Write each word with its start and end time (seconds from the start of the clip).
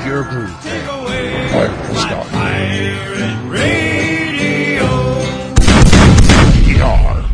to 0.00 0.06
shake 0.06 0.12
your 0.12 0.22
groove. 0.24 0.50
Fire 1.50 1.68
to 1.68 1.94
start. 1.96 2.26
Pirate 2.28 3.50
Radio. 3.50 4.86
Yar. 6.78 7.30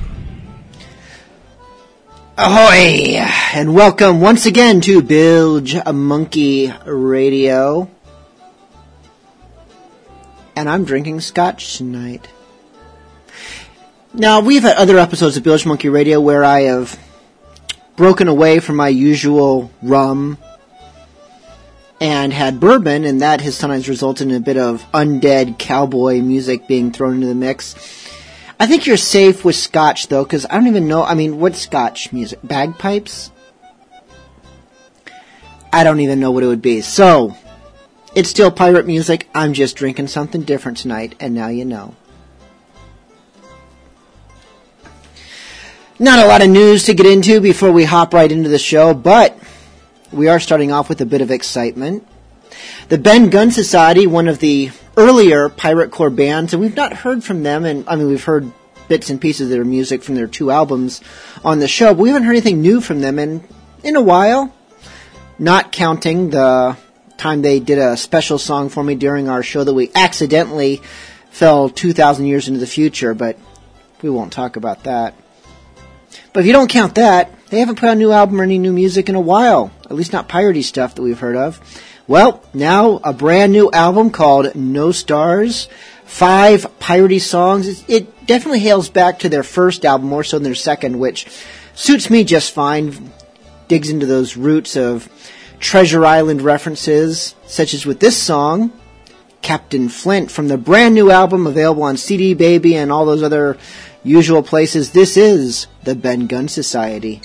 Ahoy! 2.39 3.27
And 3.55 3.75
welcome 3.75 4.21
once 4.21 4.47
again 4.47 4.81
to 4.83 5.03
Bilge 5.03 5.77
Monkey 5.87 6.73
Radio. 6.85 7.91
And 10.55 10.69
I'm 10.69 10.85
drinking 10.85 11.21
scotch 11.21 11.77
tonight. 11.77 12.29
Now, 14.15 14.41
we've 14.41 14.63
had 14.63 14.77
other 14.77 14.99
episodes 14.99 15.37
of 15.37 15.43
Bilge 15.43 15.67
Monkey 15.67 15.91
Radio 15.91 16.21
where 16.21 16.43
I 16.43 16.63
have 16.63 16.99
broken 17.97 18.29
away 18.29 18.61
from 18.61 18.77
my 18.77 18.89
usual 18.89 19.71
rum 19.83 20.39
and 22.01 22.33
had 22.33 22.61
bourbon, 22.61 23.05
and 23.05 23.21
that 23.21 23.41
has 23.41 23.57
sometimes 23.57 23.89
resulted 23.89 24.29
in 24.29 24.35
a 24.35 24.41
bit 24.41 24.57
of 24.57 24.85
undead 24.93 25.59
cowboy 25.59 26.21
music 26.21 26.69
being 26.69 26.93
thrown 26.93 27.15
into 27.15 27.27
the 27.27 27.35
mix. 27.35 27.75
I 28.59 28.67
think 28.67 28.87
you're 28.87 28.97
safe 28.97 29.45
with 29.45 29.57
scotch, 29.57 30.09
though, 30.09 30.25
because 30.25 30.47
I 30.47 30.55
don't 30.55 30.67
even 30.67 30.89
know. 30.89 31.03
I 31.05 31.15
mean, 31.15 31.39
what 31.41 31.57
scotch 31.57 32.13
music? 32.13 32.39
Bagpipes? 32.43 33.31
I 35.73 35.85
don't 35.85 36.01
even 36.01 36.21
know 36.21 36.31
what 36.31 36.43
it 36.43 36.47
would 36.47 36.63
be. 36.63 36.81
So, 36.81 37.37
it's 38.15 38.31
still 38.31 38.51
pirate 38.51 38.87
music. 38.87 39.29
I'm 39.35 39.53
just 39.53 39.77
drinking 39.77 40.09
something 40.09 40.43
different 40.43 40.79
tonight, 40.79 41.15
and 41.21 41.35
now 41.35 41.49
you 41.49 41.67
know. 41.67 41.95
Not 45.99 46.25
a 46.25 46.29
lot 46.29 46.43
of 46.43 46.49
news 46.49 46.85
to 46.85 46.95
get 46.95 47.07
into 47.07 47.41
before 47.41 47.73
we 47.73 47.85
hop 47.85 48.13
right 48.13 48.31
into 48.31 48.49
the 48.49 48.59
show, 48.59 48.93
but 48.93 49.39
we 50.13 50.29
are 50.29 50.41
starting 50.41 50.73
off 50.73 50.89
with 50.89 51.01
a 51.01 51.07
bit 51.07 51.21
of 51.21 51.31
excitement. 51.31 52.07
The 52.89 52.99
Ben 52.99 53.31
Gunn 53.31 53.51
Society, 53.51 54.07
one 54.07 54.29
of 54.29 54.39
the 54.39 54.71
earlier 54.97 55.49
pirate 55.49 55.91
core 55.91 56.11
bands, 56.11 56.53
and 56.53 56.61
we've 56.61 56.77
not 56.77 56.93
heard 56.93 57.25
from 57.25 57.43
them, 57.43 57.65
and 57.65 57.89
I 57.89 57.97
mean, 57.97 58.09
we've 58.09 58.25
heard 58.25 58.51
bits 58.89 59.11
and 59.11 59.21
pieces 59.21 59.43
of 59.43 59.51
their 59.51 59.65
music 59.65 60.03
from 60.03 60.15
their 60.15 60.29
two 60.29 60.51
albums 60.51 61.01
on 61.45 61.59
the 61.59 61.69
show, 61.69 61.93
but 61.93 62.03
we 62.03 62.09
haven't 62.11 62.25
heard 62.25 62.33
anything 62.33 62.63
new 62.63 62.81
from 62.81 63.01
them 63.01 63.19
in, 63.19 63.43
in 63.83 63.97
a 63.97 64.01
while. 64.01 64.53
Not 65.39 65.73
counting 65.73 66.31
the 66.31 66.77
time 67.19 67.43
they 67.43 67.61
did 67.61 67.79
a 67.79 67.97
special 67.97 68.39
song 68.39 68.69
for 68.69 68.83
me 68.83 68.95
during 68.95 69.29
our 69.29 69.43
show 69.43 69.65
that 69.65 69.75
we 69.75 69.91
accidentally 69.95 70.81
fell 71.31 71.69
2,000 71.69 72.27
years 72.27 72.49
into 72.49 72.61
the 72.61 72.67
future, 72.67 73.13
but 73.13 73.37
we 74.03 74.09
won't 74.09 74.33
talk 74.33 74.57
about 74.57 74.85
that. 74.85 75.15
But 76.33 76.41
if 76.41 76.47
you 76.47 76.53
don't 76.53 76.71
count 76.71 76.95
that, 76.97 77.31
they 77.51 77.61
haven't 77.61 77.77
put 77.77 77.89
out 77.89 77.97
a 77.97 77.99
new 77.99 78.13
album 78.13 78.41
or 78.41 78.45
any 78.45 78.59
new 78.59 78.73
music 78.73 79.09
in 79.09 79.15
a 79.15 79.21
while. 79.21 79.71
At 79.85 79.93
least 79.93 80.13
not 80.13 80.29
piratey 80.29 80.65
stuff 80.65 80.95
that 80.95 81.03
we've 81.03 81.19
heard 81.19 81.37
of. 81.37 81.61
Well, 82.09 82.43
now 82.55 83.01
a 83.03 83.13
brand 83.13 83.53
new 83.53 83.71
album 83.71 84.11
called 84.11 84.55
No 84.55 84.93
Stars. 84.93 85.69
Five 86.05 86.79
piratey 86.79 87.21
songs. 87.21 87.85
It 87.89 88.27
definitely 88.27 88.61
hails 88.61 88.89
back 88.89 89.21
to 89.21 89.29
their 89.29 89.43
first 89.43 89.85
album 89.85 90.09
more 90.09 90.25
so 90.25 90.37
than 90.37 90.45
their 90.45 90.55
second, 90.55 90.99
which 90.99 91.27
suits 91.75 92.11
me 92.11 92.25
just 92.25 92.53
fine. 92.53 93.13
Digs 93.69 93.91
into 93.91 94.07
those 94.07 94.37
roots 94.37 94.77
of 94.77 95.09
Treasure 95.59 96.05
Island 96.05 96.43
references, 96.43 97.35
such 97.47 97.75
as 97.75 97.87
with 97.87 97.99
this 97.99 98.17
song, 98.17 98.73
Captain 99.43 99.89
Flint, 99.89 100.31
from 100.31 100.49
the 100.49 100.59
brand 100.59 100.95
new 100.95 101.11
album 101.11 101.47
available 101.47 101.83
on 101.83 101.97
CD 101.97 102.35
Baby 102.35 102.77
and 102.77 102.93
all 102.93 103.07
those 103.07 103.23
other 103.23 103.57
usual 104.07 104.43
places. 104.43 104.93
This 104.93 105.17
is 105.17 105.67
the 105.83 105.95
Ben 105.95 106.29
Gunn 106.29 106.47
Society. 106.49 107.21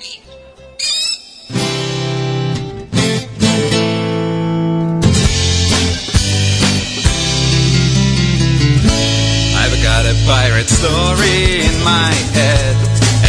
I've 9.54 9.78
got 9.84 10.06
a 10.10 10.16
pirate 10.26 10.70
story 10.70 11.62
in 11.62 11.84
my 11.84 12.12
head. 12.34 12.76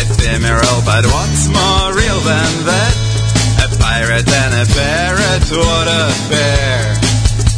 Ephemeral, 0.01 0.81
but 0.87 1.05
what's 1.13 1.47
more 1.49 1.93
real 1.93 2.21
than 2.25 2.53
that? 2.65 2.97
A 3.61 3.69
pirate 3.79 4.29
and 4.29 4.55
a 4.55 4.67
parrot, 4.73 5.45
what 5.53 5.89
a 5.89 6.09
pair. 6.33 6.95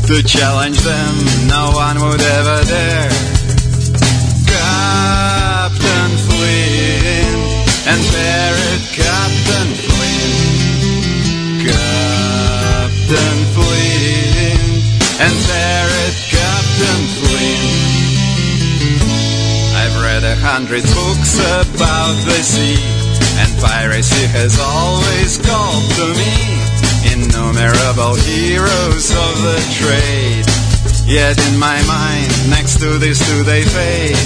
To 0.08 0.22
challenge 0.22 0.80
them, 0.80 1.14
no 1.46 1.70
one 1.74 2.02
would 2.02 2.20
ever 2.20 2.64
dare. 2.64 3.33
Hundred 20.44 20.84
books 20.92 21.40
about 21.40 22.12
the 22.28 22.36
sea, 22.44 22.76
and 23.40 23.48
piracy 23.64 24.28
has 24.28 24.60
always 24.60 25.40
called 25.40 25.88
to 25.96 26.04
me 26.20 26.36
innumerable 27.16 28.12
heroes 28.28 29.08
of 29.08 29.34
the 29.40 29.56
trade. 29.72 30.44
Yet 31.08 31.40
in 31.48 31.56
my 31.56 31.80
mind, 31.88 32.28
next 32.52 32.76
to 32.84 33.00
these 33.00 33.16
two 33.24 33.40
they 33.48 33.64
fade. 33.64 34.20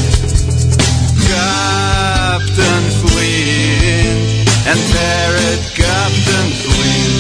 Captain 1.30 2.84
Flint 2.98 4.42
and 4.66 4.80
Parrot 4.90 5.62
Captain 5.78 6.48
Flint. 6.66 7.14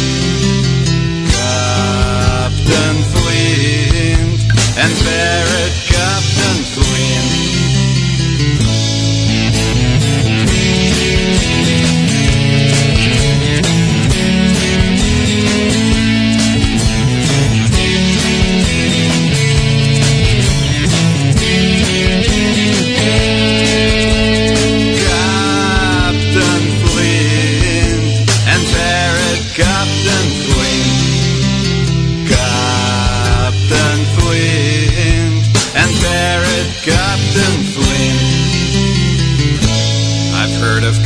Captain 1.38 2.98
Flint 3.14 4.42
and 4.74 4.92
Parrot 5.06 5.74
Captain 5.86 6.58
Flint. 6.74 7.27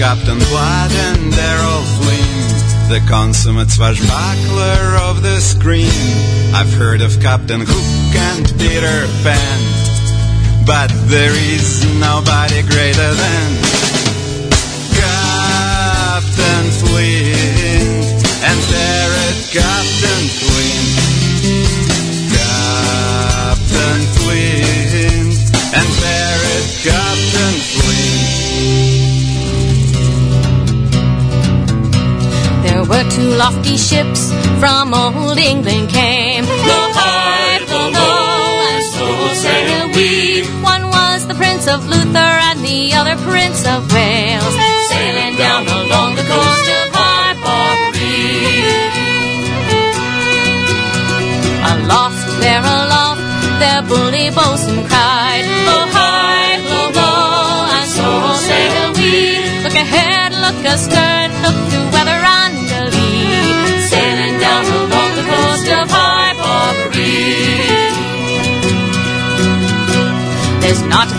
Captain 0.03 0.39
Blood 0.51 0.91
and 0.91 1.33
Errol 1.33 1.83
Flynn, 1.95 2.91
the 2.91 3.01
consummate 3.09 3.71
swashbuckler 3.71 4.99
of 4.99 5.23
the 5.23 5.39
screen. 5.39 5.87
I've 6.53 6.75
heard 6.75 7.01
of 7.03 7.21
Captain 7.21 7.61
Hook 7.65 8.17
and 8.17 8.45
Peter 8.59 9.07
Pan, 9.23 10.67
but 10.67 10.91
there 11.07 11.37
is 11.55 11.85
nobody 12.01 12.63
greater 12.63 13.15
than 13.15 13.63
Captain 14.99 16.67
Flint 16.83 18.27
and 18.43 18.59
Parrot 18.75 19.39
Captain 19.53 19.92
lofty 33.43 33.77
ships 33.77 34.31
from 34.61 34.95
old 34.95 35.37
England 35.37 35.89
came. 35.91 36.45
Blow 36.45 36.87
high, 36.95 37.59
blow 37.67 37.89
low, 37.91 38.71
and 38.71 38.85
so 38.95 39.07
sail 39.43 39.87
we. 39.97 40.47
One 40.63 40.85
was 40.87 41.27
the 41.27 41.35
Prince 41.35 41.67
of 41.67 41.81
Luther 41.93 42.33
and 42.49 42.61
the 42.61 42.95
other 42.95 43.17
Prince 43.27 43.67
of 43.67 43.81
Wales, 43.93 44.55
sailing 44.91 45.35
down 45.45 45.67
along 45.67 46.15
the 46.15 46.27
coast 46.33 46.69
of 46.79 46.87
High 46.95 47.35
Aloft, 51.73 52.23
there 52.43 52.63
aloft, 52.63 53.23
their 53.59 53.83
bully 53.91 54.31
bosun 54.39 54.87
cried, 54.87 55.45
Blow 55.67 55.85
high, 55.99 56.63
blow 56.63 56.89
low, 56.95 57.75
and 57.77 57.89
so 57.97 58.09
sail 58.47 58.87
we. 58.99 59.43
Look 59.65 59.75
ahead, 59.75 60.31
look 60.45 60.59
astern, 60.65 61.32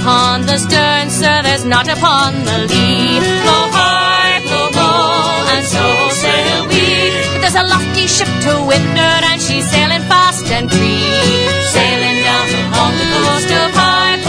upon 0.03 0.41
the 0.45 0.57
stern, 0.57 1.09
sir, 1.09 1.41
there's 1.43 1.63
not 1.63 1.87
upon 1.87 2.33
the 2.43 2.57
lee. 2.67 3.19
Blow 3.43 3.65
high, 3.71 4.35
blow 4.43 4.67
low, 4.75 5.53
and 5.53 5.63
so 5.73 5.85
sail 6.21 6.61
we. 6.67 6.87
But 7.31 7.39
there's 7.43 7.59
a 7.63 7.65
lofty 7.73 8.05
ship 8.15 8.27
to 8.45 8.53
windward, 8.67 9.23
and 9.31 9.39
she's 9.41 9.63
sailing 9.71 10.03
fast 10.11 10.45
and 10.51 10.67
free, 10.69 11.07
sailing 11.75 12.19
down 12.27 12.47
along 12.67 12.93
the 12.99 13.07
coast 13.15 13.49
of 13.61 13.69
High 13.79 14.19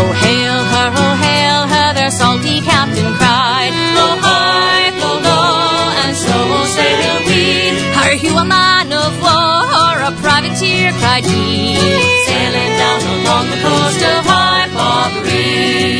Oh, 0.00 0.10
hail 0.24 0.58
her, 0.72 0.88
oh, 1.04 1.14
hail 1.26 1.60
her, 1.72 1.88
their 1.92 2.10
salty 2.10 2.62
captain 2.62 3.12
cried. 3.20 3.72
Blow 3.92 4.14
high, 4.24 4.88
blow 4.96 5.16
low, 5.28 6.00
and 6.02 6.16
so 6.16 6.36
sail 6.76 7.16
we. 7.28 7.44
Are 8.02 8.16
you 8.24 8.32
a 8.38 8.44
man 8.44 8.90
of 8.90 9.12
war 9.20 9.51
privateer? 10.22 10.92
cried 11.02 11.24
he, 11.24 11.76
sailing 12.26 12.72
down 12.78 13.00
along 13.16 13.44
the 13.50 13.60
coast 13.66 14.02
of 14.12 14.20
High 14.24 14.68
Barbary. 14.72 15.98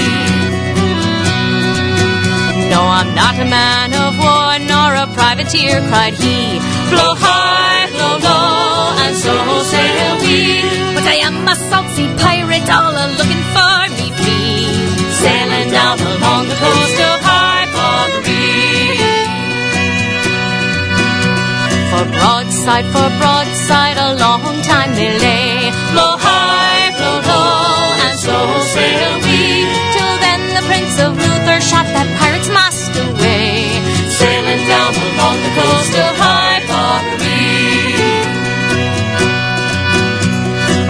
No, 2.72 2.80
I'm 2.98 3.14
not 3.14 3.34
a 3.36 3.44
man 3.44 3.92
of 3.92 4.16
war 4.16 4.52
nor 4.72 4.94
a 4.94 5.06
privateer, 5.18 5.82
cried 5.90 6.14
he. 6.14 6.58
Blow 6.88 7.12
high, 7.18 7.90
blow 7.94 8.16
low, 8.22 9.02
and 9.04 9.14
so 9.24 9.34
sail 9.72 10.14
we. 10.22 10.62
But 10.94 11.04
I 11.04 11.18
am 11.28 11.36
a 11.48 11.56
salt 11.68 11.88
sea 11.94 12.08
pirate, 12.22 12.68
all 12.70 12.94
a 12.94 13.06
looking 13.18 13.44
for 13.54 13.80
me 13.98 14.06
free, 14.22 14.70
sailing 15.20 15.70
down 15.70 15.98
along 16.00 16.48
the 16.48 16.56
coast 16.62 16.98
of 17.10 17.21
broadside, 22.22 22.86
for 22.94 23.08
broadside, 23.18 23.98
a 23.98 24.14
long 24.24 24.44
time 24.62 24.94
they 24.94 25.10
lay. 25.26 25.74
Blow 25.90 26.14
high, 26.26 26.94
blow 26.98 27.18
low, 27.30 28.06
and 28.06 28.16
so 28.26 28.36
sail 28.74 29.12
we. 29.26 29.42
Till 29.94 30.14
then 30.24 30.40
the 30.56 30.62
Prince 30.70 30.94
of 31.04 31.10
Luther 31.22 31.58
shot 31.60 31.86
that 31.96 32.08
pirate's 32.18 32.50
mast 32.58 32.94
away, 33.06 33.74
sailing 34.20 34.62
down 34.70 34.92
along 35.08 35.36
the 35.46 35.52
coast 35.58 35.94
of 36.06 36.12
High 36.22 36.52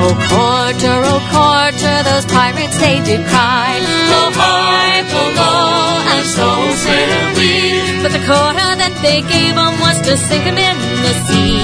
Oh, 0.04 0.14
quarter, 0.28 0.98
oh, 1.12 1.22
quarter, 1.30 2.02
those 2.02 2.26
pirates 2.26 2.76
they 2.82 2.98
did 3.06 3.22
cry. 3.30 3.78
Blow 4.10 4.28
high, 4.34 5.06
blow 5.08 5.30
low, 5.38 6.12
and 6.12 6.26
so 6.26 6.48
sail 6.84 7.22
we. 7.38 8.02
But 8.02 8.10
the 8.10 8.22
quarter 8.26 8.70
that 8.82 8.91
they 9.02 9.21
gave 9.21 9.42
gave 9.52 9.59
'em 9.59 9.75
was 9.80 9.99
to 10.06 10.16
sink 10.16 10.44
'em 10.47 10.59
in 10.71 10.78
the 11.04 11.14
sea, 11.26 11.59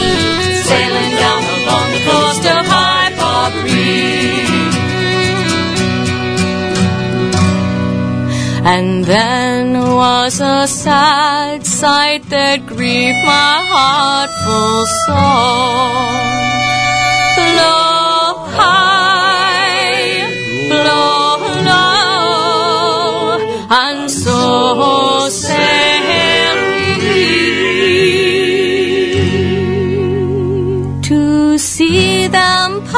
sailing 0.70 1.12
down 1.22 1.42
along 1.56 1.86
the 1.94 2.02
coast 2.10 2.44
of 2.54 2.62
High 2.74 3.10
Barbary. 3.20 4.18
And 8.74 9.04
then 9.04 9.64
was 10.02 10.34
a 10.40 10.66
sad 10.66 11.58
sight 11.80 12.22
that 12.34 12.58
grieved 12.66 13.22
my 13.24 13.54
heart 13.70 14.30
full 14.44 14.84
sore. 15.04 16.26
Blow 17.38 18.18
high, 18.60 20.06
blow 20.72 21.38
low, 21.70 23.38
and 23.82 24.00
so 24.22 25.28
sail 25.30 25.47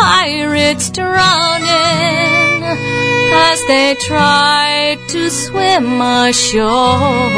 pirates 0.01 0.89
drowning 0.91 2.63
as 3.49 3.59
they 3.71 3.95
tried 4.11 4.99
to 5.09 5.21
swim 5.31 6.01
ashore. 6.01 7.31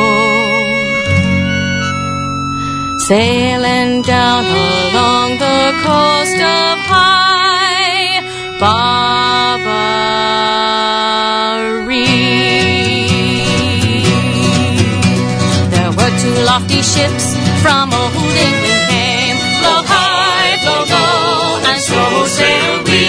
Sailing 3.08 4.02
down 4.02 4.44
along 4.46 5.28
the 5.46 5.62
coast 5.86 6.38
of 6.60 6.74
High 6.94 8.22
Barbary. 8.60 9.82
There 15.74 15.92
were 15.98 16.12
two 16.22 16.36
lofty 16.50 16.82
ships 16.94 17.26
from 17.62 17.92
old 17.92 18.36
England 18.48 18.91
so 21.92 22.24
sail 22.36 22.74
we. 22.88 23.04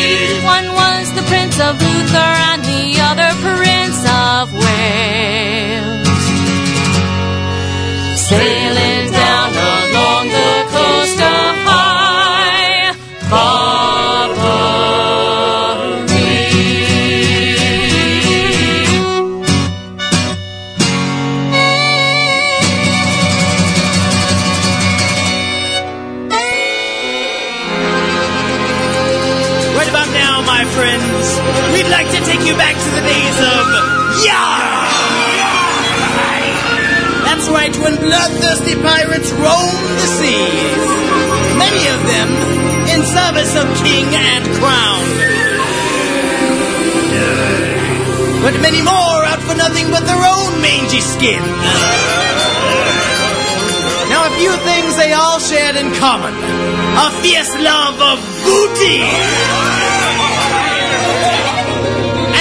One 0.55 0.67
was 0.81 1.05
the 1.17 1.23
Prince 1.31 1.57
of 1.67 1.73
Luther, 1.85 2.31
and 2.49 2.61
the 2.71 2.83
other 3.09 3.31
Prince 3.45 4.01
of 4.25 4.53
Wales. 4.53 5.42
Bloodthirsty 38.03 38.75
pirates 38.75 39.31
roamed 39.31 39.87
the 39.99 40.09
seas. 40.19 40.83
Many 41.55 41.83
of 41.95 41.99
them 42.11 42.29
in 42.93 43.01
service 43.07 43.55
of 43.55 43.65
king 43.83 44.07
and 44.11 44.43
crown. 44.59 45.03
But 48.43 48.59
many 48.59 48.81
more 48.83 49.19
out 49.31 49.41
for 49.47 49.55
nothing 49.55 49.87
but 49.89 50.03
their 50.03 50.19
own 50.19 50.61
mangy 50.61 50.99
skin. 50.99 51.43
Now, 54.11 54.27
a 54.27 54.33
few 54.37 54.53
things 54.67 54.97
they 54.97 55.13
all 55.13 55.39
shared 55.39 55.75
in 55.75 55.93
common 55.95 56.35
a 56.95 57.09
fierce 57.23 57.55
love 57.57 57.97
of 57.99 58.19
booty, 58.45 59.01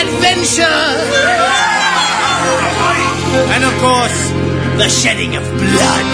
adventure, 0.02 0.82
and 3.54 3.64
of 3.64 3.74
course, 3.80 4.11
the 4.78 4.88
shedding 4.88 5.36
of 5.36 5.42
blood. 5.42 6.06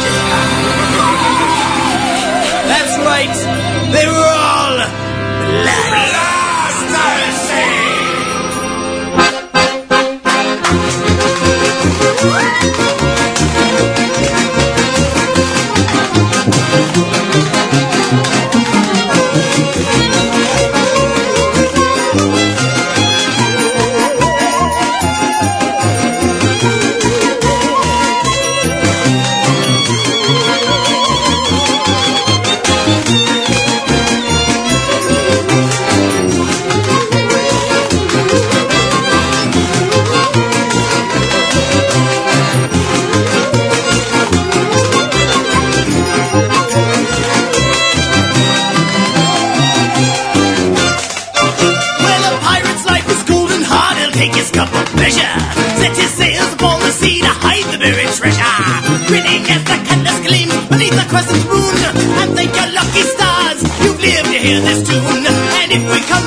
That's 2.68 2.98
right, 2.98 3.34
they 3.92 4.06
were 4.06 4.28
all 4.28 4.76
bloodthirsty. 5.62 6.27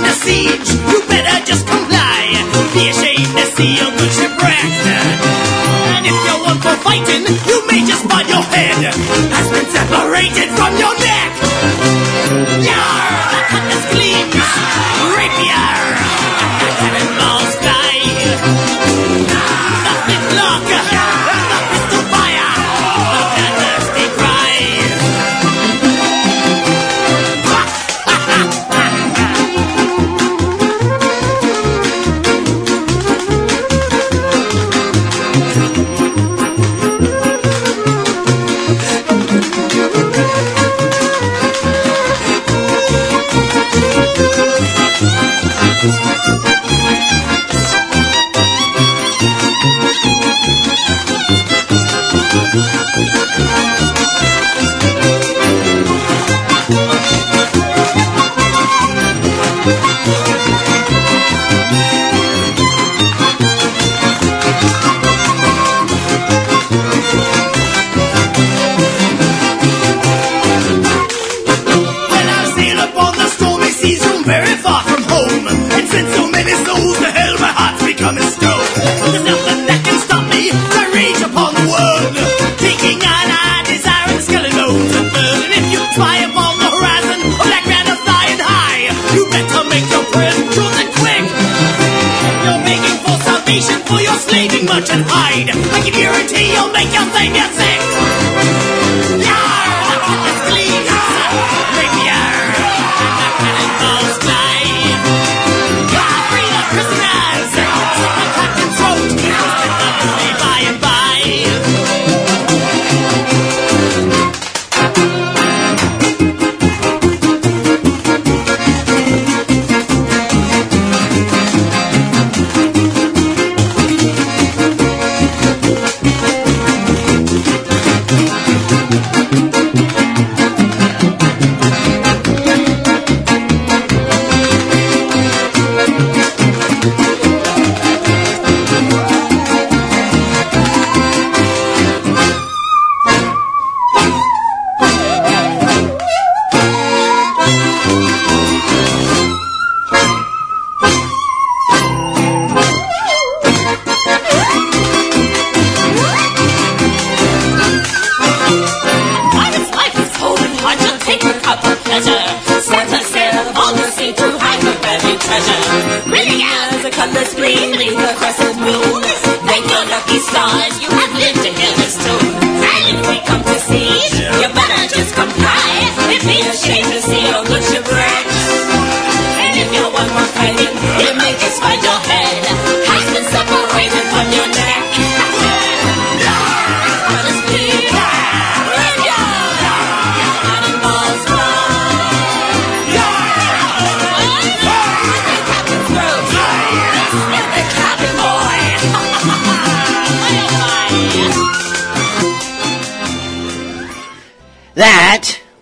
To 0.04 0.12
siege, 0.14 0.61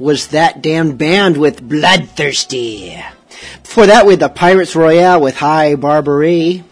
was 0.09 0.29
that 0.29 0.63
damned 0.63 0.97
band 0.97 1.37
with 1.37 1.61
Bloodthirsty. 1.61 2.99
Before 3.61 3.85
that, 3.85 4.07
we 4.07 4.13
had 4.13 4.19
the 4.19 4.27
Pirates 4.27 4.75
Royale 4.75 5.21
with 5.21 5.35
High 5.35 5.75
Barbary, 5.75 6.63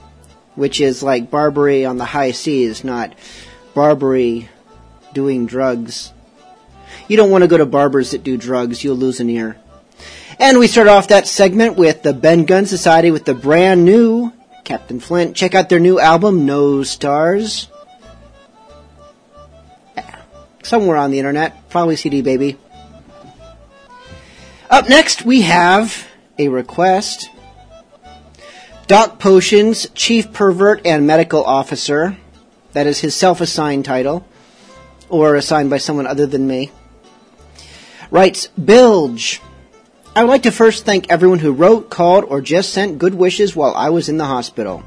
which 0.56 0.82
is 0.82 1.03
like 1.03 1.29
Barbary 1.29 1.86
on 1.86 1.97
the 1.97 2.06
high 2.06 2.32
seas, 2.32 2.84
not 2.84 3.13
Barbary 3.76 4.50
doing 5.13 5.45
drugs. 5.45 6.12
You 7.08 7.15
don't 7.15 7.30
want 7.30 7.43
to 7.43 7.47
go 7.47 7.60
to 7.60 7.67
barbers 7.67 8.10
that 8.10 8.23
do 8.23 8.38
drugs, 8.38 8.84
you'll 8.84 8.95
lose 8.95 9.19
an 9.19 9.30
ear. 9.30 9.56
And 10.39 10.58
we 10.58 10.65
start 10.65 10.88
off 10.88 11.10
that 11.10 11.28
segment 11.28 11.78
with 11.78 12.02
the 12.02 12.13
Ben 12.13 12.45
Gunn 12.45 12.65
Society 12.65 13.12
with 13.12 13.26
the 13.26 13.36
brand 13.36 13.86
new 13.86 14.34
Captain 14.63 15.00
Flint. 15.00 15.36
Check 15.36 15.54
out 15.54 15.69
their 15.69 15.80
new 15.80 16.00
album, 16.00 16.47
No 16.47 16.82
Stars. 16.82 17.67
Somewhere 20.63 20.97
on 20.97 21.12
the 21.12 21.19
internet, 21.19 21.69
probably 21.69 21.97
CD 21.97 22.23
Baby. 22.23 22.58
Up 24.69 24.89
next, 24.89 25.23
we 25.23 25.43
have 25.43 26.10
a 26.38 26.49
request. 26.49 27.30
Doc 28.88 29.17
Potions, 29.17 29.88
Chief 29.93 30.34
Pervert 30.34 30.82
and 30.84 31.08
Medical 31.08 31.41
Officer. 31.41 32.17
That 32.73 32.86
is 32.86 32.99
his 32.99 33.15
self 33.15 33.39
assigned 33.39 33.86
title, 33.86 34.27
or 35.08 35.36
assigned 35.36 35.69
by 35.69 35.77
someone 35.77 36.06
other 36.06 36.25
than 36.25 36.47
me. 36.47 36.71
Writes 38.12 38.47
Bilge. 38.47 39.41
I 40.13 40.23
would 40.23 40.30
like 40.30 40.43
to 40.43 40.51
first 40.51 40.84
thank 40.84 41.10
everyone 41.10 41.39
who 41.39 41.53
wrote, 41.53 41.89
called, 41.89 42.25
or 42.25 42.41
just 42.41 42.73
sent 42.73 42.99
good 42.99 43.15
wishes 43.15 43.56
while 43.56 43.73
I 43.73 43.89
was 43.89 44.10
in 44.10 44.17
the 44.17 44.25
hospital. 44.25 44.84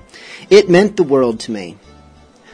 It 0.51 0.69
meant 0.69 0.99
the 0.99 1.05
world 1.05 1.41
to 1.41 1.53
me. 1.53 1.79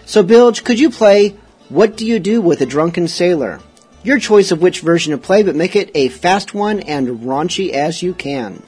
So, 0.04 0.22
Bilge, 0.22 0.62
could 0.62 0.78
you 0.78 0.90
play 0.90 1.30
What 1.70 1.96
Do 1.96 2.06
You 2.06 2.20
Do 2.20 2.40
with 2.40 2.60
a 2.60 2.66
Drunken 2.66 3.08
Sailor? 3.08 3.60
Your 4.06 4.20
choice 4.20 4.52
of 4.52 4.62
which 4.62 4.82
version 4.82 5.10
to 5.10 5.18
play, 5.18 5.42
but 5.42 5.56
make 5.56 5.74
it 5.74 5.90
a 5.96 6.08
fast 6.08 6.54
one 6.54 6.78
and 6.78 7.22
raunchy 7.22 7.70
as 7.70 8.04
you 8.04 8.14
can. 8.14 8.62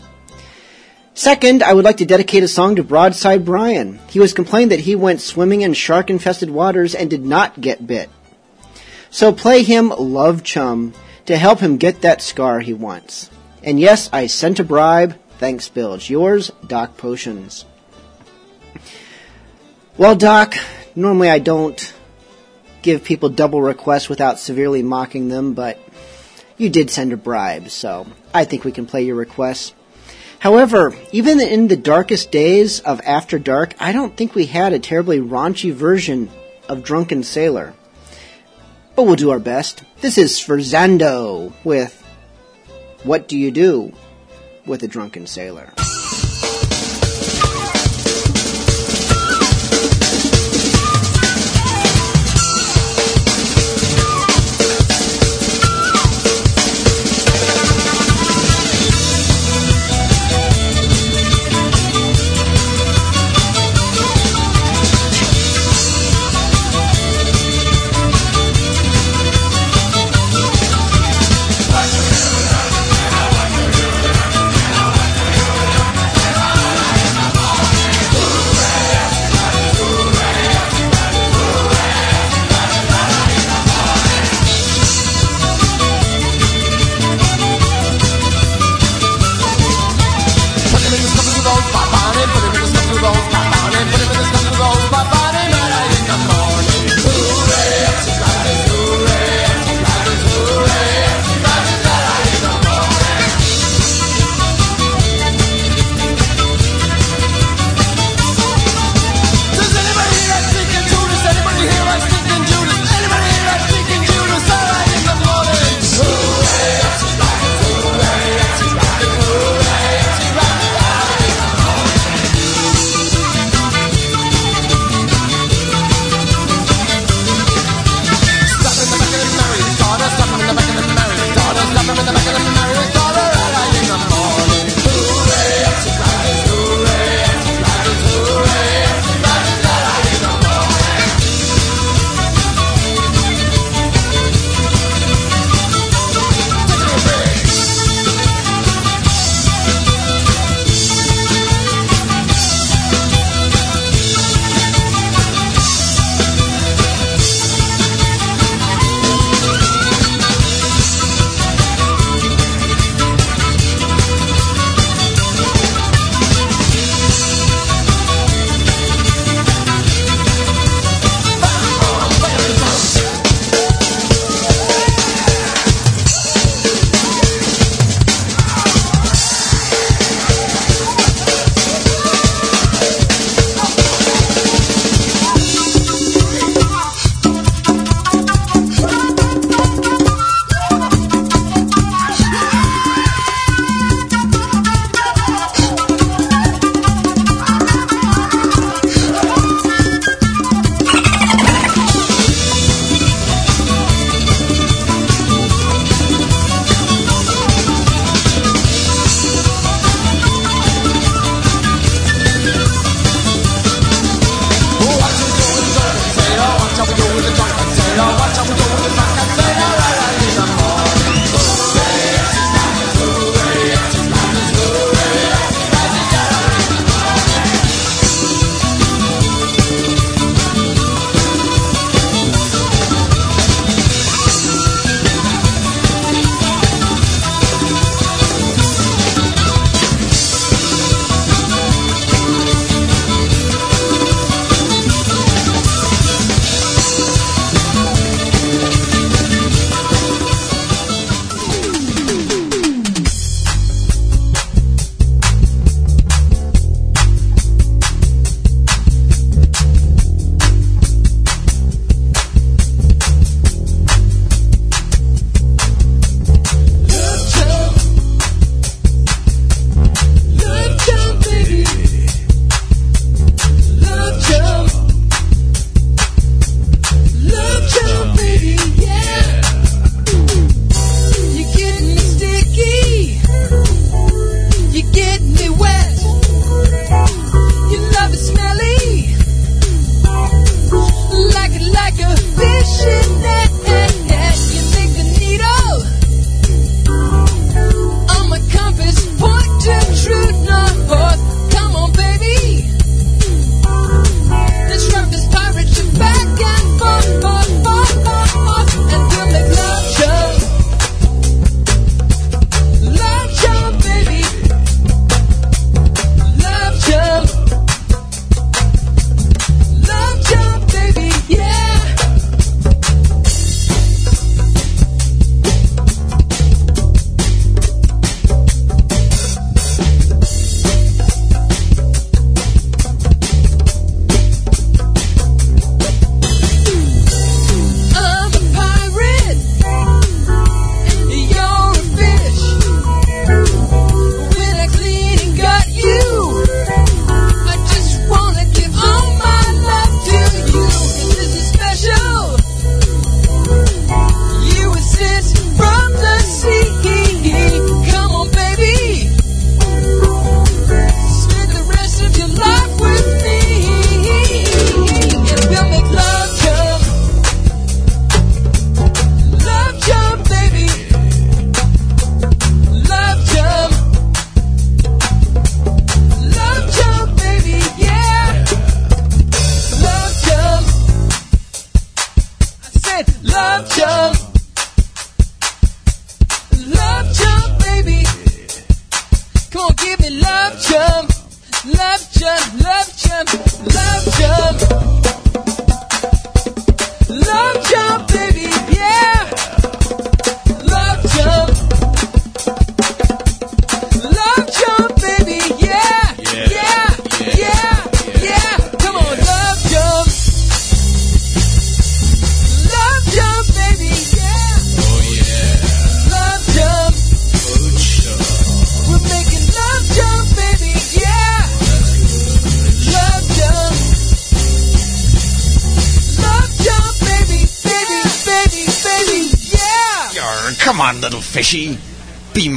Second, 1.14 1.62
I 1.62 1.74
would 1.74 1.84
like 1.84 1.98
to 1.98 2.04
dedicate 2.04 2.42
a 2.42 2.48
song 2.48 2.74
to 2.74 2.82
Broadside 2.82 3.44
Brian. 3.44 4.00
He 4.08 4.18
was 4.18 4.32
complained 4.32 4.72
that 4.72 4.80
he 4.80 4.96
went 4.96 5.20
swimming 5.20 5.60
in 5.60 5.74
shark 5.74 6.10
infested 6.10 6.50
waters 6.50 6.92
and 6.96 7.08
did 7.08 7.24
not 7.24 7.60
get 7.60 7.86
bit. 7.86 8.10
So 9.10 9.32
play 9.32 9.62
him 9.62 9.90
Love 9.90 10.42
Chum 10.42 10.92
to 11.26 11.36
help 11.36 11.60
him 11.60 11.76
get 11.76 12.00
that 12.00 12.20
scar 12.20 12.58
he 12.58 12.74
wants. 12.74 13.30
And 13.62 13.78
yes, 13.78 14.10
I 14.12 14.26
sent 14.26 14.58
a 14.58 14.64
bribe. 14.64 15.16
Thanks, 15.38 15.68
Bilge. 15.68 16.10
Yours, 16.10 16.50
Doc 16.66 16.96
Potions. 16.96 17.64
Well, 19.96 20.16
Doc, 20.16 20.56
normally 20.96 21.30
I 21.30 21.38
don't 21.38 21.94
give 22.82 23.04
people 23.04 23.28
double 23.28 23.60
requests 23.62 24.08
without 24.08 24.38
severely 24.38 24.82
mocking 24.82 25.28
them, 25.28 25.54
but 25.54 25.78
you 26.56 26.70
did 26.70 26.90
send 26.90 27.12
a 27.12 27.16
bribe, 27.16 27.70
so 27.70 28.06
I 28.34 28.44
think 28.44 28.64
we 28.64 28.72
can 28.72 28.86
play 28.86 29.02
your 29.02 29.16
request. 29.16 29.74
However, 30.40 30.94
even 31.10 31.40
in 31.40 31.68
the 31.68 31.76
darkest 31.76 32.30
days 32.30 32.80
of 32.80 33.00
After 33.04 33.38
Dark, 33.38 33.74
I 33.80 33.92
don't 33.92 34.16
think 34.16 34.34
we 34.34 34.46
had 34.46 34.72
a 34.72 34.78
terribly 34.78 35.18
raunchy 35.18 35.72
version 35.72 36.30
of 36.68 36.84
Drunken 36.84 37.24
Sailor. 37.24 37.74
But 38.94 39.04
we'll 39.04 39.16
do 39.16 39.30
our 39.30 39.40
best. 39.40 39.82
This 40.00 40.18
is 40.18 40.32
Sforzando 40.32 41.52
with 41.64 42.02
What 43.02 43.28
Do 43.28 43.36
You 43.36 43.50
Do 43.50 43.92
with 44.66 44.82
a 44.82 44.88
Drunken 44.88 45.26
Sailor? 45.26 45.72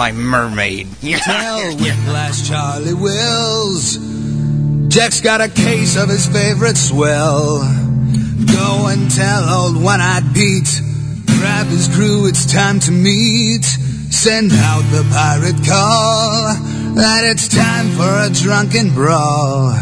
My 0.02 0.12
mermaid. 0.12 0.88
Tell 1.04 1.78
Whiplash 1.78 2.50
Charlie 2.50 2.96
Wills. 2.96 3.98
Jack's 4.88 5.22
got 5.22 5.42
a 5.42 5.48
case 5.48 5.96
of 5.96 6.10
his 6.10 6.26
favorite 6.26 6.76
swell. 6.76 7.60
Go 8.52 8.88
and 8.88 9.12
tell 9.12 9.48
old 9.48 9.76
One 9.80 10.02
Eyed 10.02 10.24
Pete. 10.34 10.82
Grab 11.38 11.68
his 11.68 11.88
crew, 11.88 12.26
it's 12.26 12.52
time 12.52 12.80
to 12.80 12.92
meet. 12.92 13.64
Send 14.10 14.52
out 14.54 14.82
the 14.90 15.08
pirate 15.12 15.64
call. 15.70 16.56
That 16.96 17.22
it's 17.24 17.48
time 17.48 17.90
for 17.92 18.12
a 18.26 18.32
drunken 18.34 18.96
brawl. 18.96 19.76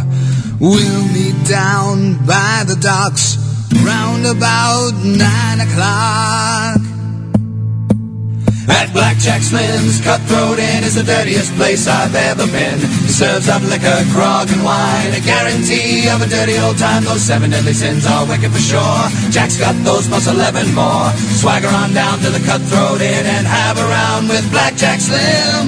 We'll 0.59 1.07
meet 1.13 1.47
down 1.47 2.25
by 2.25 2.65
the 2.67 2.75
docks. 2.75 3.37
Round 3.85 4.25
about 4.25 4.91
nine 5.01 5.61
o'clock. 5.61 6.68
Slim's, 9.19 9.99
Cutthroat 9.99 10.59
Inn 10.59 10.83
is 10.83 10.95
the 10.95 11.03
dirtiest 11.03 11.53
place 11.55 11.87
I've 11.87 12.15
ever 12.15 12.47
been. 12.47 12.79
He 12.79 13.11
serves 13.11 13.49
up 13.49 13.61
liquor, 13.63 13.99
grog, 14.15 14.47
and 14.47 14.63
wine. 14.63 15.11
A 15.11 15.19
guarantee 15.19 16.07
of 16.07 16.21
a 16.21 16.27
dirty 16.27 16.57
old 16.57 16.77
time. 16.77 17.03
Those 17.03 17.21
seven 17.21 17.49
deadly 17.51 17.73
sins 17.73 18.05
are 18.05 18.25
wicked 18.25 18.51
for 18.51 18.59
sure. 18.59 19.03
Jack's 19.29 19.59
got 19.59 19.75
those 19.83 20.07
plus 20.07 20.27
eleven 20.27 20.73
more. 20.73 21.11
Swagger 21.35 21.67
on 21.67 21.93
down 21.93 22.19
to 22.19 22.29
the 22.29 22.39
Cutthroat 22.47 23.01
Inn 23.01 23.25
and 23.25 23.45
have 23.45 23.77
a 23.77 23.83
round 23.83 24.29
with 24.29 24.49
Blackjack 24.51 24.99
Slim. 25.01 25.67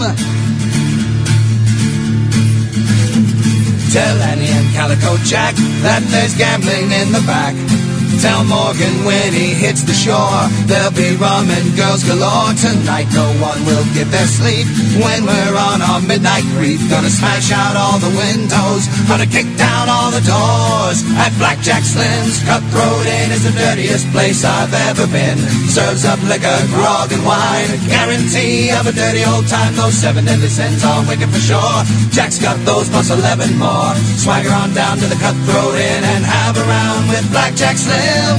Tell 3.91 4.17
Annie 4.31 4.47
and 4.47 4.73
Calico 4.73 5.17
Jack 5.27 5.55
that 5.83 6.01
there's 6.07 6.35
gambling 6.37 6.91
in 6.91 7.11
the 7.11 7.23
back. 7.27 7.90
Tell 8.21 8.45
Morgan 8.45 9.01
when 9.01 9.33
he 9.33 9.49
hits 9.57 9.81
the 9.81 9.97
shore, 9.97 10.45
there'll 10.69 10.93
be 10.93 11.17
rum 11.17 11.49
and 11.49 11.73
girls 11.73 12.05
galore. 12.05 12.53
Tonight 12.53 13.09
no 13.17 13.25
one 13.41 13.57
will 13.65 13.81
get 13.97 14.13
their 14.13 14.29
sleep 14.29 14.69
when 15.01 15.25
we're 15.25 15.57
on 15.57 15.81
our 15.81 15.97
midnight 16.05 16.45
creep. 16.53 16.77
Gonna 16.85 17.09
smash 17.09 17.49
out 17.49 17.73
all 17.73 17.97
the 17.97 18.13
windows, 18.13 18.85
gonna 19.09 19.25
kick 19.25 19.49
down 19.57 19.89
all 19.89 20.13
the 20.13 20.21
doors. 20.21 21.01
At 21.17 21.33
Blackjack 21.41 21.81
Slim's, 21.81 22.37
Cutthroat 22.45 23.09
Inn 23.09 23.33
is 23.33 23.41
the 23.41 23.57
dirtiest 23.57 24.05
place 24.13 24.45
I've 24.45 24.73
ever 24.93 25.09
been. 25.09 25.41
Serves 25.65 26.05
up 26.05 26.21
liquor, 26.29 26.61
grog, 26.77 27.09
and 27.09 27.25
wine. 27.25 27.73
Guarantee 27.89 28.69
of 28.69 28.85
a 28.85 28.93
dirty 28.93 29.25
old 29.25 29.49
time. 29.49 29.73
Those 29.73 29.97
seven 29.97 30.29
deadly 30.29 30.53
sins 30.53 30.85
are 30.85 31.01
wicked 31.09 31.33
for 31.33 31.41
sure. 31.41 31.79
Jack's 32.11 32.39
got 32.39 32.59
those 32.65 32.89
plus 32.89 33.09
eleven 33.09 33.57
more. 33.57 33.95
Swagger 34.19 34.51
on 34.51 34.73
down 34.73 34.97
to 34.99 35.07
the 35.07 35.15
Cutthroat 35.15 35.75
Inn 35.75 36.03
and 36.03 36.23
have 36.25 36.57
a 36.57 36.63
round 36.67 37.07
with 37.07 37.23
Blackjack 37.31 37.77
Slim. 37.77 38.35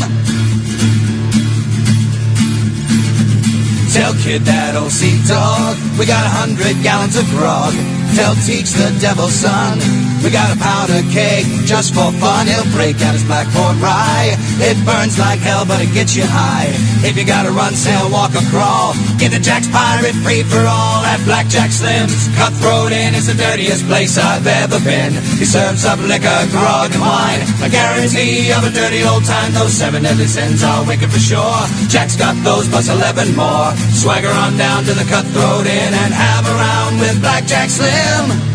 Tell 3.93 4.13
Kidd 4.21 4.43
that 4.49 4.77
old 4.77 4.93
sea 4.93 5.21
dog, 5.29 5.77
we 6.01 6.05
got 6.05 6.25
a 6.25 6.33
hundred 6.33 6.81
gallons 6.85 7.17
of 7.17 7.29
grog. 7.33 7.73
Tell 8.17 8.37
teach 8.45 8.73
the 8.73 8.93
devil's 9.01 9.33
son, 9.33 9.81
we 10.25 10.29
got 10.29 10.53
a 10.53 10.59
powder 10.61 11.01
keg 11.13 11.45
just 11.65 11.93
for 11.93 12.13
fun. 12.21 12.47
He'll 12.49 12.69
break 12.73 13.01
out 13.01 13.13
his 13.13 13.25
black 13.25 13.49
Blackbeard 13.53 13.81
rye. 13.81 14.37
It 14.61 14.77
burns 14.85 15.19
like 15.19 15.41
hell, 15.41 15.65
but 15.65 15.81
it 15.81 15.93
gets 15.93 16.17
you 16.17 16.25
high. 16.25 16.73
If 17.03 17.19
you 17.19 17.27
gotta 17.27 17.51
run, 17.51 17.75
sail, 17.75 18.07
walk, 18.11 18.31
or 18.39 18.47
crawl, 18.47 18.95
get 19.19 19.35
the 19.35 19.43
Jack's 19.43 19.67
Pirate 19.67 20.15
free 20.23 20.47
for 20.47 20.63
all 20.63 21.03
at 21.03 21.19
Blackjack 21.27 21.75
Slim's. 21.75 22.31
Cutthroat 22.39 22.93
Inn 22.93 23.15
is 23.15 23.27
the 23.27 23.35
dirtiest 23.35 23.87
place 23.87 24.17
I've 24.17 24.47
ever 24.47 24.79
been. 24.81 25.13
He 25.35 25.45
serves 25.45 25.85
up 25.85 25.99
liquor, 25.99 26.41
grog, 26.55 26.95
and 26.95 27.03
wine. 27.03 27.43
A 27.63 27.69
guarantee 27.69 28.55
of 28.55 28.63
a 28.63 28.71
dirty 28.71 29.03
old 29.03 29.25
time. 29.25 29.53
Those 29.53 29.75
seven 29.75 30.03
deadly 30.03 30.31
sins 30.31 30.63
are 30.63 30.87
wicked 30.87 31.11
for 31.11 31.19
sure. 31.19 31.59
Jack's 31.91 32.17
got 32.17 32.39
those 32.45 32.69
plus 32.69 32.89
eleven 32.89 33.35
more. 33.35 33.75
Swagger 33.91 34.31
on 34.31 34.57
down 34.57 34.85
to 34.85 34.95
the 34.95 35.05
Cutthroat 35.11 35.67
Inn 35.67 35.93
and 35.93 36.13
have 36.15 36.47
a 36.47 36.55
round 36.55 37.01
with 37.01 37.21
Blackjack 37.21 37.69
Slim. 37.69 38.52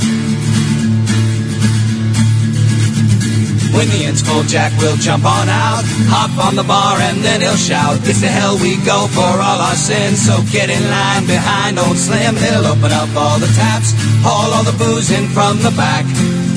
When 3.78 3.94
the 3.94 4.10
inn's 4.10 4.26
full, 4.26 4.42
Jack 4.42 4.74
will 4.82 4.98
jump 4.98 5.22
on 5.24 5.46
out, 5.46 5.86
hop 6.10 6.34
on 6.42 6.58
the 6.58 6.66
bar, 6.66 6.98
and 6.98 7.22
then 7.22 7.46
he'll 7.46 7.62
shout, 7.62 8.02
It's 8.10 8.26
the 8.26 8.28
hell 8.28 8.58
we 8.58 8.74
go 8.82 9.06
for 9.14 9.22
all 9.22 9.62
our 9.62 9.78
sins. 9.78 10.18
So 10.26 10.42
get 10.50 10.74
in 10.74 10.82
line 10.90 11.30
behind 11.30 11.78
old 11.78 11.94
Slim. 11.94 12.34
He'll 12.42 12.66
open 12.66 12.90
up 12.90 13.14
all 13.14 13.38
the 13.38 13.54
taps, 13.54 13.94
haul 14.26 14.50
all 14.50 14.66
the 14.66 14.74
booze 14.82 15.14
in 15.14 15.30
from 15.30 15.62
the 15.62 15.70
back. 15.78 16.10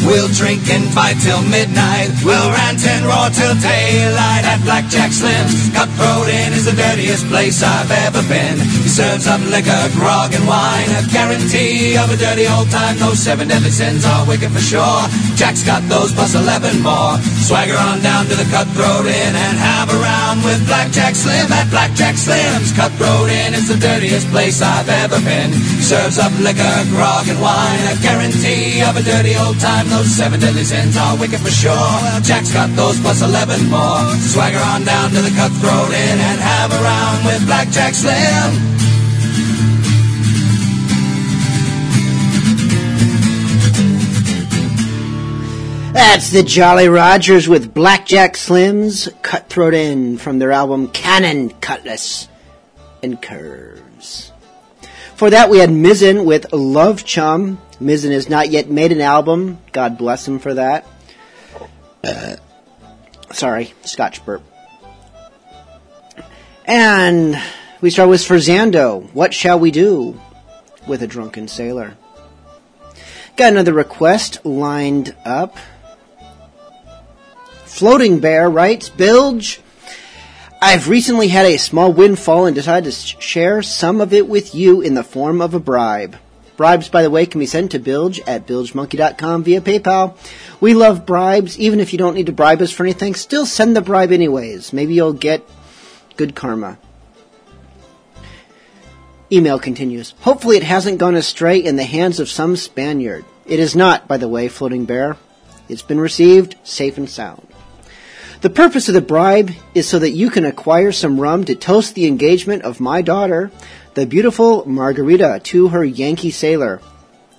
We'll 0.08 0.32
drink 0.32 0.64
and 0.72 0.88
fight 0.96 1.20
till 1.20 1.44
midnight. 1.44 2.08
We'll 2.24 2.48
rant 2.56 2.80
and 2.88 3.04
roar 3.04 3.28
till 3.28 3.52
daylight 3.60 4.48
at 4.48 4.64
Blackjack 4.64 5.12
Slim's. 5.12 5.68
Cutthroat 5.76 6.28
Inn 6.28 6.56
is 6.56 6.64
the 6.64 6.72
dirtiest 6.72 7.28
place 7.28 7.60
I've 7.60 7.92
ever 8.08 8.24
been. 8.24 8.56
He 8.80 8.88
serves 8.88 9.28
up 9.28 9.44
liquor, 9.52 9.76
grog, 10.00 10.32
and 10.32 10.48
wine. 10.48 10.88
A 10.96 11.04
guarantee 11.12 12.00
of 12.00 12.08
a 12.08 12.16
dirty 12.16 12.48
old 12.48 12.70
time. 12.70 12.96
Those 12.96 13.20
seven 13.20 13.48
deadly 13.48 13.70
sins 13.70 14.06
are 14.08 14.24
wicked 14.24 14.50
for 14.52 14.64
sure. 14.64 15.04
Jack's 15.40 15.64
got 15.64 15.80
those 15.88 16.12
plus 16.12 16.36
eleven 16.36 16.84
more. 16.84 17.16
Swagger 17.48 17.72
on 17.72 18.04
down 18.04 18.28
to 18.28 18.36
the 18.36 18.44
Cutthroat 18.52 19.08
Inn 19.08 19.32
and 19.32 19.56
have 19.56 19.88
a 19.88 19.96
round 19.96 20.44
with 20.44 20.60
Blackjack 20.68 21.16
Slim 21.16 21.48
at 21.48 21.64
Blackjack 21.72 22.20
Slim's. 22.20 22.76
Cutthroat 22.76 23.32
Inn 23.32 23.56
is 23.56 23.64
the 23.64 23.80
dirtiest 23.80 24.28
place 24.28 24.60
I've 24.60 24.90
ever 24.92 25.16
been. 25.24 25.48
Serves 25.80 26.20
up 26.20 26.28
liquor, 26.44 26.76
grog, 26.92 27.24
and 27.32 27.40
wine. 27.40 27.80
A 27.88 27.96
guarantee 28.04 28.84
of 28.84 29.00
a 29.00 29.02
dirty 29.02 29.32
old 29.40 29.56
time. 29.58 29.88
Those 29.88 30.12
seven 30.12 30.44
deadly 30.44 30.62
sins 30.62 31.00
are 31.00 31.16
wicked 31.16 31.40
for 31.40 31.48
sure. 31.48 31.88
Jack's 32.20 32.52
got 32.52 32.68
those 32.76 33.00
plus 33.00 33.24
eleven 33.24 33.64
more. 33.72 34.12
Swagger 34.20 34.60
on 34.60 34.84
down 34.84 35.08
to 35.08 35.24
the 35.24 35.32
Cutthroat 35.40 35.88
Inn 35.88 36.18
and 36.20 36.36
have 36.36 36.68
a 36.68 36.80
round 36.84 37.24
with 37.24 37.40
Blackjack 37.48 37.96
Slim. 37.96 38.60
That's 45.92 46.30
the 46.30 46.44
Jolly 46.44 46.88
Rogers 46.88 47.48
with 47.48 47.74
Blackjack 47.74 48.36
Slim's 48.36 49.08
Cutthroat 49.22 49.74
Inn 49.74 50.18
from 50.18 50.38
their 50.38 50.52
album 50.52 50.86
Cannon, 50.88 51.50
Cutlass, 51.50 52.28
and 53.02 53.20
Curves. 53.20 54.30
For 55.16 55.30
that, 55.30 55.50
we 55.50 55.58
had 55.58 55.70
Mizzen 55.70 56.24
with 56.24 56.52
Love 56.52 57.04
Chum. 57.04 57.60
Mizzen 57.80 58.12
has 58.12 58.28
not 58.28 58.50
yet 58.50 58.70
made 58.70 58.92
an 58.92 59.00
album. 59.00 59.58
God 59.72 59.98
bless 59.98 60.28
him 60.28 60.38
for 60.38 60.54
that. 60.54 60.86
Uh, 62.04 62.36
sorry, 63.32 63.74
Scotch 63.82 64.24
burp. 64.24 64.42
And 66.66 67.36
we 67.80 67.90
start 67.90 68.10
with 68.10 68.20
Sforzando. 68.20 69.12
What 69.12 69.34
shall 69.34 69.58
we 69.58 69.72
do 69.72 70.20
with 70.86 71.02
a 71.02 71.08
drunken 71.08 71.48
sailor? 71.48 71.96
Got 73.36 73.54
another 73.54 73.72
request 73.72 74.44
lined 74.46 75.16
up. 75.24 75.56
Floating 77.70 78.18
Bear 78.18 78.50
writes, 78.50 78.90
Bilge, 78.90 79.58
I've 80.60 80.88
recently 80.88 81.28
had 81.28 81.46
a 81.46 81.56
small 81.56 81.90
windfall 81.90 82.44
and 82.44 82.54
decided 82.54 82.92
to 82.92 83.20
share 83.22 83.62
some 83.62 84.02
of 84.02 84.12
it 84.12 84.28
with 84.28 84.54
you 84.54 84.82
in 84.82 84.92
the 84.92 85.02
form 85.02 85.40
of 85.40 85.54
a 85.54 85.60
bribe. 85.60 86.16
Bribes, 86.58 86.90
by 86.90 87.02
the 87.02 87.08
way, 87.08 87.24
can 87.24 87.38
be 87.38 87.46
sent 87.46 87.70
to 87.70 87.78
Bilge 87.78 88.20
at 88.26 88.46
bilgemonkey.com 88.46 89.44
via 89.44 89.62
PayPal. 89.62 90.14
We 90.60 90.74
love 90.74 91.06
bribes, 91.06 91.58
even 91.58 91.80
if 91.80 91.92
you 91.94 91.98
don't 91.98 92.14
need 92.14 92.26
to 92.26 92.32
bribe 92.32 92.60
us 92.60 92.70
for 92.70 92.82
anything, 92.82 93.14
still 93.14 93.46
send 93.46 93.74
the 93.74 93.80
bribe 93.80 94.12
anyways. 94.12 94.74
Maybe 94.74 94.92
you'll 94.92 95.14
get 95.14 95.48
good 96.18 96.34
karma. 96.34 96.76
Email 99.32 99.58
continues. 99.58 100.12
Hopefully 100.20 100.58
it 100.58 100.64
hasn't 100.64 100.98
gone 100.98 101.14
astray 101.14 101.58
in 101.58 101.76
the 101.76 101.84
hands 101.84 102.20
of 102.20 102.28
some 102.28 102.56
Spaniard. 102.56 103.24
It 103.46 103.58
is 103.58 103.74
not, 103.74 104.06
by 104.06 104.18
the 104.18 104.28
way, 104.28 104.48
Floating 104.48 104.84
Bear. 104.84 105.16
It's 105.68 105.82
been 105.82 106.00
received 106.00 106.56
safe 106.62 106.98
and 106.98 107.08
sound. 107.08 107.46
The 108.40 108.48
purpose 108.48 108.88
of 108.88 108.94
the 108.94 109.02
bribe 109.02 109.50
is 109.74 109.86
so 109.86 109.98
that 109.98 110.12
you 110.12 110.30
can 110.30 110.46
acquire 110.46 110.92
some 110.92 111.20
rum 111.20 111.44
to 111.44 111.54
toast 111.54 111.94
the 111.94 112.06
engagement 112.06 112.62
of 112.62 112.80
my 112.80 113.02
daughter, 113.02 113.50
the 113.92 114.06
beautiful 114.06 114.66
Margarita, 114.66 115.40
to 115.44 115.68
her 115.68 115.84
Yankee 115.84 116.30
sailor. 116.30 116.80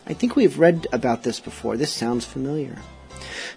I 0.05 0.13
think 0.13 0.35
we've 0.35 0.59
read 0.59 0.85
about 0.93 1.23
this 1.23 1.39
before. 1.39 1.75
This 1.75 1.91
sounds 1.91 2.25
familiar. 2.25 2.77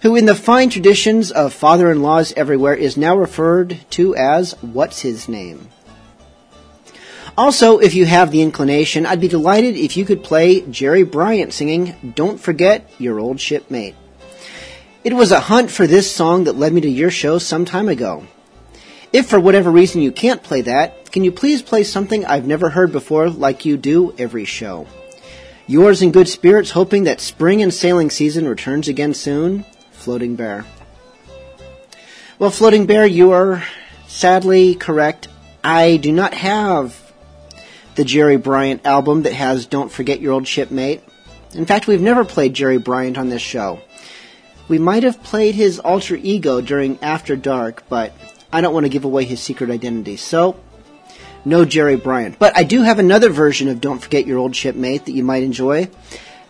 Who, 0.01 0.17
in 0.17 0.25
the 0.25 0.35
fine 0.35 0.71
traditions 0.71 1.31
of 1.31 1.53
father 1.53 1.91
in 1.91 2.03
laws 2.03 2.33
everywhere, 2.35 2.75
is 2.75 2.97
now 2.97 3.15
referred 3.15 3.79
to 3.91 4.17
as 4.17 4.53
What's 4.63 5.03
His 5.03 5.29
Name? 5.29 5.69
Also, 7.37 7.79
if 7.79 7.95
you 7.95 8.07
have 8.07 8.31
the 8.31 8.41
inclination, 8.41 9.05
I'd 9.05 9.21
be 9.21 9.29
delighted 9.29 9.77
if 9.77 9.99
you 9.99 10.07
could 10.07 10.25
play 10.25 10.63
Jerry 10.63 11.03
Bryant 11.03 11.53
singing 11.53 12.15
Don't 12.15 12.41
Forget 12.41 12.91
Your 12.99 13.21
Old 13.21 13.39
Shipmate. 13.39 13.97
It 15.05 15.13
was 15.13 15.33
a 15.33 15.41
hunt 15.41 15.71
for 15.71 15.87
this 15.87 16.11
song 16.11 16.45
that 16.45 16.57
led 16.57 16.73
me 16.73 16.81
to 16.81 16.89
your 16.89 17.11
show 17.11 17.37
some 17.37 17.67
time 17.67 17.91
ago. 17.91 18.27
If 19.13 19.29
for 19.29 19.39
whatever 19.39 19.71
reason 19.71 20.01
you 20.01 20.11
can't 20.11 20.43
play 20.43 20.63
that, 20.63 21.13
can 21.13 21.25
you 21.25 21.31
please 21.31 21.61
play 21.61 21.85
something 21.85 22.25
I've 22.25 22.47
never 22.47 22.71
heard 22.71 22.91
before 22.91 23.29
like 23.29 23.67
you 23.67 23.77
do 23.77 24.15
every 24.17 24.47
show? 24.47 24.87
Yours 25.67 26.01
in 26.01 26.11
good 26.11 26.27
spirits, 26.27 26.71
hoping 26.71 27.05
that 27.05 27.21
spring 27.21 27.63
and 27.63 27.73
sailing 27.73 28.09
season 28.09 28.49
returns 28.49 28.89
again 28.89 29.13
soon, 29.13 29.67
Floating 29.93 30.37
Bear. 30.37 30.65
Well, 32.39 32.51
Floating 32.51 32.87
Bear, 32.87 33.07
you 33.07 33.33
are 33.33 33.63
sadly 34.07 34.75
correct. 34.75 35.29
I 35.63 35.99
do 35.99 36.13
not 36.13 36.33
have 36.33 37.13
the 37.95 38.05
Jerry 38.05 38.39
Bryant 38.39 38.87
album 38.87 39.25
that 39.25 39.35
has 39.35 39.67
Don't 39.67 39.93
Forget 39.93 40.23
Your 40.23 40.33
Old 40.33 40.49
Shipmate. 40.49 41.03
In 41.53 41.67
fact, 41.67 41.87
we've 41.87 42.01
never 42.01 42.25
played 42.25 42.55
Jerry 42.55 42.79
Bryant 42.79 43.19
on 43.19 43.29
this 43.29 43.43
show. 43.43 43.83
We 44.69 44.79
might 44.79 45.03
have 45.03 45.23
played 45.23 45.55
his 45.55 45.79
alter 45.79 46.17
ego 46.17 46.61
during 46.61 46.99
After 47.03 47.37
Dark, 47.37 47.85
but 47.89 48.13
I 48.53 48.61
don't 48.61 48.73
want 48.73 48.85
to 48.85 48.91
give 48.91 49.05
away 49.05 49.25
his 49.25 49.41
secret 49.41 49.71
identity. 49.71 50.17
So, 50.17 50.59
no 51.45 51.65
Jerry 51.65 51.97
Bryant. 51.97 52.39
But 52.39 52.57
I 52.57 52.65
do 52.65 52.83
have 52.83 52.99
another 52.99 53.29
version 53.29 53.69
of 53.69 53.81
Don't 53.81 53.99
Forget 53.99 54.27
Your 54.27 54.39
Old 54.39 54.57
Shipmate 54.57 55.05
that 55.05 55.13
you 55.13 55.25
might 55.25 55.43
enjoy. 55.43 55.91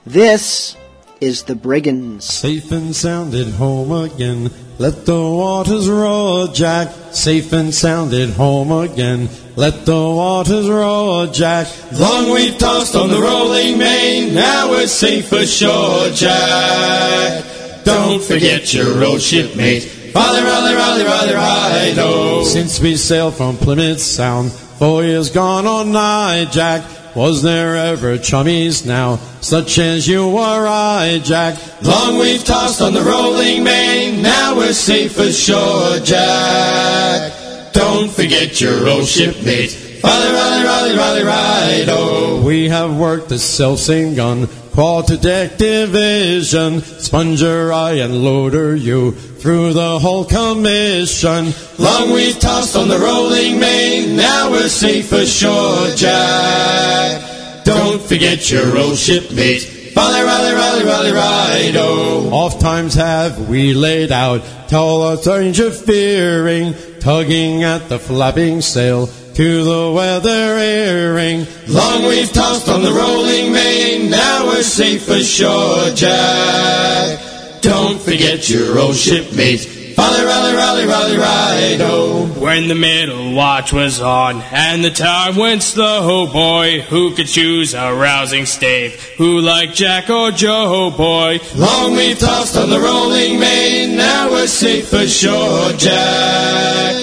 This 0.07 0.77
is 1.20 1.44
The 1.44 1.55
Brigands. 1.55 2.24
Safe 2.24 2.70
and 2.70 2.94
sound 2.94 3.35
at 3.35 3.48
home 3.55 3.90
again. 3.90 4.50
Let 4.79 5.07
the 5.07 5.14
waters 5.14 5.88
roar, 5.88 6.48
Jack. 6.48 6.92
Safe 7.12 7.53
and 7.53 7.72
sound 7.72 8.12
at 8.12 8.31
home 8.31 8.70
again. 8.70 9.29
Let 9.57 9.87
the 9.87 9.92
waters 9.92 10.68
roar, 10.68 11.27
Jack. 11.29 11.68
Long 11.98 12.31
we've 12.33 12.59
tossed 12.59 12.94
on 12.94 13.09
the 13.09 13.20
rolling 13.20 13.79
main. 13.79 14.35
Now 14.35 14.70
we're 14.70 14.87
safe 14.87 15.33
ashore, 15.33 16.11
Jack. 16.11 17.63
Don't 17.85 18.23
forget 18.23 18.73
your 18.73 19.05
old 19.05 19.20
shipmate. 19.20 20.12
Raleigh, 20.14 20.42
raleigh, 20.42 20.75
raleigh, 20.75 21.05
raleigh, 21.05 21.35
ride, 21.35 21.94
oh. 21.99 22.44
Since 22.44 22.81
we 22.81 22.97
sailed 22.97 23.35
from 23.35 23.57
Plymouth 23.57 24.01
Sound, 24.01 24.53
four 24.53 25.05
years 25.05 25.31
gone 25.31 25.66
on 25.66 25.92
nigh, 25.92 26.47
Jack. 26.47 26.85
Was 27.14 27.42
there 27.42 27.77
ever 27.77 28.18
chummies 28.18 28.85
now, 28.85 29.16
such 29.40 29.79
as 29.79 30.09
you 30.09 30.31
or 30.31 30.66
I, 30.66 31.20
Jack? 31.23 31.59
Long 31.83 32.18
we've 32.18 32.42
tossed 32.42 32.83
on 32.83 32.92
the 32.92 33.03
rolling 33.03 33.62
main, 33.62 34.20
now 34.20 34.57
we're 34.57 34.73
safe 34.73 35.16
ashore, 35.18 36.01
Jack. 36.01 37.33
Don't 37.73 38.11
forget 38.11 38.61
your 38.61 38.88
old 38.88 39.07
shipmate. 39.07 39.94
Raleigh, 40.05 40.33
raleigh, 40.33 40.64
raleigh, 40.64 40.97
raleigh, 40.97 41.25
ride, 41.25 41.87
oh. 41.88 42.43
We 42.45 42.69
have 42.69 42.95
worked 42.95 43.31
the 43.31 43.38
self-same 43.38 44.14
gun, 44.14 44.49
quarter 44.73 45.17
deck 45.17 45.57
division, 45.57 46.83
sponger 46.83 47.73
I 47.73 47.93
and 47.93 48.23
loader 48.23 48.77
you 48.77 49.12
through 49.12 49.73
the 49.73 49.99
whole 49.99 50.27
commission. 50.27 51.55
Long 51.79 52.12
we've 52.12 52.38
tossed 52.38 52.77
on 52.77 52.88
the 52.88 52.99
rolling 52.99 53.59
main, 53.59 54.14
now 54.14 54.51
we're 54.51 54.69
safe 54.69 55.11
ashore, 55.11 55.88
Jack. 55.97 57.64
Don't 57.64 58.03
forget 58.03 58.51
your 58.51 58.77
old 58.77 58.99
shipmate. 58.99 59.95
Raleigh, 59.97 60.23
raleigh, 60.23 60.55
raleigh, 60.55 60.85
raleigh, 60.85 61.12
ride, 61.12 61.77
oh. 61.77 62.29
Oft 62.31 62.61
times 62.61 62.93
have 62.93 63.49
we 63.49 63.73
laid 63.73 64.12
out, 64.12 64.43
tall 64.69 65.09
a 65.09 65.17
stranger 65.17 65.71
fearing, 65.71 66.75
tugging 67.01 67.62
at 67.62 67.88
the 67.88 67.99
flapping 67.99 68.61
sail, 68.61 69.09
to 69.35 69.64
the 69.64 69.92
weather 69.92 70.59
earring. 70.59 71.47
Long 71.66 72.05
we've 72.05 72.33
tossed 72.33 72.68
on 72.68 72.83
the 72.83 72.92
rolling 72.92 73.53
main, 73.53 74.09
now 74.11 74.47
we're 74.47 74.62
safe 74.62 75.09
ashore, 75.09 75.90
Jack. 75.90 77.61
Don't 77.61 78.01
forget 78.01 78.49
your 78.49 78.79
old 78.79 78.94
shipmates. 78.94 79.75
Raleigh, 79.97 80.25
raleigh, 80.25 80.55
raleigh, 80.55 80.87
raleigh, 80.87 81.18
ride, 81.18 81.79
oh. 81.81 82.27
When 82.38 82.68
the 82.68 82.75
middle 82.75 83.35
watch 83.35 83.73
was 83.73 84.01
on 84.01 84.40
and 84.53 84.85
the 84.85 84.90
time 84.90 85.37
went 85.37 85.62
slow, 85.62 86.01
oh 86.03 86.33
boy, 86.33 86.83
who 86.83 87.14
could 87.14 87.27
choose 87.27 87.75
a 87.75 87.92
rousing 87.94 88.47
stave? 88.47 89.01
Who 89.18 89.40
like 89.40 89.73
Jack 89.73 90.11
or 90.11 90.31
Joe, 90.31 90.66
oh 90.68 90.90
boy? 90.90 91.38
Long 91.57 91.97
we've 91.97 92.18
tossed 92.18 92.57
on 92.57 92.70
the 92.70 92.81
rolling 92.81 93.40
main, 93.40 93.97
now 93.97 94.31
we're 94.31 94.47
safe 94.47 94.92
ashore, 94.92 95.73
Jack. 95.73 96.94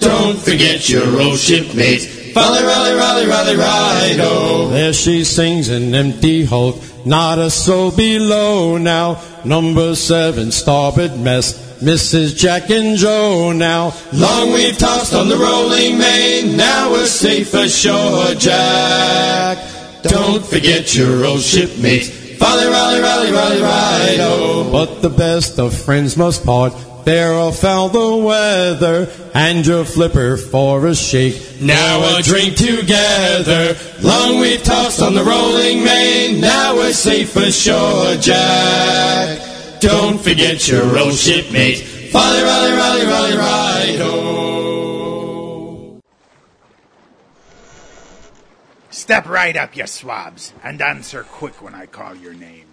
Don't 0.00 0.38
forget 0.38 0.88
your 0.88 1.20
old 1.20 1.38
shipmates. 1.38 2.32
Folly, 2.32 2.62
raleigh, 2.62 3.26
raleigh, 3.26 3.56
ride, 3.56 4.18
oh. 4.20 4.68
There 4.70 4.92
she 4.92 5.24
sings 5.24 5.68
an 5.68 5.94
empty 5.94 6.44
hulk, 6.44 6.76
not 7.04 7.38
a 7.38 7.50
soul 7.50 7.90
below 7.90 8.78
now. 8.78 9.20
Number 9.44 9.94
seven, 9.94 10.50
starboard 10.52 11.18
mess. 11.18 11.68
Mrs. 11.80 12.36
Jack 12.36 12.68
and 12.70 12.98
Joe 12.98 13.52
now. 13.52 13.94
Long 14.12 14.52
we've 14.52 14.76
tossed 14.76 15.14
on 15.14 15.28
the 15.28 15.36
rolling 15.36 15.98
main, 15.98 16.56
now 16.56 16.90
we're 16.92 17.06
safe 17.06 17.54
ashore, 17.54 18.34
Jack. 18.34 19.56
Don't 20.02 20.44
forget 20.44 20.94
your 20.94 21.24
old 21.24 21.40
shipmates. 21.40 22.10
Folly, 22.36 22.66
raleigh, 22.66 23.00
raleigh, 23.00 23.32
ride, 23.62 24.18
oh. 24.20 24.68
But 24.70 25.00
the 25.02 25.10
best 25.10 25.58
of 25.58 25.74
friends 25.74 26.16
must 26.16 26.44
part. 26.44 26.74
Or 27.06 27.52
foul 27.52 27.88
the 27.88 28.16
weather, 28.24 29.08
and 29.34 29.66
your 29.66 29.84
flipper 29.84 30.36
for 30.36 30.86
a 30.86 30.94
shake. 30.94 31.60
Now 31.60 32.18
a 32.18 32.22
drink 32.22 32.56
together. 32.56 33.76
Long 34.00 34.38
we've 34.38 34.62
tossed 34.62 35.02
on 35.02 35.14
the 35.14 35.24
rolling 35.24 35.82
main, 35.82 36.40
now 36.40 36.76
we're 36.76 36.92
safe 36.92 37.34
ashore, 37.34 38.14
Jack. 38.16 39.80
Don't 39.80 40.20
forget 40.20 40.68
your 40.68 40.98
old 40.98 41.14
shipmate. 41.14 42.12
Raleigh, 42.14 42.42
raleigh, 42.42 42.76
raleigh, 42.76 43.06
raleigh, 43.06 43.36
ride. 43.36 43.60
Step 48.90 49.26
right 49.28 49.56
up, 49.56 49.76
you 49.76 49.86
swabs, 49.86 50.52
and 50.62 50.80
answer 50.80 51.24
quick 51.24 51.60
when 51.62 51.74
I 51.74 51.86
call 51.86 52.14
your 52.14 52.34
names. 52.34 52.69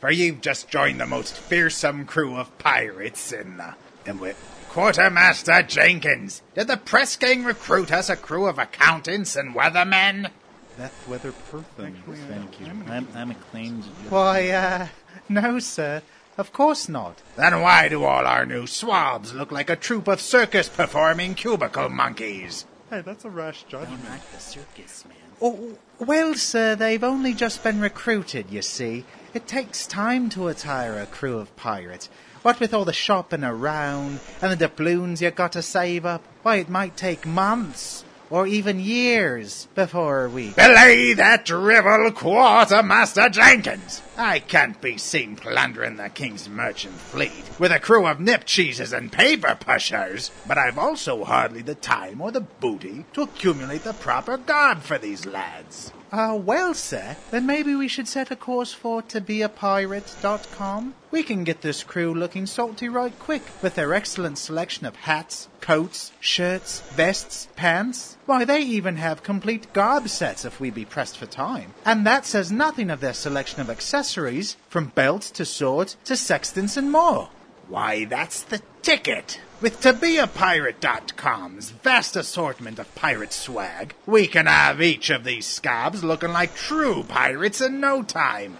For 0.00 0.10
you've 0.10 0.40
just 0.40 0.68
joined 0.68 1.00
the 1.00 1.06
most 1.06 1.36
fearsome 1.36 2.06
crew 2.06 2.36
of 2.36 2.56
pirates 2.58 3.32
in 3.32 3.58
the. 3.58 3.74
In 4.06 4.14
wi- 4.16 4.34
Quartermaster 4.70 5.62
Jenkins, 5.62 6.42
did 6.54 6.68
the 6.68 6.76
press 6.76 7.16
gang 7.16 7.44
recruit 7.44 7.92
us 7.92 8.08
a 8.08 8.16
crew 8.16 8.46
of 8.46 8.58
accountants 8.58 9.36
and 9.36 9.54
weathermen? 9.54 10.30
That's 10.78 11.08
weather 11.08 11.32
perfect. 11.32 11.96
Thank 12.06 12.60
you. 12.60 12.66
I'm, 12.88 13.08
I'm 13.14 13.30
acclaimed. 13.32 13.84
Why, 14.08 14.48
uh, 14.50 14.88
no, 15.28 15.58
sir. 15.58 16.02
Of 16.38 16.52
course 16.52 16.88
not. 16.88 17.20
Then 17.36 17.60
why 17.60 17.88
do 17.88 18.04
all 18.04 18.26
our 18.26 18.46
new 18.46 18.66
swabs 18.66 19.34
look 19.34 19.52
like 19.52 19.68
a 19.68 19.76
troupe 19.76 20.08
of 20.08 20.20
circus 20.20 20.68
performing 20.68 21.34
cubicle 21.34 21.90
monkeys? 21.90 22.64
Hey, 22.88 23.02
that's 23.02 23.24
a 23.24 23.30
rash 23.30 23.64
judgment. 23.64 24.00
the 24.32 24.40
circus, 24.40 25.04
man. 25.04 25.16
Oh, 25.42 25.76
well, 25.98 26.34
sir, 26.34 26.74
they've 26.76 27.04
only 27.04 27.34
just 27.34 27.62
been 27.62 27.80
recruited, 27.80 28.50
you 28.50 28.62
see. 28.62 29.04
It 29.32 29.46
takes 29.46 29.86
time 29.86 30.28
to 30.30 30.48
attire 30.48 30.98
a 30.98 31.06
crew 31.06 31.38
of 31.38 31.54
pirates. 31.54 32.08
What 32.42 32.58
with 32.58 32.74
all 32.74 32.84
the 32.84 32.92
shopping 32.92 33.44
around 33.44 34.18
and 34.42 34.50
the 34.50 34.56
doubloons 34.56 35.22
you 35.22 35.30
got 35.30 35.52
to 35.52 35.62
save 35.62 36.04
up, 36.04 36.24
why, 36.42 36.56
it 36.56 36.68
might 36.68 36.96
take 36.96 37.24
months 37.24 38.04
or 38.28 38.48
even 38.48 38.80
years 38.80 39.68
before 39.76 40.28
we. 40.28 40.50
Belay 40.50 41.12
that 41.12 41.44
drivel, 41.44 42.10
Quartermaster 42.10 43.28
Jenkins! 43.28 44.02
I 44.16 44.40
can't 44.40 44.80
be 44.80 44.98
seen 44.98 45.36
plundering 45.36 45.96
the 45.96 46.08
King's 46.08 46.48
merchant 46.48 46.94
fleet 46.94 47.50
with 47.58 47.70
a 47.70 47.78
crew 47.78 48.06
of 48.06 48.18
nip 48.18 48.44
cheeses 48.46 48.92
and 48.92 49.12
paper 49.12 49.56
pushers, 49.60 50.32
but 50.48 50.58
I've 50.58 50.78
also 50.78 51.24
hardly 51.24 51.62
the 51.62 51.76
time 51.76 52.20
or 52.20 52.32
the 52.32 52.40
booty 52.40 53.04
to 53.12 53.22
accumulate 53.22 53.84
the 53.84 53.92
proper 53.92 54.36
garb 54.36 54.82
for 54.82 54.98
these 54.98 55.24
lads. 55.24 55.92
Ah, 56.12 56.34
well, 56.34 56.74
sir, 56.74 57.16
then 57.30 57.46
maybe 57.46 57.74
we 57.74 57.86
should 57.86 58.08
set 58.08 58.32
a 58.32 58.36
course 58.36 58.72
for 58.72 59.00
tobeapirate.com. 59.00 60.94
We 61.12 61.22
can 61.22 61.44
get 61.44 61.60
this 61.60 61.84
crew 61.84 62.12
looking 62.12 62.46
salty 62.46 62.88
right 62.88 63.16
quick 63.18 63.42
with 63.62 63.76
their 63.76 63.94
excellent 63.94 64.38
selection 64.38 64.86
of 64.86 64.96
hats, 64.96 65.48
coats, 65.60 66.10
shirts, 66.18 66.80
vests, 66.96 67.46
pants. 67.54 68.16
Why, 68.26 68.44
they 68.44 68.62
even 68.62 68.96
have 68.96 69.22
complete 69.22 69.72
garb 69.72 70.08
sets 70.08 70.44
if 70.44 70.58
we 70.58 70.70
be 70.70 70.84
pressed 70.84 71.16
for 71.16 71.26
time. 71.26 71.74
And 71.84 72.04
that 72.06 72.26
says 72.26 72.50
nothing 72.50 72.90
of 72.90 73.00
their 73.00 73.14
selection 73.14 73.60
of 73.60 73.70
accessories, 73.70 74.56
from 74.68 74.86
belts 74.88 75.30
to 75.32 75.44
swords 75.44 75.96
to 76.06 76.16
sextants 76.16 76.76
and 76.76 76.90
more. 76.90 77.28
Why, 77.68 78.04
that's 78.04 78.42
the 78.42 78.60
ticket! 78.82 79.40
With 79.60 79.80
ToBeAPirate.com's 79.82 81.70
vast 81.70 82.16
assortment 82.16 82.78
of 82.78 82.94
pirate 82.94 83.32
swag, 83.34 83.94
we 84.06 84.26
can 84.26 84.46
have 84.46 84.80
each 84.80 85.10
of 85.10 85.22
these 85.24 85.44
scabs 85.46 86.02
looking 86.02 86.32
like 86.32 86.54
true 86.54 87.02
pirates 87.02 87.60
in 87.60 87.78
no 87.78 88.02
time. 88.02 88.56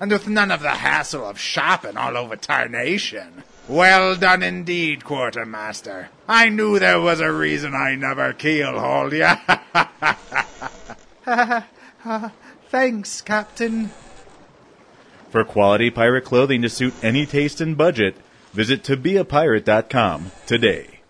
and 0.00 0.10
with 0.12 0.28
none 0.28 0.50
of 0.50 0.60
the 0.60 0.68
hassle 0.70 1.24
of 1.26 1.38
shopping 1.38 1.96
all 1.96 2.16
over 2.18 2.36
tarnation. 2.36 3.42
Well 3.68 4.16
done 4.16 4.42
indeed, 4.42 5.02
quartermaster. 5.04 6.10
I 6.28 6.50
knew 6.50 6.78
there 6.78 7.00
was 7.00 7.20
a 7.20 7.32
reason 7.32 7.74
I 7.74 7.94
never 7.94 8.34
keelhauled 8.34 9.12
ya. 9.12 9.36
Thanks, 12.68 13.22
Captain. 13.22 13.92
For 15.30 15.44
quality 15.44 15.90
pirate 15.90 16.24
clothing 16.24 16.60
to 16.62 16.68
suit 16.68 16.92
any 17.02 17.24
taste 17.24 17.60
and 17.62 17.76
budget, 17.76 18.16
visit 18.54 18.84
tobeapirate.com 18.84 20.30
today. 20.46 21.00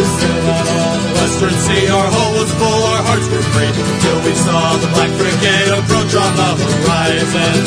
Sailed 0.00 0.48
out 0.48 0.66
on 0.66 0.98
the 1.04 1.12
western 1.20 1.52
sea, 1.60 1.86
our 1.88 2.08
hull 2.08 2.32
was 2.40 2.50
full, 2.56 2.82
our 2.88 3.02
hearts 3.04 3.28
were 3.28 3.44
free, 3.52 3.68
till 4.00 4.20
we 4.24 4.32
saw 4.34 4.76
the 4.80 4.88
black 4.96 5.10
frigate 5.20 5.68
approach 5.68 6.14
on 6.16 6.32
the 6.36 6.56
horizon. 6.64 7.60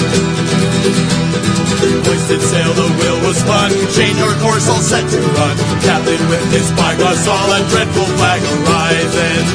Hoisted 2.03 2.41
sail, 2.41 2.73
the 2.75 2.87
wheel 2.99 3.17
was 3.23 3.37
spun, 3.39 3.71
changed 3.95 4.19
our 4.19 4.35
course, 4.43 4.67
all 4.67 4.83
set 4.83 5.07
to 5.07 5.19
run. 5.19 5.55
Captain 5.87 6.19
with 6.27 6.43
his 6.51 6.67
spyglass 6.67 7.23
saw 7.23 7.39
a 7.55 7.59
dreadful 7.71 8.07
flag 8.19 8.41
arising. 8.43 9.45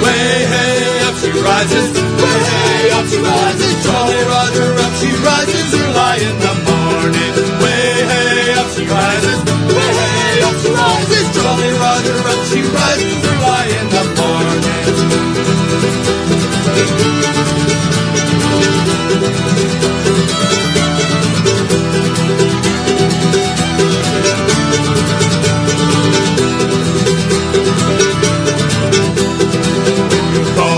Way 0.00 0.26
hey, 0.48 1.04
up 1.04 1.16
she 1.20 1.30
rises, 1.32 1.86
way 1.92 2.40
hey, 2.48 2.90
up 2.96 3.04
she 3.04 3.18
rises, 3.20 3.74
Jolly 3.84 4.22
Roger, 4.32 4.68
up 4.80 4.94
she 4.96 5.10
rises, 5.20 5.68
early 5.76 6.24
in 6.24 6.36
the 6.40 6.54
morning. 6.64 7.32
Way 7.60 7.92
hey, 8.08 8.56
up 8.56 8.68
she 8.72 8.84
rises, 8.88 9.38
way 9.76 9.90
hey, 10.00 10.40
up 10.40 10.56
she 10.56 10.70
rises, 10.72 11.26
Jolly 11.36 11.72
Roger, 11.84 12.16
up 12.32 12.42
she 12.48 12.60
rises, 12.64 13.16
early 13.28 13.68
in 13.76 13.86
the 13.92 14.04
morning. 14.16 14.76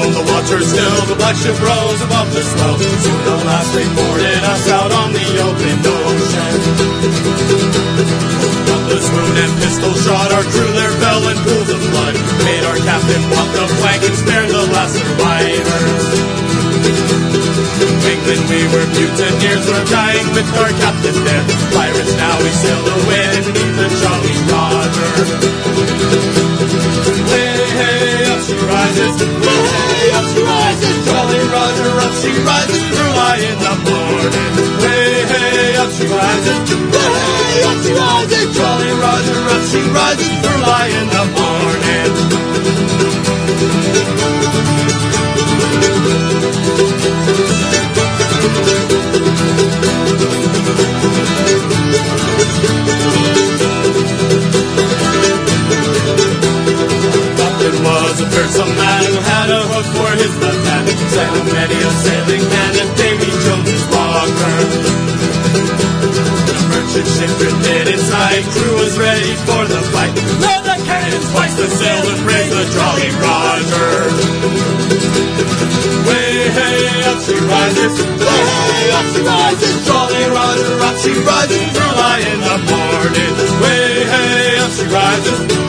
The 0.08 0.24
water 0.24 0.58
still, 0.64 1.00
the 1.06 1.14
black 1.14 1.36
ship 1.36 1.54
rose 1.62 2.00
above 2.02 2.32
the 2.34 2.42
swell. 2.42 2.74
Soon 2.78 3.20
the 3.22 3.36
last 3.44 3.70
reported 3.76 4.42
us 4.42 4.68
out 4.68 4.90
on 4.90 5.12
the 5.12 5.26
open 5.46 5.78
ocean. 5.84 6.54
The 8.88 8.98
swoon 8.98 9.34
and 9.36 9.52
pistol 9.62 9.94
shot, 10.02 10.32
our 10.32 10.42
crew 10.42 10.72
there 10.74 10.90
fell 10.98 11.22
in 11.28 11.36
pools 11.44 11.70
of 11.70 11.78
blood. 11.92 12.14
Made 12.42 12.64
our 12.64 12.78
captain 12.82 13.22
walk 13.30 13.48
the 13.52 13.66
plank 13.78 14.02
and 14.02 14.16
spared 14.16 14.48
the 14.48 14.66
last 14.74 14.96
survivors. 14.96 15.27
Were 18.72 18.86
mutineers, 18.92 19.64
we're 19.68 19.84
dying 19.88 20.28
with 20.34 20.48
our 20.58 20.72
captain 20.80 21.16
there. 21.24 21.44
Pirates 21.72 22.14
now, 22.16 22.36
we 22.42 22.50
sail 22.50 22.82
the 22.84 22.96
wind 23.08 23.44
beneath 23.46 23.76
the 23.76 23.88
Jolly 24.00 24.36
Roger. 24.50 25.10
Hey, 27.28 27.64
hey, 27.78 28.28
up 28.28 28.40
she 28.44 28.56
rises. 28.56 29.14
Hey, 29.20 30.10
up 30.16 30.26
she 30.32 30.40
rises. 30.42 30.96
Jolly 31.06 31.42
Roger, 31.52 31.90
up 32.04 32.14
she 32.20 32.32
rises. 32.44 32.86
In 33.38 33.58
the 33.60 33.74
morning. 33.86 34.52
Hey, 34.82 35.22
hey, 35.30 35.76
up 35.76 35.90
she 35.92 36.06
rises. 36.06 36.58
Hey, 36.90 37.62
up 37.68 37.78
she 37.84 37.92
rises. 37.92 38.46
Jolly 38.56 38.92
Roger, 38.98 39.38
up 39.54 39.62
she 39.70 39.80
rises. 39.94 40.28
In 40.98 41.06
the 41.08 41.24
morning. 41.38 42.38
Was 58.48 58.64
a 58.64 58.64
man 58.64 59.04
who 59.04 59.20
had 59.20 59.48
a 59.52 59.60
hook 59.60 59.88
for 59.92 60.08
his 60.16 60.32
left 60.40 60.64
hand. 60.72 60.88
Sang 60.88 61.36
many 61.52 61.78
a 61.84 61.92
sailing 62.00 62.44
man 62.48 62.72
and 62.80 62.90
Davy 62.96 63.28
Jones's 63.44 63.84
locker. 63.92 64.56
The 66.48 66.56
merchant 66.72 67.08
ship 67.12 67.28
drifted 67.36 67.92
inside, 67.92 68.48
crew 68.48 68.72
was 68.80 68.96
ready 68.96 69.36
for 69.44 69.68
the 69.68 69.80
fight. 69.92 70.16
Load 70.40 70.64
the 70.64 70.80
cannons, 70.80 71.28
twice 71.28 71.60
the 71.60 71.68
sail 71.68 72.04
and 72.08 72.20
raise 72.24 72.48
the 72.48 72.64
Jolly 72.72 73.10
Roger. 73.20 73.92
Way 76.08 76.48
hey, 76.48 77.04
up 77.04 77.20
she 77.20 77.36
rises. 77.36 77.94
Way 78.00 78.44
hey, 78.48 78.96
up 78.96 79.06
she 79.12 79.20
rises. 79.28 79.76
Jolly 79.84 80.24
Roger, 80.32 80.72
up 80.88 80.96
she 81.04 81.12
rises. 81.20 81.68
Early 81.76 82.20
in 82.32 82.40
the 82.40 82.58
morning. 82.64 83.32
Way 83.60 84.08
hey, 84.08 84.56
up 84.64 84.72
she 84.72 84.86
rises. 84.88 85.67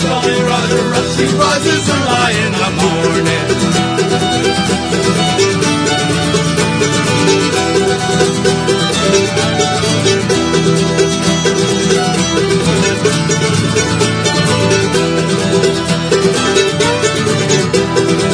Jolly 0.00 0.32
Roger, 0.42 0.94
up 0.94 1.06
she 1.14 1.26
rises. 1.36 1.88
Early 1.90 2.32
in 2.46 2.52
the 2.52 2.70
morning. 2.80 3.46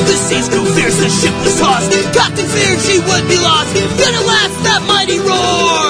The 0.06 0.16
seas 0.26 0.48
grew 0.48 0.64
fierce, 0.66 0.98
the 1.00 1.08
ship 1.10 1.34
was 1.42 1.58
tossed. 1.58 1.90
Captain 2.14 2.46
feared 2.46 2.80
she 2.80 2.98
would 3.00 3.28
be 3.28 3.38
lost. 3.38 3.74
At 3.76 4.24
last 4.24 4.62
that 4.62 4.82
mighty 4.86 5.18
roar. 5.18 5.85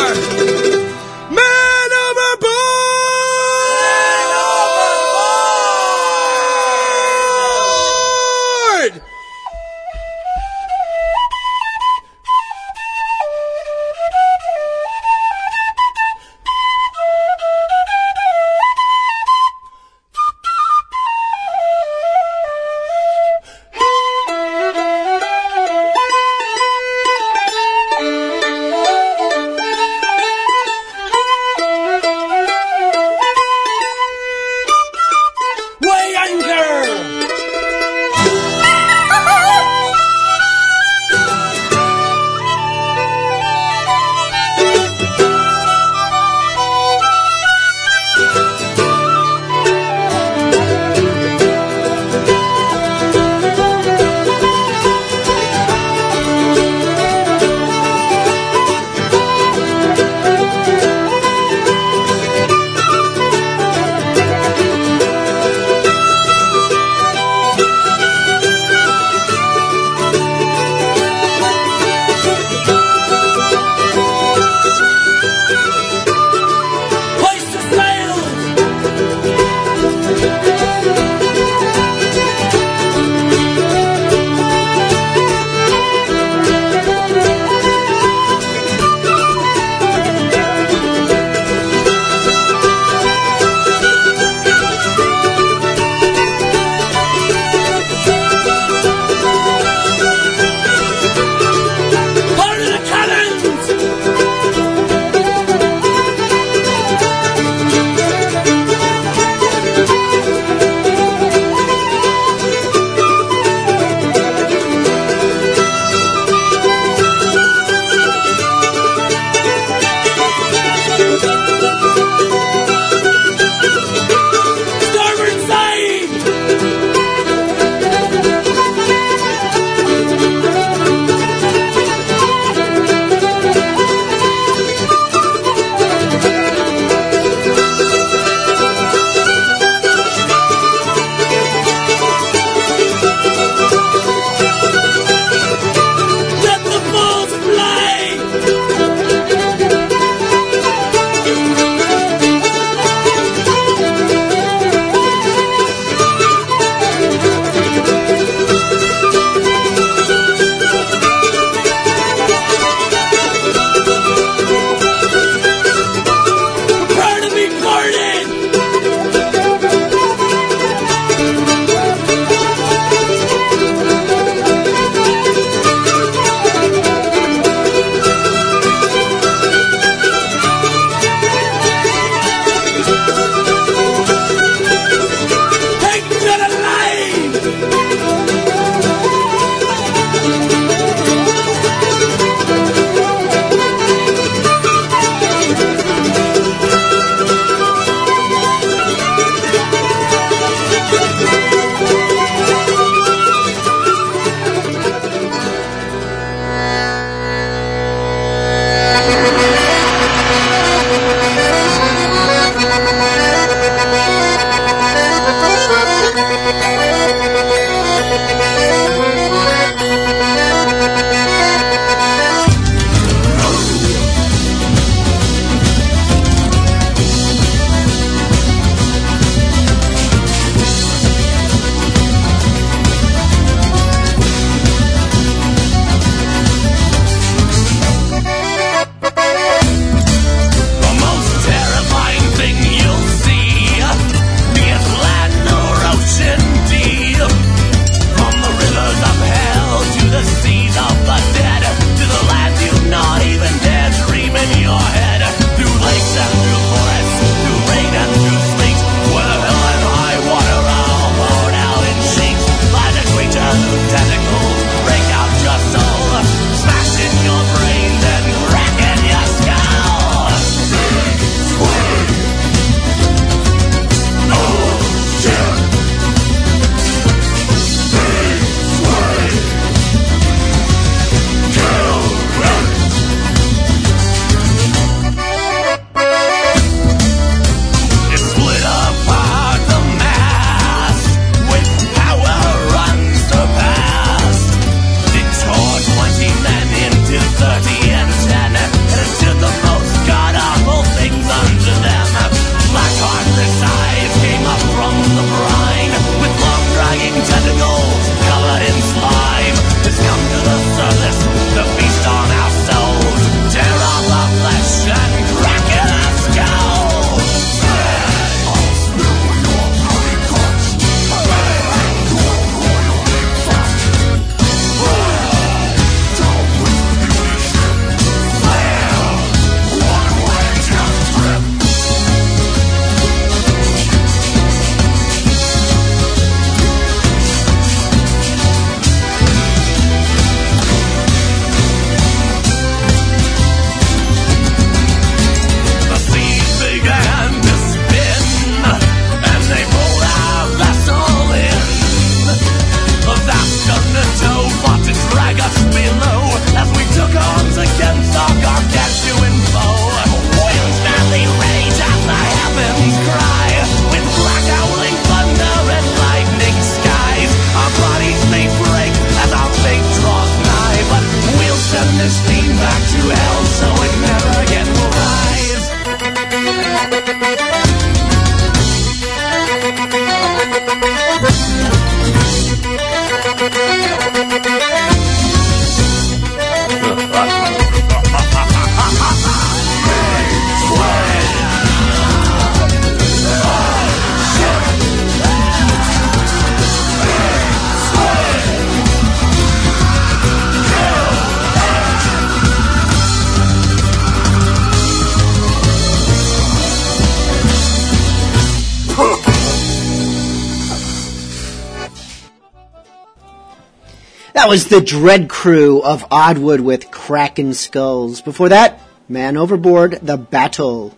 That 414.47 414.51
was 414.51 414.69
the 414.69 414.81
Dread 414.81 415.29
Crew 415.29 415.83
of 415.83 416.09
Oddwood 416.09 416.61
with 416.61 416.93
Kraken 416.93 417.53
Skulls. 417.53 418.21
Before 418.21 418.49
that, 418.51 418.79
Man 419.09 419.37
Overboard, 419.37 419.99
The 420.03 420.17
Battle 420.17 420.97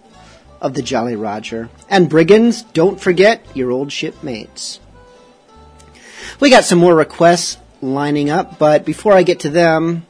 of 0.61 0.75
the 0.75 0.83
Jolly 0.83 1.17
Roger. 1.17 1.71
And 1.89 2.11
Brigands, 2.11 2.61
don't 2.75 3.01
forget 3.01 3.41
your 3.57 3.71
old 3.71 3.91
shipmates. 3.91 4.81
We 6.41 6.51
got 6.51 6.65
some 6.65 6.79
more 6.79 6.95
requests 6.95 7.57
lining 7.81 8.29
up, 8.29 8.59
but 8.59 8.85
before 8.85 9.15
I 9.15 9.23
get 9.23 9.41
to 9.41 9.49
them, 9.49 10.05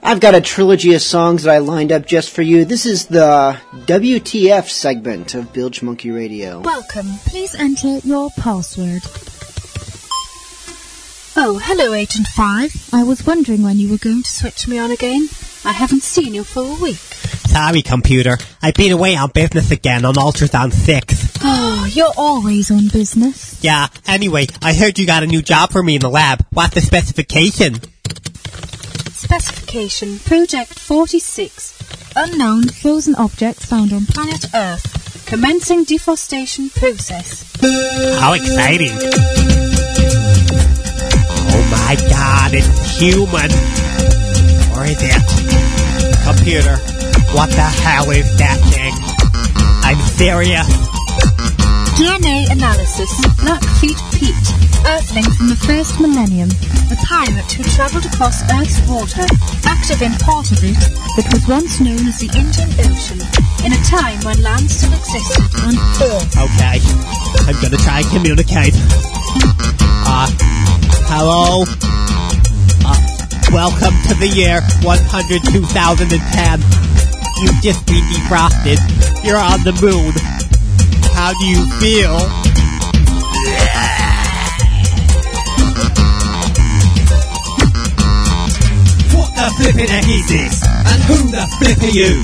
I've 0.00 0.20
got 0.20 0.36
a 0.36 0.40
trilogy 0.40 0.94
of 0.94 1.02
songs 1.02 1.42
that 1.42 1.52
I 1.52 1.58
lined 1.58 1.90
up 1.90 2.06
just 2.06 2.30
for 2.30 2.42
you. 2.42 2.64
This 2.64 2.86
is 2.86 3.06
the 3.06 3.58
WTF 3.74 4.68
segment 4.68 5.34
of 5.34 5.52
Bilge 5.52 5.82
Monkey 5.82 6.12
Radio. 6.12 6.60
Welcome. 6.60 7.08
Please 7.26 7.56
enter 7.56 7.98
your 8.06 8.30
password. 8.36 9.02
Oh, 11.40 11.56
hello, 11.62 11.94
Agent 11.94 12.26
5. 12.26 12.90
I 12.92 13.04
was 13.04 13.24
wondering 13.24 13.62
when 13.62 13.78
you 13.78 13.88
were 13.88 13.98
going 13.98 14.24
to 14.24 14.28
switch 14.28 14.66
me 14.66 14.76
on 14.76 14.90
again. 14.90 15.28
I 15.64 15.70
haven't 15.70 16.02
seen 16.02 16.34
you 16.34 16.42
for 16.42 16.64
a 16.64 16.82
week. 16.82 16.96
Sorry, 16.96 17.80
computer. 17.80 18.38
I've 18.60 18.74
been 18.74 18.90
away 18.90 19.14
on 19.14 19.30
business 19.30 19.70
again 19.70 20.04
on 20.04 20.14
Ultrasound 20.14 20.72
6. 20.72 21.38
Oh, 21.40 21.88
you're 21.92 22.12
always 22.16 22.72
on 22.72 22.88
business. 22.88 23.62
Yeah, 23.62 23.86
anyway, 24.08 24.48
I 24.60 24.74
heard 24.74 24.98
you 24.98 25.06
got 25.06 25.22
a 25.22 25.28
new 25.28 25.40
job 25.40 25.70
for 25.70 25.80
me 25.80 25.94
in 25.94 26.00
the 26.00 26.10
lab. 26.10 26.44
What's 26.50 26.74
the 26.74 26.80
specification? 26.80 27.76
Specification 29.12 30.18
Project 30.18 30.76
46. 30.76 32.14
Unknown 32.16 32.66
frozen 32.66 33.14
objects 33.14 33.64
found 33.64 33.92
on 33.92 34.06
planet 34.06 34.44
Earth. 34.56 35.24
Commencing 35.26 35.84
deforestation 35.84 36.68
process. 36.70 37.44
How 38.18 38.32
exciting! 38.32 38.98
My 41.70 41.96
god, 42.08 42.54
it's 42.54 42.98
human! 42.98 43.50
Or 44.76 44.84
is 44.84 45.00
it? 45.00 45.22
Computer, 46.24 46.76
what 47.34 47.50
the 47.50 47.68
hell 47.84 48.10
is 48.10 48.36
that 48.38 48.58
thing? 48.72 48.94
I'm 49.84 49.98
serious. 50.16 50.66
DNA 51.98 52.46
analysis. 52.52 53.10
Blackfeet 53.42 53.98
Pete. 54.14 54.30
Earthling 54.86 55.26
from 55.34 55.50
the 55.50 55.58
first 55.66 55.98
millennium. 55.98 56.46
A 56.94 56.96
pirate 57.02 57.50
who 57.50 57.66
travelled 57.74 58.06
across 58.06 58.38
Earth's 58.54 58.78
water. 58.86 59.26
Active 59.66 59.98
in 60.06 60.14
part 60.22 60.46
of 60.54 60.62
it 60.62 60.78
that 61.18 61.26
was 61.34 61.42
once 61.50 61.82
known 61.82 61.98
as 62.06 62.22
the 62.22 62.30
Indian 62.38 62.70
Ocean. 62.86 63.18
In 63.66 63.74
a 63.74 63.82
time 63.82 64.14
when 64.22 64.38
land 64.46 64.70
still 64.70 64.94
existed 64.94 65.42
on 65.58 65.74
Earth. 65.98 66.38
Okay, 66.38 66.78
I'm 67.50 67.58
gonna 67.58 67.82
try 67.82 68.06
and 68.06 68.10
communicate. 68.14 68.78
Uh, 70.06 70.30
hello? 71.10 71.66
Uh, 72.86 72.94
welcome 73.50 73.98
to 74.06 74.14
the 74.22 74.30
year 74.30 74.62
100 74.86 75.02
2010. 75.50 76.62
You've 77.42 77.58
just 77.58 77.82
been 77.90 78.06
defrosted. 78.14 78.78
You're 79.26 79.42
on 79.42 79.66
the 79.66 79.74
moon. 79.82 80.37
How 81.14 81.32
do 81.38 81.44
you 81.44 81.64
feel? 81.80 82.18
What 89.14 89.30
the 89.34 89.46
flippin' 89.56 89.88
heck 89.88 90.08
is 90.08 90.28
this? 90.28 90.62
And 90.64 91.02
who 91.04 91.16
the 91.30 91.46
flip 91.58 91.78
are 91.82 91.94
you? 91.94 92.22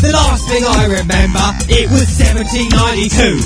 The 0.00 0.12
last 0.12 0.48
thing 0.48 0.64
I 0.64 0.84
remember, 0.84 1.44
it 1.68 1.88
was 1.90 2.08
1792. 2.12 3.40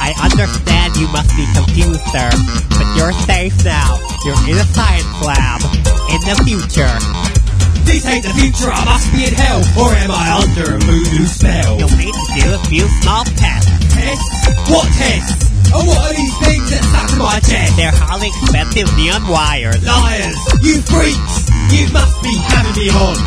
I 0.00 0.12
understand 0.22 0.96
you 0.96 1.08
must 1.08 1.30
be 1.36 1.46
confused, 1.54 2.04
sir, 2.12 2.30
but 2.70 2.86
you're 2.96 3.12
safe 3.24 3.64
now. 3.64 3.98
You're 4.24 4.36
in 4.50 4.58
a 4.58 4.66
science 4.74 5.22
lab. 5.22 5.62
In 6.10 6.20
the 6.26 6.36
future. 6.44 7.43
This 7.84 8.04
ain't 8.08 8.24
the 8.24 8.34
future, 8.34 8.72
I 8.72 8.84
must 8.84 9.12
be 9.12 9.28
in 9.28 9.34
hell, 9.34 9.60
or 9.78 9.92
am 9.94 10.10
I 10.10 10.40
under 10.40 10.76
a 10.76 10.78
voodoo 10.80 11.26
spell? 11.26 11.78
You'll 11.78 11.96
need 11.96 12.12
to 12.12 12.26
do 12.34 12.54
a 12.54 12.60
few 12.66 12.88
small 13.04 13.24
tests. 13.36 13.70
Tests? 13.92 14.70
What 14.72 14.88
tests? 14.96 15.52
And 15.74 15.84
what 15.86 16.00
are 16.06 16.14
these 16.14 16.36
things 16.44 16.70
that 16.70 16.82
stuck 16.86 17.08
to 17.12 17.18
my 17.18 17.38
chest? 17.42 17.76
They're 17.76 17.94
highly 17.94 18.30
expensive 18.30 18.88
neon 18.96 19.26
wires. 19.26 19.82
Liars! 19.82 20.38
You 20.62 20.80
freaks! 20.86 21.50
You 21.74 21.90
must 21.92 22.14
be 22.22 22.34
having 22.50 22.74
me 22.78 22.88
on! 22.94 23.18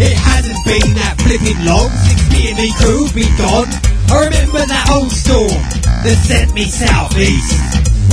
It 0.00 0.16
hasn't 0.16 0.56
been 0.64 0.96
that 0.96 1.20
flipping 1.20 1.60
long 1.68 1.92
since 1.92 2.24
me 2.32 2.48
and 2.48 2.56
me 2.56 2.72
crew've 2.80 3.12
been 3.12 3.28
gone. 3.36 3.68
I 4.08 4.32
remember 4.32 4.64
that 4.64 4.88
old 4.96 5.12
storm 5.12 5.60
that 6.02 6.16
sent 6.24 6.56
me 6.56 6.64
southeast. 6.64 7.52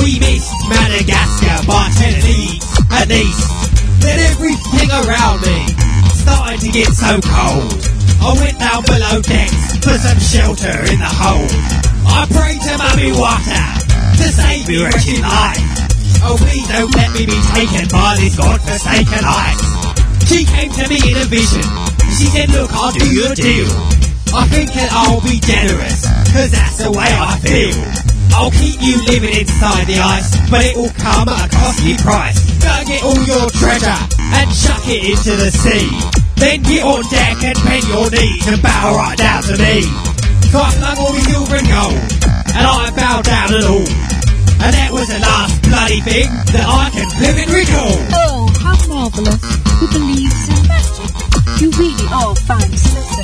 We 0.03 0.19
missed 0.19 0.51
Madagascar 0.67 1.63
by 1.63 1.87
ten 1.95 2.11
and 2.11 2.27
east 2.27 2.67
and 2.91 3.07
east. 3.07 3.86
Then 4.07 4.19
everything 4.31 4.87
around 4.87 5.43
me 5.43 5.67
started 6.15 6.63
to 6.63 6.71
get 6.71 6.87
so 6.95 7.19
cold. 7.19 7.75
I 8.23 8.31
went 8.39 8.55
down 8.55 8.81
below 8.87 9.19
decks 9.19 9.83
for 9.83 9.99
some 9.99 10.19
shelter 10.23 10.79
in 10.87 11.03
the 11.03 11.11
hold. 11.11 11.51
I 12.07 12.23
prayed 12.31 12.61
to 12.63 12.73
Mami 12.79 13.11
Wata 13.19 13.83
to 14.15 14.27
save 14.31 14.63
me 14.67 14.79
wretched 14.79 15.19
life. 15.19 15.59
Oh, 16.23 16.39
please 16.39 16.67
don't 16.71 16.95
let 16.95 17.11
me 17.11 17.27
be 17.27 17.39
taken 17.51 17.91
by 17.91 18.15
this 18.15 18.39
godforsaken 18.39 19.27
ice. 19.27 19.63
She 20.31 20.47
came 20.47 20.71
to 20.71 20.87
me 20.87 21.03
in 21.03 21.17
a 21.19 21.27
vision. 21.27 21.67
She 22.15 22.31
said, 22.31 22.47
look, 22.55 22.71
I'll 22.71 22.95
do 22.95 23.05
you 23.11 23.27
a 23.27 23.35
deal. 23.35 23.67
I 24.31 24.47
think 24.47 24.71
that 24.71 24.87
I'll 24.91 25.19
be 25.19 25.39
generous, 25.43 26.07
cause 26.31 26.51
that's 26.51 26.79
the 26.79 26.91
way 26.91 27.11
I 27.11 27.35
feel. 27.43 28.16
I'll 28.33 28.51
keep 28.51 28.81
you 28.81 28.97
living 29.07 29.35
inside 29.35 29.87
the 29.87 29.99
ice, 29.99 30.35
but 30.49 30.65
it 30.65 30.75
will 30.75 30.93
come 30.97 31.29
at 31.29 31.45
a 31.45 31.49
costly 31.49 31.95
price. 31.97 32.39
Gotta 32.61 32.85
get 32.85 33.03
all 33.03 33.21
your 33.23 33.49
treasure 33.51 33.99
and 34.19 34.47
chuck 34.51 34.83
it 34.87 35.13
into 35.13 35.35
the 35.37 35.51
sea. 35.51 35.87
Then 36.35 36.61
get 36.63 36.83
on 36.85 37.03
deck 37.09 37.41
and 37.43 37.57
bend 37.63 37.85
your 37.87 38.09
knees 38.11 38.47
and 38.47 38.61
bow 38.61 38.93
right 38.95 39.17
down 39.17 39.43
to 39.43 39.57
me. 39.57 39.81
So 40.53 40.59
I 40.61 40.71
flung 40.77 40.97
all 40.97 41.13
the 41.13 41.21
silver 41.27 41.55
and 41.57 41.67
gold, 41.67 42.01
and 42.55 42.63
I 42.63 42.91
bowed 42.95 43.25
down 43.25 43.53
and 43.53 43.65
all. 43.65 43.89
And 44.57 44.73
that 44.73 44.89
was 44.91 45.07
the 45.07 45.19
last 45.19 45.61
bloody 45.63 46.01
thing 46.01 46.29
that 46.53 46.65
I 46.65 46.89
can 46.89 47.09
vivid 47.21 47.49
recall. 47.49 47.97
Oh, 48.13 48.49
how 48.61 48.77
marvellous. 48.87 49.43
Who 49.77 49.85
believes 49.91 50.49
in 50.49 50.61
magic? 50.65 51.09
You 51.61 51.69
really 51.77 52.07
are 52.09 52.33
a 52.33 53.16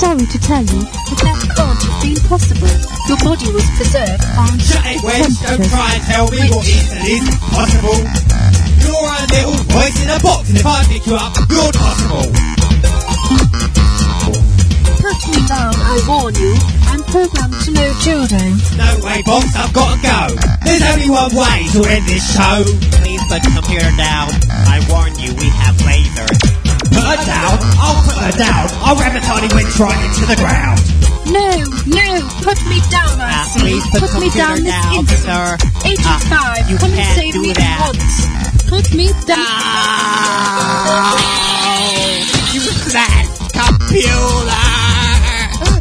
sorry 0.00 0.24
to 0.24 0.40
tell 0.40 0.64
you 0.64 0.80
that 0.80 1.18
that 1.20 1.36
can't 1.60 1.76
have 1.76 1.98
been 2.00 2.16
possible. 2.24 2.72
Your 3.04 3.20
body 3.20 3.52
was 3.52 3.68
preserved 3.76 4.24
on 4.32 4.56
Shut 4.56 4.80
it, 4.88 5.04
Wedge. 5.04 5.36
Don't 5.44 5.60
try 5.68 5.92
and 5.92 6.04
tell 6.08 6.24
me 6.32 6.40
what 6.48 6.64
is 6.64 6.88
and 6.88 7.04
isn't 7.04 7.36
possible. 7.52 8.00
You're 8.80 8.96
a 8.96 9.24
little 9.28 9.60
voice 9.68 10.00
in 10.00 10.08
a 10.08 10.16
box, 10.24 10.48
and 10.48 10.56
if 10.56 10.64
I 10.64 10.88
pick 10.88 11.04
you 11.04 11.20
up, 11.20 11.36
you're 11.52 11.68
possible. 11.76 12.32
Put 15.04 15.20
me 15.36 15.40
down, 15.44 15.76
I 15.76 15.94
warn 16.08 16.32
you. 16.32 16.56
I'm 16.88 17.04
programmed 17.04 17.60
to 17.68 17.70
know 17.76 17.92
judo. 18.00 18.40
No 18.80 18.88
way, 19.04 19.20
boss, 19.28 19.52
I've 19.52 19.68
got 19.76 19.90
to 19.92 19.98
go. 20.00 20.20
There's 20.64 20.84
only 20.96 21.12
one 21.12 21.36
way 21.36 21.68
to 21.76 21.84
end 21.84 22.08
this 22.08 22.24
show. 22.24 22.64
Please 23.04 23.20
put 23.28 23.44
the 23.44 23.52
computer 23.52 23.92
down. 24.00 24.32
I 24.64 24.80
warn 24.88 25.12
you, 25.20 25.36
we 25.36 25.52
have 25.60 25.76
lasers. 25.84 26.59
Put 27.10 27.18
her 27.18 27.26
down. 27.26 27.58
I'll 27.82 28.02
put 28.06 28.16
her 28.22 28.30
down. 28.38 28.66
I'll 28.86 28.94
ram 28.96 29.16
a 29.16 29.20
tiny 29.20 29.48
winch 29.54 29.74
right 29.80 29.98
into 30.06 30.26
the 30.30 30.36
ground. 30.36 30.78
No, 31.26 31.50
no, 31.90 32.08
put 32.46 32.58
me 32.70 32.78
down, 32.90 33.18
I 33.18 33.30
Ah, 33.34 33.50
say. 33.50 33.60
please 33.60 33.84
put 33.90 34.10
the 34.10 34.20
me 34.20 34.30
down 34.30 34.62
this 34.62 34.70
down, 34.72 34.94
instant. 34.94 35.26
sir. 35.26 35.56
Agent 35.90 36.06
Ah, 36.06 36.62
5, 36.62 36.70
you 36.70 36.76
come 36.78 36.90
and 36.90 36.98
can't 37.02 37.18
save 37.18 37.32
do 37.34 37.42
me 37.42 37.52
that. 37.52 37.66
at 37.66 37.98
once. 37.98 38.14
Put 38.70 38.94
me 38.94 39.10
down. 39.26 39.42
You 42.54 42.62
that 42.94 43.26
computer! 43.58 44.66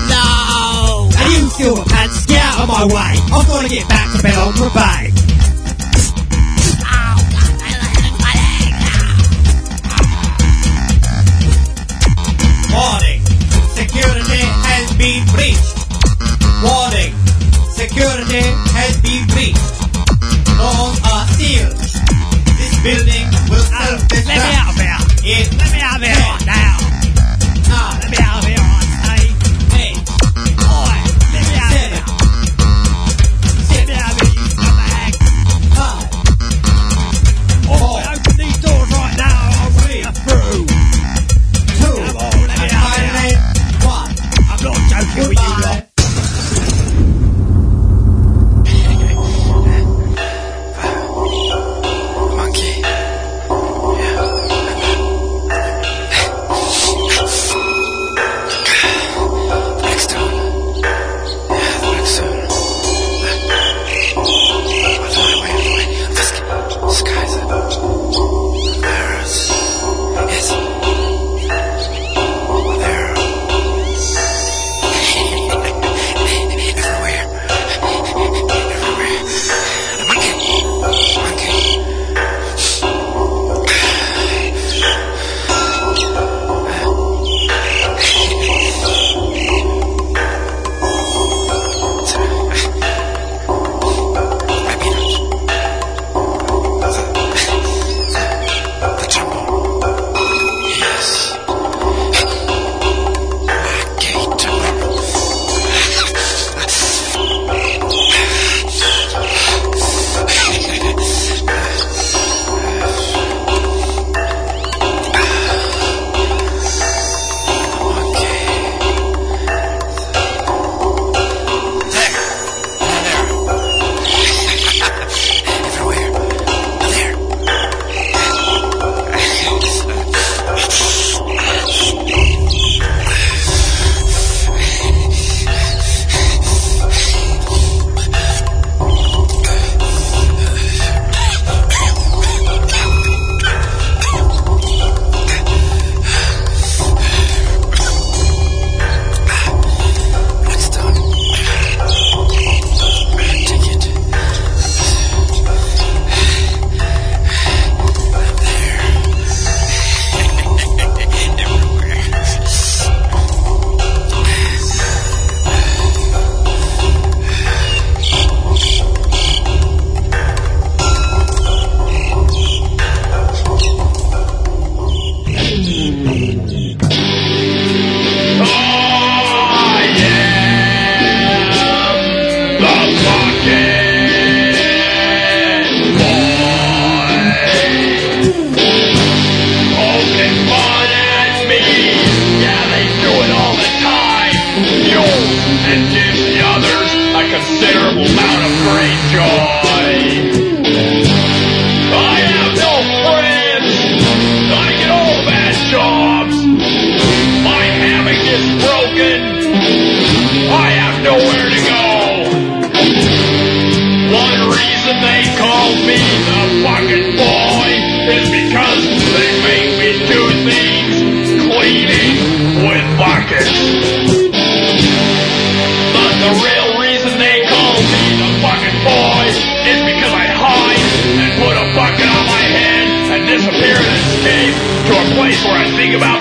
No! 0.09 1.09
And 1.13 1.29
you 1.33 1.49
silver 1.49 1.85
pants, 1.89 2.25
get 2.25 2.41
out 2.41 2.61
of 2.61 2.67
my 2.69 2.85
way. 2.85 3.13
I'm 3.33 3.45
gonna 3.47 3.69
get 3.69 3.87
back 3.87 4.09
to 4.17 4.21
Belmont 4.23 4.73
Bay. 4.73 5.13
Breached. 15.33 15.75
Warning! 16.63 17.13
Security 17.71 18.43
has 18.75 18.99
been 19.01 19.25
breached. 19.33 19.63
Doors 20.57 20.99
are 21.07 21.25
sealed. 21.37 21.77
This 22.57 22.73
building 22.83 23.27
will 23.49 23.63
self-destruct. 23.63 24.27
Let 24.27 24.43
me 24.43 24.51
out 24.55 24.69
of 24.69 24.79
here! 24.79 24.99
It 25.23 25.57
Let 25.57 25.71
me 25.71 25.81
out 25.81 26.01
of 26.01 26.07
here 26.07 26.45
now! 26.45 26.88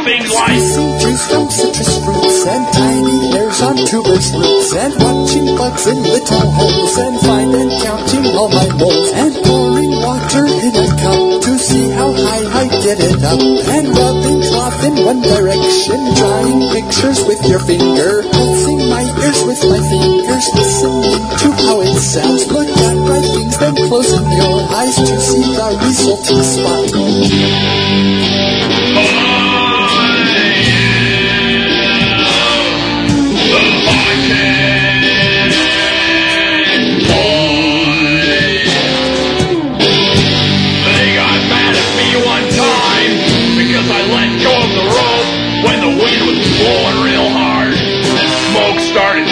Things 0.09 0.33
like 0.33 0.57
juice 1.05 1.25
from 1.29 1.51
citrus 1.51 1.93
fruits 2.05 2.47
and 2.47 2.65
tiny 2.73 3.31
hairs 3.33 3.61
on 3.63 3.77
tubers' 3.77 4.33
roots 4.33 4.73
and 4.75 4.95
watching 5.05 5.47
bugs 5.57 5.87
in 5.87 6.03
little 6.03 6.51
holes 6.57 6.97
and 6.97 7.21
fine 7.21 7.55
and 7.55 7.71
counting 7.83 8.25
all 8.37 8.49
my 8.49 8.69
moles 8.81 9.11
and 9.13 9.35
pouring 9.45 9.93
water 10.01 10.47
in 10.49 10.73
a 10.73 10.89
cup 10.97 11.43
to 11.45 11.53
see 11.59 11.91
how 11.93 12.11
high 12.13 12.47
I 12.63 12.65
get 12.83 12.99
it 13.01 13.23
up 13.23 13.41
and 13.77 13.87
rubbing 13.93 14.41
cloth 14.49 14.81
in 14.85 14.95
one 15.05 15.21
direction, 15.21 16.01
drawing 16.17 16.61
pictures 16.73 17.21
with 17.29 17.45
your 17.47 17.61
finger, 17.61 18.25
pulsing 18.33 18.89
my 18.89 19.05
ears 19.23 19.41
with 19.45 19.61
my 19.69 19.81
fingers, 19.93 20.47
listening 20.57 21.21
to 21.43 21.49
how 21.69 21.81
it 21.85 22.01
sounds. 22.01 22.49
Look 22.49 22.69
at 22.69 22.97
my 22.97 23.21
things, 23.21 23.59
then 23.59 23.77
closing 23.77 24.25
your 24.33 24.59
eyes 24.73 24.97
to 24.97 25.21
see 25.21 25.45
the 25.53 25.69
resulting 25.85 26.43
spot. 26.43 26.89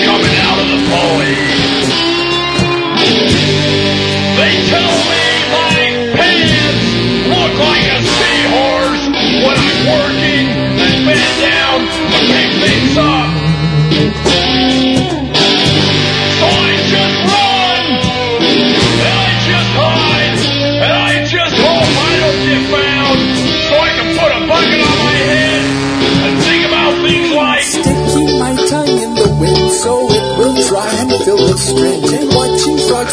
Coming 0.05 0.37
out 0.45 0.59
of 0.61 0.69
the 0.69 0.81
pulley. 0.91 1.66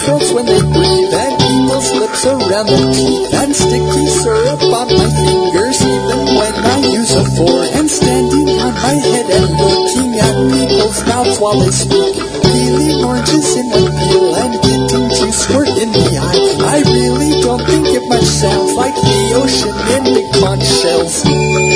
Throats 0.02 0.32
when 0.32 0.46
they 0.46 0.60
breathe 0.60 1.14
and 1.14 1.34
people's 1.38 1.90
lips 1.94 2.26
around 2.26 2.68
their 2.68 2.88
teeth. 2.94 3.34
And 3.34 3.56
sticky 3.56 4.06
syrup 4.08 4.62
on 4.62 4.88
my 4.90 5.10
fingers 5.24 5.80
even 5.82 6.22
when 6.38 6.54
I 6.54 6.78
use 6.82 7.14
a 7.14 7.26
fork. 7.38 7.68
And 7.78 7.90
standing 7.90 8.50
on 8.60 8.74
my 8.74 8.96
head 8.98 9.28
and 9.30 9.48
looking 9.54 10.12
at 10.18 10.36
people's 10.54 11.00
mouths 11.06 11.38
while 11.40 11.60
they 11.60 11.72
speak. 11.72 12.16
Peeling 12.44 13.04
oranges 13.04 13.50
in 13.56 13.68
one 13.70 13.92
peel 13.92 14.36
and 14.36 14.54
getting 14.62 15.06
juice 15.18 15.40
squirt 15.44 15.70
in 15.78 15.90
the 15.92 16.08
eye. 16.22 16.42
I 16.64 16.78
really 16.86 17.42
don't 17.42 17.64
think 17.66 17.88
it 17.88 18.04
sounds 18.24 18.74
like 18.76 18.96
the 18.96 19.20
ocean 19.42 19.74
in 19.96 20.04
big 20.14 20.28
conch 20.40 20.64
shells. 20.64 21.73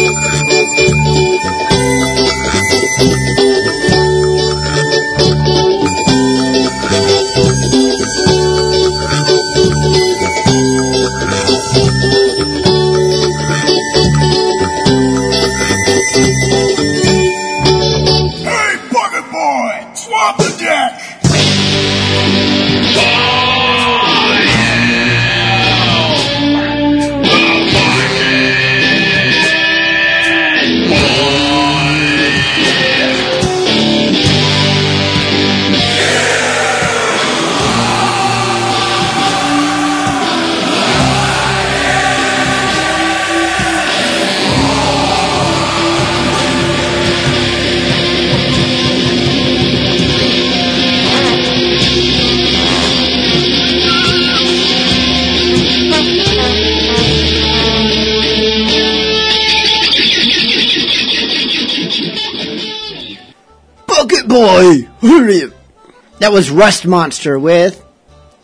That 66.27 66.33
was 66.33 66.51
Rust 66.51 66.85
Monster 66.85 67.39
with 67.39 67.81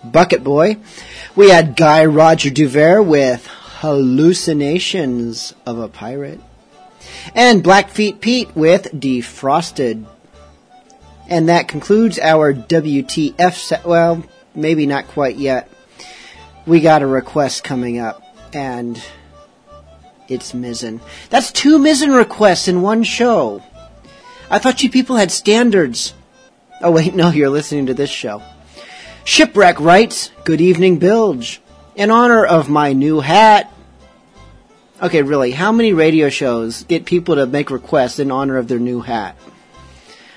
Bucket 0.06 0.42
Boy. 0.42 0.78
We 1.36 1.50
had 1.50 1.76
Guy 1.76 2.06
Roger 2.06 2.50
Duvert 2.50 3.06
with 3.06 3.46
Hallucinations 3.46 5.54
of 5.66 5.80
a 5.80 5.90
Pirate. 5.90 6.40
And 7.36 7.62
Blackfeet 7.62 8.22
Pete 8.22 8.56
with 8.56 8.84
Defrosted. 8.98 10.06
And 11.28 11.50
that 11.50 11.68
concludes 11.68 12.18
our 12.20 12.54
WTF 12.54 13.56
set. 13.56 13.86
Well, 13.86 14.24
maybe 14.56 14.86
not 14.86 15.10
quite 15.10 15.36
yet. 15.36 15.70
We 16.66 16.80
got 16.80 17.02
a 17.02 17.06
request 17.06 17.66
coming 17.66 18.00
up, 18.00 18.24
and 18.54 18.96
it's 20.30 20.54
Mizzen. 20.54 21.02
That's 21.30 21.52
two 21.52 21.80
Mizzen 21.80 22.16
requests 22.16 22.70
in 22.70 22.82
one 22.82 23.04
show. 23.04 23.62
I 24.50 24.60
thought 24.60 24.84
you 24.84 24.90
people 24.90 25.18
had 25.18 25.32
standards. 25.32 26.14
Oh, 26.84 26.92
wait, 26.92 27.16
no, 27.16 27.30
you're 27.30 27.50
listening 27.50 27.86
to 27.86 27.94
this 27.94 28.10
show. 28.10 28.44
Shipwreck 29.24 29.80
writes, 29.80 30.32
Good 30.44 30.60
evening, 30.60 30.98
Bilge. 30.98 31.62
In 31.96 32.12
honor 32.12 32.46
of 32.46 32.68
my 32.68 32.92
new 32.92 33.22
hat. 33.22 33.74
Okay, 35.02 35.22
really, 35.22 35.52
how 35.52 35.72
many 35.72 35.94
radio 35.94 36.28
shows 36.28 36.84
get 36.84 37.06
people 37.06 37.36
to 37.36 37.46
make 37.46 37.72
requests 37.72 38.20
in 38.20 38.32
honor 38.32 38.58
of 38.58 38.68
their 38.68 38.80
new 38.80 39.00
hat? 39.00 39.38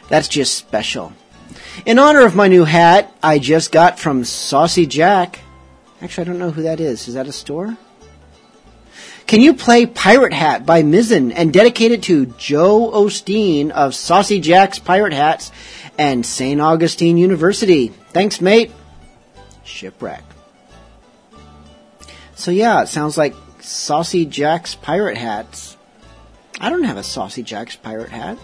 That's 0.09 0.28
just 0.28 0.55
special. 0.55 1.12
In 1.84 1.99
honor 1.99 2.24
of 2.24 2.36
my 2.36 2.47
new 2.47 2.62
hat, 2.62 3.12
I 3.24 3.40
just 3.40 3.72
got 3.72 3.99
from 3.99 4.22
Saucy 4.22 4.86
Jack. 4.86 5.40
Actually, 6.01 6.22
I 6.22 6.30
don't 6.30 6.38
know 6.38 6.53
who 6.53 6.62
that 6.62 6.78
is. 6.78 7.09
Is 7.09 7.14
that 7.14 7.26
a 7.26 7.32
store? 7.32 7.76
Can 9.26 9.40
you 9.40 9.55
play 9.55 9.86
Pirate 9.86 10.32
Hat 10.32 10.64
by 10.64 10.84
Mizzen 10.84 11.32
and 11.34 11.53
dedicate 11.53 11.90
it 11.90 12.05
to 12.05 12.26
Joe 12.26 12.92
Osteen 12.94 13.70
of 13.70 13.97
Saucy 13.97 14.38
Jack's 14.40 14.78
Pirate 14.78 15.12
Hats 15.12 15.51
and 15.99 16.24
St. 16.24 16.61
Augustine 16.61 17.16
University? 17.16 17.88
Thanks, 18.12 18.40
mate. 18.40 18.72
Shipwreck. 19.64 20.22
So 22.34 22.51
yeah, 22.51 22.82
it 22.82 22.88
sounds 22.88 23.16
like 23.16 23.34
Saucy 23.61 24.26
Jack's 24.26 24.74
Pirate 24.74 25.16
Hats. 25.16 25.76
I 26.61 26.70
don't 26.70 26.84
have 26.84 26.97
a 26.97 27.03
Saucy 27.03 27.42
Jack's 27.42 27.76
Pirate 27.76 28.11
Hat. 28.11 28.38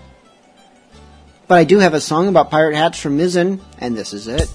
But 1.48 1.58
I 1.58 1.64
do 1.64 1.78
have 1.78 1.94
a 1.94 2.00
song 2.00 2.28
about 2.28 2.50
pirate 2.50 2.74
hats 2.74 2.98
from 2.98 3.18
Mizzen, 3.18 3.60
and 3.78 3.96
this 3.96 4.12
is 4.12 4.28
it. 4.28 4.48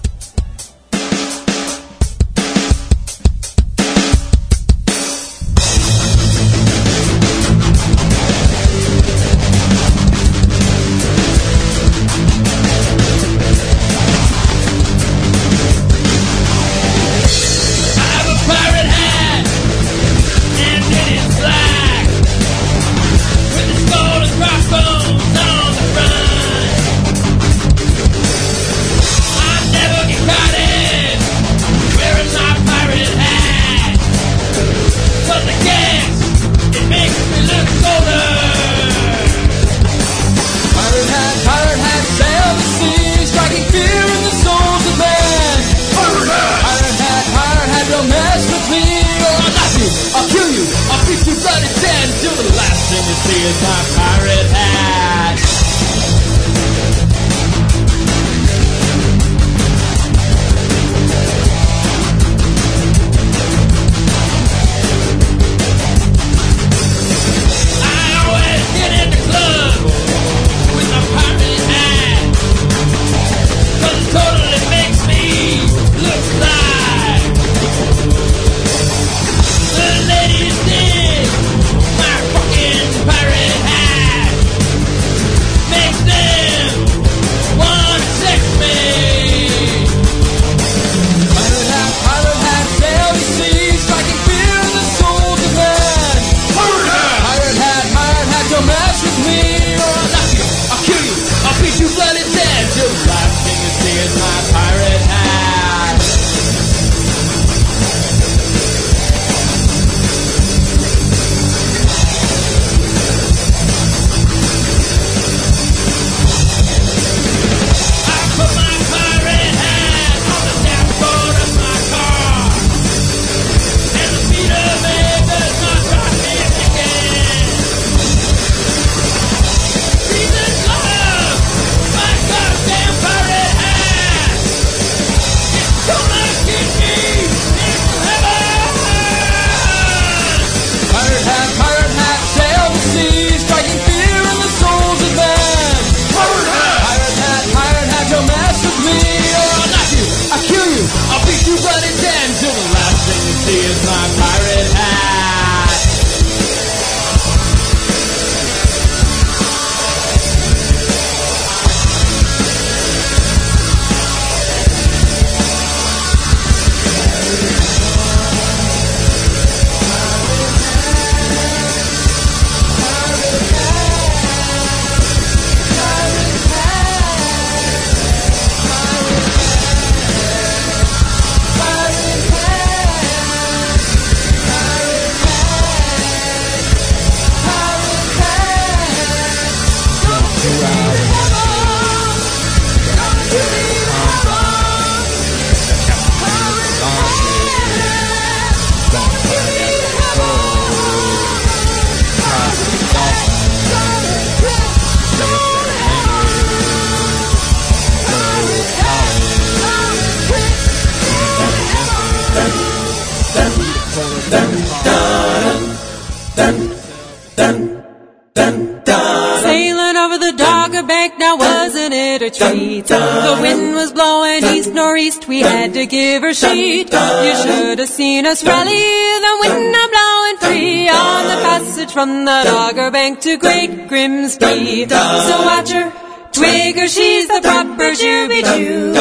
It? 222.36 222.86
The 222.86 223.38
wind 223.40 223.74
was 223.74 223.92
blowing 223.92 224.44
east 224.44 224.72
northeast, 224.72 225.28
we 225.28 225.40
had 225.40 225.74
to 225.74 225.86
give 225.86 226.22
her 226.22 226.34
sheet. 226.34 226.92
You 226.92 227.34
should 227.42 227.78
have 227.78 227.88
seen 227.88 228.26
us 228.26 228.44
rally, 228.44 228.72
the 228.74 229.36
wind 229.40 229.74
a 229.74 229.88
blowing 229.88 230.36
free 230.38 230.88
on 230.88 231.24
the 231.28 231.38
passage 231.48 231.92
from 231.92 232.24
the 232.24 232.40
Dogger 232.44 232.90
Bank 232.90 233.20
to 233.20 233.36
Great 233.36 233.88
Grimsby. 233.88 234.88
So 234.88 235.42
watch 235.44 235.70
her. 235.70 235.92
Twig 236.30 236.78
her, 236.78 236.86
she's 236.86 237.26
the 237.26 237.40
proper 237.42 237.90
Juby 238.00 238.42
Jew. 238.54 238.92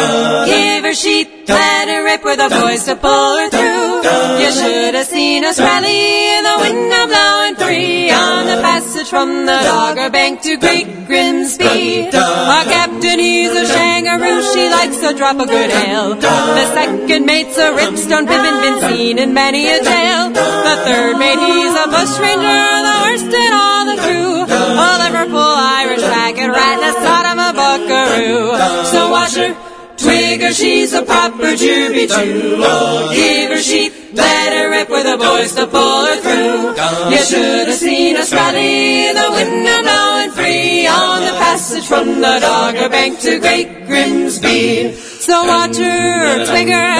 Give 0.45 0.83
her 0.83 0.93
sheet, 0.93 1.47
let 1.47 1.87
her 1.87 2.03
rip 2.03 2.23
with 2.23 2.39
a 2.39 2.49
voice 2.49 2.85
to 2.85 2.95
pull 2.95 3.37
her 3.37 3.49
through. 3.49 3.66
You 4.03 4.51
should 4.51 4.95
have 4.95 5.07
seen 5.07 5.43
us 5.43 5.59
rally, 5.59 6.37
in 6.37 6.43
the 6.43 6.57
wind 6.59 6.93
a 6.93 7.07
blowing 7.07 7.55
free 7.55 8.11
on 8.11 8.45
the 8.45 8.61
passage 8.61 9.09
from 9.09 9.45
the 9.45 9.59
Dogger 9.63 10.09
Bank 10.09 10.41
to 10.43 10.57
Great 10.57 11.07
Grimsby. 11.07 12.09
Our 12.13 12.63
captain, 12.63 13.19
he's 13.19 13.51
a 13.51 13.65
shangaroo, 13.65 14.53
she 14.53 14.69
likes 14.69 15.01
a 15.03 15.13
drop 15.13 15.39
of 15.39 15.47
good 15.47 15.71
ale. 15.71 16.15
The 16.15 16.65
second 16.73 17.25
mate's 17.25 17.57
a 17.57 17.71
ripstone 17.71 18.27
pippin, 18.27 18.55
been 18.61 18.79
seen 18.89 19.17
in 19.17 19.33
many 19.33 19.67
a 19.69 19.79
tale. 19.83 20.29
The 20.29 20.75
third 20.85 21.17
mate, 21.17 21.39
he's 21.39 21.73
a 21.73 21.87
bushranger, 21.89 22.65
the 22.89 22.97
worst 23.03 23.33
in 23.33 23.51
all 23.53 23.85
the 23.85 23.97
crew. 24.01 24.45
A 24.47 24.89
Liverpool 25.03 25.55
Irish 25.81 26.01
packet 26.01 26.49
rat, 26.49 26.77
the 26.79 26.91
sort 27.01 27.25
of 27.31 27.37
a 27.37 27.51
buckaroo. 27.57 28.85
So 28.91 29.09
watch 29.11 29.35
her. 29.35 29.76
Twig 30.07 30.41
her, 30.41 30.53
she's 30.53 30.93
a 30.93 31.03
proper 31.03 31.51
Juby. 31.51 32.07
Oh, 32.09 33.11
give 33.13 33.51
her 33.51 33.61
sheet, 33.61 33.91
let 34.13 34.53
her 34.53 34.69
rip 34.69 34.89
with 34.89 35.03
the 35.03 35.17
boys 35.17 35.53
to 35.55 35.67
pull 35.67 36.05
her 36.05 36.15
through. 36.23 37.11
You 37.11 37.21
should 37.25 37.67
have 37.67 37.75
seen 37.75 38.15
us 38.15 38.31
rally, 38.31 39.11
the 39.11 39.27
wind 39.35 39.67
a 39.67 39.81
blowing 39.83 40.31
free 40.31 40.87
on 40.87 41.25
the 41.25 41.35
passage 41.43 41.85
from 41.85 42.21
the 42.21 42.39
Dogger 42.39 42.87
Bank 42.87 43.19
to 43.19 43.37
Great 43.39 43.85
Grimsby. 43.85 44.93
So 44.93 45.43
watch 45.43 45.75
her, 45.75 46.45
twig 46.45 46.69
her, 46.69 46.97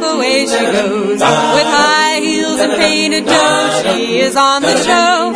the 0.00 0.16
way 0.18 0.46
she 0.46 0.64
goes. 0.72 1.20
With 1.20 1.68
high 1.80 2.20
heels 2.20 2.60
and 2.60 2.72
painted 2.76 3.26
toes, 3.26 3.74
she 3.82 4.20
is 4.20 4.36
on 4.36 4.62
the 4.62 4.76
show. 4.76 5.32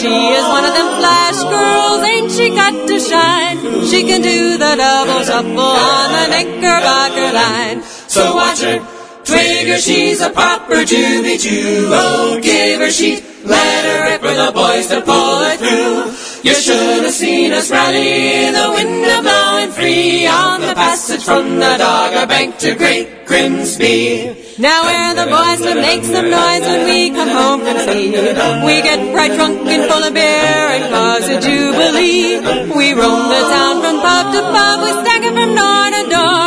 She 0.00 0.08
is 0.08 0.44
one 0.48 0.64
of 0.64 0.74
them 0.74 0.88
flash 0.98 1.38
girls, 1.44 1.99
she 2.40 2.50
got 2.54 2.88
to 2.88 2.96
shine? 2.98 3.58
She 3.86 4.04
can 4.04 4.22
do 4.22 4.56
the 4.56 4.72
double 4.76 5.22
shuffle 5.24 5.58
on 5.60 6.08
the 6.16 6.24
Knickerbocker 6.32 7.32
line. 7.32 7.82
So 7.82 8.34
watch 8.34 8.60
her, 8.62 8.78
twig 9.24 9.68
her, 9.68 9.78
she's 9.78 10.20
a 10.20 10.30
proper 10.30 10.76
Juby 10.88 11.38
Jew. 11.38 11.88
Oh, 11.92 12.40
give 12.40 12.80
her 12.80 12.90
sheet, 12.90 13.22
let 13.44 13.84
her 13.84 14.10
rip 14.10 14.22
with 14.22 14.36
the 14.36 14.52
boys 14.52 14.86
to 14.88 15.02
pull 15.02 15.44
her 15.44 15.56
through. 15.56 16.29
You 16.42 16.54
should 16.54 17.04
have 17.04 17.12
seen 17.12 17.52
us 17.52 17.70
rally, 17.70 18.50
the 18.50 18.72
wind 18.72 19.04
blowing 19.22 19.70
free 19.72 20.26
on 20.26 20.62
the 20.62 20.74
passage 20.74 21.22
from 21.22 21.56
the 21.56 21.76
Dogger 21.76 22.26
Bank 22.26 22.56
to 22.64 22.74
Great 22.74 23.26
Grimsby. 23.26 24.56
Now 24.58 24.88
we're 24.88 25.14
the 25.20 25.28
boys 25.28 25.60
that 25.60 25.76
make 25.76 26.02
some 26.02 26.30
noise 26.32 26.64
when 26.64 26.88
we 26.88 27.10
come 27.10 27.28
home 27.28 27.60
from 27.60 27.76
sea. 27.84 28.16
We 28.64 28.80
get 28.80 29.14
right 29.14 29.32
drunk 29.36 29.68
and 29.68 29.84
full 29.84 30.02
of 30.02 30.14
beer 30.14 30.64
and 30.80 30.84
cause 30.88 31.28
a 31.28 31.36
jubilee. 31.44 32.40
We 32.72 32.96
roam 32.96 33.28
the 33.28 33.42
town 33.52 33.84
from 33.84 34.00
pub 34.00 34.32
to 34.32 34.40
pub, 34.40 34.76
we 34.80 34.90
stagger 34.96 35.36
from 35.36 35.52
door 35.60 35.86
to 35.92 36.02
door. 36.08 36.44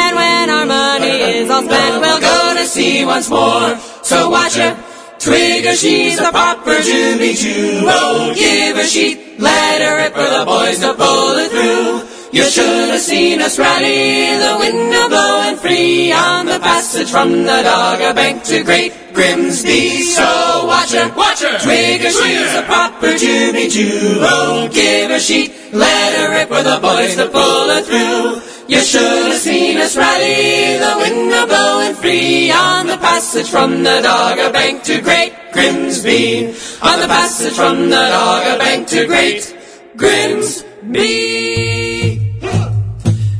And 0.00 0.12
when 0.16 0.48
our 0.48 0.64
money 0.64 1.44
is 1.44 1.50
all 1.50 1.62
spent, 1.62 2.00
we'll 2.00 2.20
go 2.20 2.54
to 2.56 2.64
sea 2.64 3.04
once 3.04 3.28
more. 3.28 3.76
So 4.00 4.30
watch 4.30 4.56
her. 4.56 4.95
Twig 5.26 5.66
she's 5.74 6.20
a 6.20 6.30
proper 6.30 6.78
Juby 6.78 7.34
Jew. 7.34 7.82
Oh, 7.82 8.32
give 8.32 8.76
her 8.76 8.84
sheet, 8.84 9.40
let 9.40 9.82
her 9.82 9.96
rip 9.96 10.14
for 10.14 10.22
the 10.22 10.44
boys 10.46 10.78
to 10.78 10.94
pull 10.94 11.34
her 11.34 11.48
through. 11.48 12.30
You 12.30 12.44
should 12.44 12.90
have 12.90 13.00
seen 13.00 13.42
us 13.42 13.58
rally, 13.58 14.38
the 14.38 14.54
wind 14.60 14.94
a 14.94 15.08
blowing 15.08 15.56
free 15.56 16.12
on 16.12 16.46
the 16.46 16.60
passage 16.60 17.10
from 17.10 17.42
the 17.42 17.60
Dogger 17.64 18.14
Bank 18.14 18.44
to 18.44 18.62
Great 18.62 18.92
Grimsby. 19.14 20.02
So 20.02 20.22
watch 20.66 20.92
her, 20.92 21.12
watch 21.16 21.42
her, 21.42 21.58
twig 21.58 22.02
she's 22.02 22.54
a 22.54 22.62
proper 22.62 23.08
Juby 23.18 23.68
Jew. 23.68 24.18
Oh, 24.20 24.68
give 24.72 25.10
her 25.10 25.18
sheet, 25.18 25.50
let 25.72 26.14
her 26.14 26.30
rip 26.38 26.48
for 26.50 26.62
the 26.62 26.78
boys 26.80 27.16
to 27.16 27.26
pull 27.26 27.66
her 27.66 27.82
through. 27.82 28.55
You 28.68 28.80
should 28.80 29.00
have 29.00 29.38
seen 29.38 29.76
us 29.76 29.96
rally, 29.96 30.78
the 30.78 30.96
wind 30.98 31.32
a 31.32 31.46
blowing 31.46 31.94
free 31.94 32.50
on 32.50 32.88
the 32.88 32.96
passage 32.96 33.48
from 33.48 33.84
the 33.84 34.00
Dogger 34.02 34.50
Bank 34.50 34.82
to 34.84 35.00
Great 35.00 35.32
Grimsby. 35.52 36.48
On 36.82 36.98
the 36.98 37.06
passage 37.06 37.52
from 37.52 37.90
the 37.90 37.94
Dogger 37.94 38.58
Bank 38.58 38.88
to 38.88 39.06
Great 39.06 39.56
Grimsby. 39.96 41.65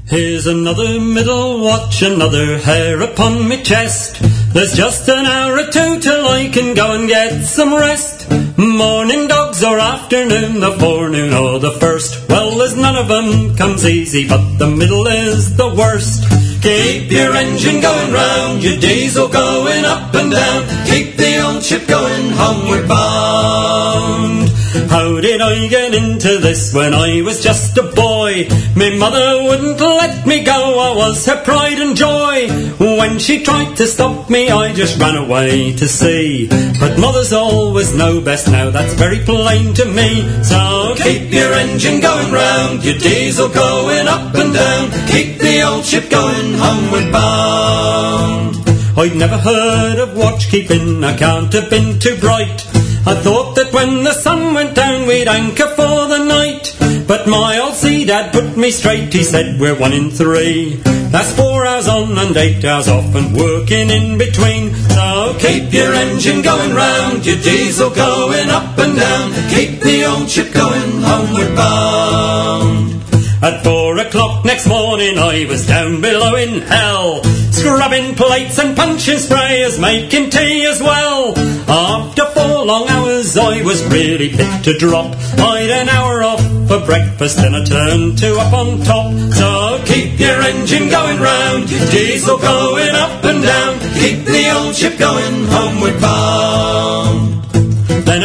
Here's 0.09 0.47
another 0.47 1.01
middle 1.01 1.65
watch, 1.65 2.01
another 2.01 2.59
hair 2.59 3.01
upon 3.01 3.49
me 3.49 3.61
chest. 3.65 4.19
There's 4.55 4.73
just 4.73 5.09
an 5.09 5.27
hour 5.27 5.55
or 5.59 5.65
two 5.65 5.99
till 5.99 6.29
I 6.29 6.49
can 6.49 6.75
go 6.75 6.93
and 6.93 7.09
get 7.09 7.43
some 7.43 7.75
rest. 7.75 8.31
Morning 8.57 9.27
dogs 9.27 9.65
or 9.65 9.81
afternoon, 9.81 10.61
the 10.61 10.79
forenoon 10.79 11.35
or 11.35 11.59
the 11.59 11.73
first. 11.73 12.29
Well, 12.29 12.57
there's 12.57 12.77
none 12.77 12.95
of 12.95 13.11
'em 13.11 13.57
comes 13.57 13.85
easy, 13.85 14.29
but 14.29 14.59
the 14.59 14.69
middle 14.69 15.09
is 15.09 15.57
the 15.57 15.75
worst. 15.75 16.23
Keep 16.63 17.11
your 17.11 17.35
engine 17.35 17.81
going 17.81 18.13
round, 18.13 18.63
your 18.63 18.77
diesel 18.77 19.27
going 19.27 19.85
up 19.85 20.15
and 20.15 20.31
down. 20.31 20.63
Keep 20.87 21.17
the 21.17 21.45
old 21.45 21.65
ship 21.65 21.85
going 21.89 22.31
homeward 22.31 22.87
bound. 22.87 24.56
How 24.89 25.21
did 25.21 25.41
I 25.41 25.69
get 25.69 25.95
into 25.95 26.39
this 26.39 26.73
when 26.73 26.95
I 26.95 27.23
was 27.23 27.43
just 27.43 27.77
a 27.79 27.83
boy? 27.83 28.49
My 28.77 28.91
mother 28.97 29.43
wouldn't 29.45 29.81
let 29.81 30.27
me 30.27 30.45
go, 30.45 30.79
I 30.79 30.97
was 30.97 31.25
her 31.27 31.43
pride 31.43 31.79
and 31.79 31.97
joy. 31.97 32.49
When 32.79 33.19
she 33.19 33.43
tried 33.43 33.77
to 33.77 33.87
stop 33.87 34.31
me, 34.31 34.51
I 34.51 34.73
just 34.73 34.99
ran 34.99 35.17
away 35.17 35.73
to 35.77 35.89
sea. 35.89 36.49
But 36.79 36.99
mothers 36.99 37.33
always 37.33 37.95
know 37.95 38.21
best 38.21 38.49
now, 38.49 38.71
that's 38.71 38.95
very 38.95 39.21
plain 39.21 39.75
to 39.75 39.85
me. 39.87 40.23
So 40.43 40.95
keep 40.97 41.33
your 41.33 41.53
engine 41.53 42.01
going 42.01 42.33
round, 42.33 42.85
your 42.85 42.99
diesel 42.99 43.49
going 43.49 44.07
up 44.07 44.35
and 44.35 44.53
down. 44.55 44.91
Keep 45.09 45.39
the 45.39 45.63
old 45.63 45.85
ship 45.85 46.11
going 46.11 46.55
homeward 46.55 47.13
bound. 47.13 48.57
I'd 48.99 49.15
never 49.15 49.37
heard 49.37 49.99
of 49.99 50.17
watch 50.17 50.49
keeping, 50.49 51.05
I 51.05 51.17
can't 51.17 51.53
have 51.53 51.69
been 51.69 51.99
too 51.99 52.17
bright. 52.17 52.67
I 53.09 53.15
thought 53.15 53.55
that 53.55 53.73
when 53.73 54.03
the 54.03 54.13
sun 54.13 54.53
went 54.53 54.75
down 54.75 55.07
we'd 55.07 55.29
anchor 55.29 55.69
for 55.69 56.09
the 56.09 56.25
night. 56.25 56.75
But 57.07 57.29
my 57.29 57.61
old 57.61 57.75
sea 57.75 58.05
dad 58.05 58.33
put 58.33 58.57
me 58.57 58.73
straight, 58.73 59.13
he 59.13 59.23
said 59.23 59.61
we're 59.61 59.79
one 59.79 59.93
in 59.93 60.11
three. 60.11 60.75
That's 61.15 61.33
four 61.37 61.65
hours 61.65 61.87
on 61.87 62.19
and 62.19 62.37
eight 62.37 62.65
hours 62.65 62.89
off 62.89 63.15
and 63.15 63.33
working 63.37 63.91
in 63.91 64.19
between. 64.19 64.75
So 64.75 65.37
keep 65.39 65.73
your 65.73 65.95
engine 65.95 66.43
going 66.43 66.75
round, 66.75 67.25
your 67.25 67.37
diesel 67.37 67.91
going 67.91 68.51
up 68.51 68.77
and 68.77 68.97
down. 68.97 69.31
Keep 69.51 69.83
the 69.83 70.05
old 70.05 70.29
ship 70.29 70.53
going 70.53 71.01
homeward 71.01 71.55
bound. 71.55 73.03
At 73.41 73.63
four 73.63 73.86
o'clock 74.07 74.45
next 74.45 74.67
morning 74.67 75.19
I 75.19 75.47
was 75.47 75.67
down 75.67 76.01
below 76.01 76.37
in 76.37 76.63
hell 76.63 77.23
Scrubbing 77.51 78.15
plates 78.15 78.59
and 78.59 78.77
punching 78.77 79.17
sprayers, 79.17 79.81
making 79.81 80.31
tea 80.31 80.67
as 80.67 80.81
well. 80.81 81.37
After 81.69 82.27
four 82.27 82.67
long 82.67 82.87
hours 82.89 83.37
I 83.37 83.63
was 83.63 83.83
really 83.87 84.31
fit 84.31 84.65
to 84.65 84.79
drop. 84.79 85.17
I'd 85.39 85.71
an 85.71 85.89
hour 85.89 86.23
off 86.23 86.43
for 86.69 86.85
breakfast 86.85 87.39
and 87.39 87.57
a 87.57 87.65
turn 87.65 88.15
to 88.17 88.39
up 88.39 88.53
on 88.53 88.81
top. 88.83 89.13
So 89.33 89.83
keep 89.87 90.21
your 90.21 90.41
engine 90.43 90.91
going 90.91 91.19
round, 91.19 91.69
diesel 91.69 92.39
going 92.39 92.95
up 92.95 93.25
and 93.25 93.43
down. 93.43 93.81
Keep 93.95 94.27
the 94.27 94.53
old 94.55 94.75
ship 94.75 94.99
going 94.99 95.47
homeward 95.47 96.01
bound 96.01 97.56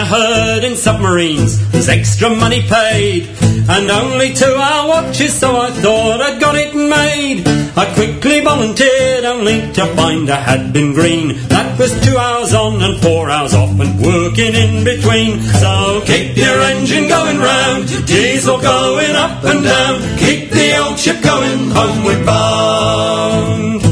I 0.02 0.06
heard 0.06 0.64
in 0.64 0.76
submarines. 0.76 1.60
There's 1.70 1.88
extra 1.88 2.32
money 2.32 2.64
paid, 2.64 3.30
and 3.70 3.92
only 3.92 4.34
two 4.34 4.56
hour 4.56 4.88
watches, 4.88 5.32
so 5.32 5.56
I 5.56 5.70
thought 5.70 6.20
I'd 6.22 6.42
got 6.42 6.56
it 6.56 6.74
made. 6.74 7.48
I 7.78 7.86
quickly 7.94 8.42
volunteered, 8.42 9.26
only 9.26 9.72
to 9.74 9.86
find 9.94 10.28
I 10.28 10.38
had 10.38 10.74
been 10.74 10.94
green. 10.94 11.38
That 11.50 11.78
was 11.78 11.94
two 12.04 12.18
hours 12.18 12.52
on 12.52 12.82
and 12.82 13.00
four 13.00 13.30
hours 13.30 13.54
off, 13.54 13.80
and 13.80 14.04
working 14.04 14.56
in 14.56 14.84
between. 14.84 15.40
So 15.62 16.02
keep 16.04 16.36
your 16.36 16.60
engine 16.62 17.08
going 17.08 17.38
round, 17.38 17.88
diesel 18.08 18.60
going 18.60 19.14
up 19.14 19.44
and 19.44 19.64
down. 19.64 20.18
Keep 20.18 20.50
the 20.50 20.78
old 20.80 20.98
ship 20.98 21.22
going, 21.22 21.70
homeward 21.70 22.26
bound. 22.26 23.91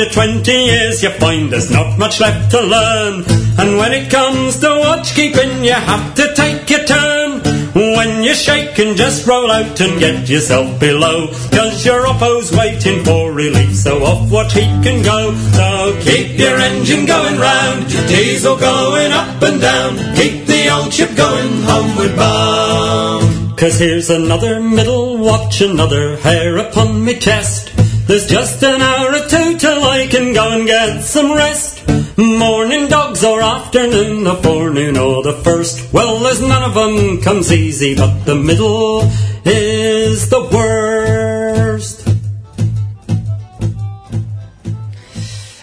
After 0.00 0.14
20 0.14 0.50
years, 0.50 1.02
you 1.02 1.10
find 1.10 1.52
there's 1.52 1.70
not 1.70 1.98
much 1.98 2.20
left 2.20 2.50
to 2.52 2.60
learn. 2.62 3.22
And 3.58 3.76
when 3.76 3.92
it 3.92 4.10
comes 4.10 4.58
to 4.60 4.68
watch 4.80 5.14
keeping, 5.14 5.62
you 5.62 5.74
have 5.74 6.14
to 6.14 6.32
take 6.34 6.70
your 6.70 6.84
turn. 6.86 7.42
When 7.74 8.22
you're 8.22 8.32
shaking, 8.32 8.96
just 8.96 9.26
roll 9.26 9.50
out 9.50 9.78
and 9.78 10.00
get 10.00 10.26
yourself 10.26 10.80
below. 10.80 11.26
Cause 11.52 11.84
your 11.84 12.06
oppo's 12.06 12.50
waiting 12.50 13.04
for 13.04 13.30
relief, 13.30 13.74
so 13.76 14.02
off 14.02 14.30
what 14.30 14.50
he 14.52 14.62
can 14.82 15.02
go. 15.02 15.34
So 15.52 16.00
keep 16.00 16.38
your 16.38 16.56
engine 16.56 17.04
going 17.04 17.38
round, 17.38 17.92
your 17.92 18.06
diesel 18.06 18.56
going 18.56 19.12
up 19.12 19.42
and 19.42 19.60
down. 19.60 19.96
Keep 20.16 20.46
the 20.46 20.70
old 20.70 20.94
ship 20.94 21.14
going 21.14 21.62
homeward 21.64 22.16
bound. 22.16 23.58
Cause 23.58 23.78
here's 23.78 24.08
another 24.08 24.60
middle 24.60 25.18
watch, 25.18 25.60
another 25.60 26.16
hair 26.16 26.56
upon 26.56 27.04
me 27.04 27.18
chest. 27.18 27.70
There's 28.10 28.26
just 28.26 28.60
an 28.64 28.82
hour 28.82 29.10
or 29.14 29.28
two 29.28 29.56
till 29.56 29.84
I 29.84 30.08
can 30.08 30.32
go 30.32 30.50
and 30.50 30.66
get 30.66 31.04
some 31.04 31.30
rest. 31.32 31.86
Morning 32.18 32.88
dogs 32.88 33.22
or 33.22 33.40
afternoon, 33.40 34.24
the 34.24 34.34
forenoon 34.34 34.96
or 34.96 35.22
the 35.22 35.34
first. 35.44 35.92
Well, 35.92 36.18
there's 36.18 36.40
none 36.40 36.64
of 36.64 36.76
'em 36.76 37.22
comes 37.22 37.52
easy, 37.52 37.94
but 37.94 38.24
the 38.24 38.34
middle 38.34 39.08
is 39.44 40.28
the 40.28 40.40
worst. 40.52 42.08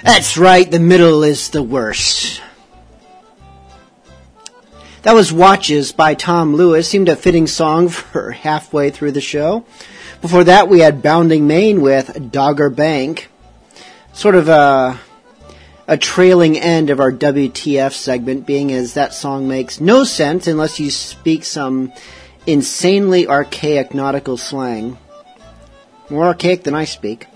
That's 0.03 0.37
right, 0.37 0.71
the 0.71 0.79
middle 0.79 1.25
is 1.25 1.49
the 1.49 1.63
worst. 1.63 2.39
That 5.01 5.15
was 5.15 5.33
Watches 5.33 5.91
by 5.91 6.13
Tom 6.13 6.55
Lewis. 6.55 6.87
Seemed 6.87 7.09
a 7.09 7.17
fitting 7.17 7.47
song 7.47 7.89
for 7.89 8.31
halfway 8.47 8.89
through 8.89 9.11
the 9.11 9.19
show. 9.19 9.65
Before 10.21 10.43
that, 10.45 10.67
we 10.67 10.79
had 10.79 11.03
Bounding 11.03 11.45
Main 11.45 11.81
with 11.81 12.31
Dogger 12.31 12.71
Bank. 12.71 13.29
Sort 14.13 14.33
of 14.33 14.49
a, 14.49 14.99
a 15.87 15.95
trailing 15.95 16.57
end 16.57 16.89
of 16.89 16.99
our 16.99 17.11
WTF 17.11 17.93
segment, 17.93 18.47
being 18.47 18.71
as 18.71 18.95
that 18.95 19.13
song 19.13 19.47
makes 19.47 19.79
no 19.79 20.03
sense 20.03 20.47
unless 20.47 20.79
you 20.79 20.89
speak 20.89 21.43
some 21.43 21.93
insanely 22.47 23.27
archaic 23.27 23.93
nautical 23.93 24.37
slang. 24.37 24.97
More 26.09 26.25
archaic 26.25 26.63
than 26.63 26.73
I 26.73 26.85
speak. 26.85 27.27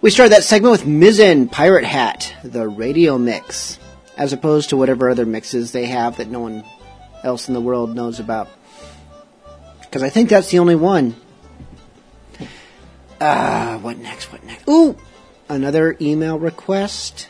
We 0.00 0.10
started 0.10 0.32
that 0.32 0.44
segment 0.44 0.70
with 0.72 0.86
Mizzen 0.86 1.50
Pirate 1.50 1.84
Hat, 1.84 2.32
the 2.44 2.68
radio 2.68 3.18
mix, 3.18 3.80
as 4.16 4.32
opposed 4.32 4.70
to 4.70 4.76
whatever 4.76 5.10
other 5.10 5.26
mixes 5.26 5.72
they 5.72 5.86
have 5.86 6.18
that 6.18 6.28
no 6.28 6.38
one 6.38 6.62
else 7.24 7.48
in 7.48 7.54
the 7.54 7.60
world 7.60 7.96
knows 7.96 8.20
about. 8.20 8.48
Because 9.80 10.04
I 10.04 10.08
think 10.08 10.28
that's 10.28 10.50
the 10.52 10.60
only 10.60 10.76
one. 10.76 11.16
Uh, 13.22 13.78
what 13.78 13.98
next? 13.98 14.32
What 14.32 14.42
next? 14.42 14.68
Ooh, 14.68 14.96
another 15.48 15.96
email 16.00 16.40
request. 16.40 17.28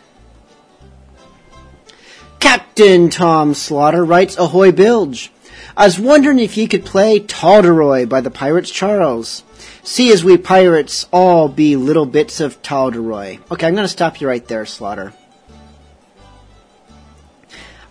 Captain 2.40 3.10
Tom 3.10 3.52
Slaughter 3.52 4.02
writes, 4.02 4.38
Ahoy 4.38 4.72
Bilge. 4.72 5.30
I 5.76 5.84
was 5.84 6.00
wondering 6.00 6.38
if 6.38 6.56
you 6.56 6.66
could 6.66 6.86
play 6.86 7.20
Talderoy 7.20 8.06
by 8.06 8.22
the 8.22 8.30
Pirates 8.30 8.70
Charles. 8.70 9.44
See 9.82 10.10
as 10.10 10.24
we 10.24 10.38
pirates 10.38 11.06
all 11.12 11.48
be 11.48 11.76
little 11.76 12.06
bits 12.06 12.40
of 12.40 12.62
Talderoy. 12.62 13.38
Okay, 13.50 13.66
I'm 13.66 13.74
going 13.74 13.84
to 13.84 13.88
stop 13.88 14.18
you 14.18 14.28
right 14.28 14.46
there, 14.48 14.64
Slaughter. 14.64 15.12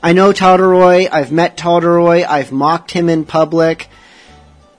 I 0.02 0.14
know 0.14 0.34
Talderoy. 0.34 1.08
I've 1.12 1.32
met 1.32 1.56
Talderoy. 1.56 2.26
I've 2.28 2.52
mocked 2.52 2.90
him 2.90 3.10
in 3.10 3.26
public. 3.26 3.90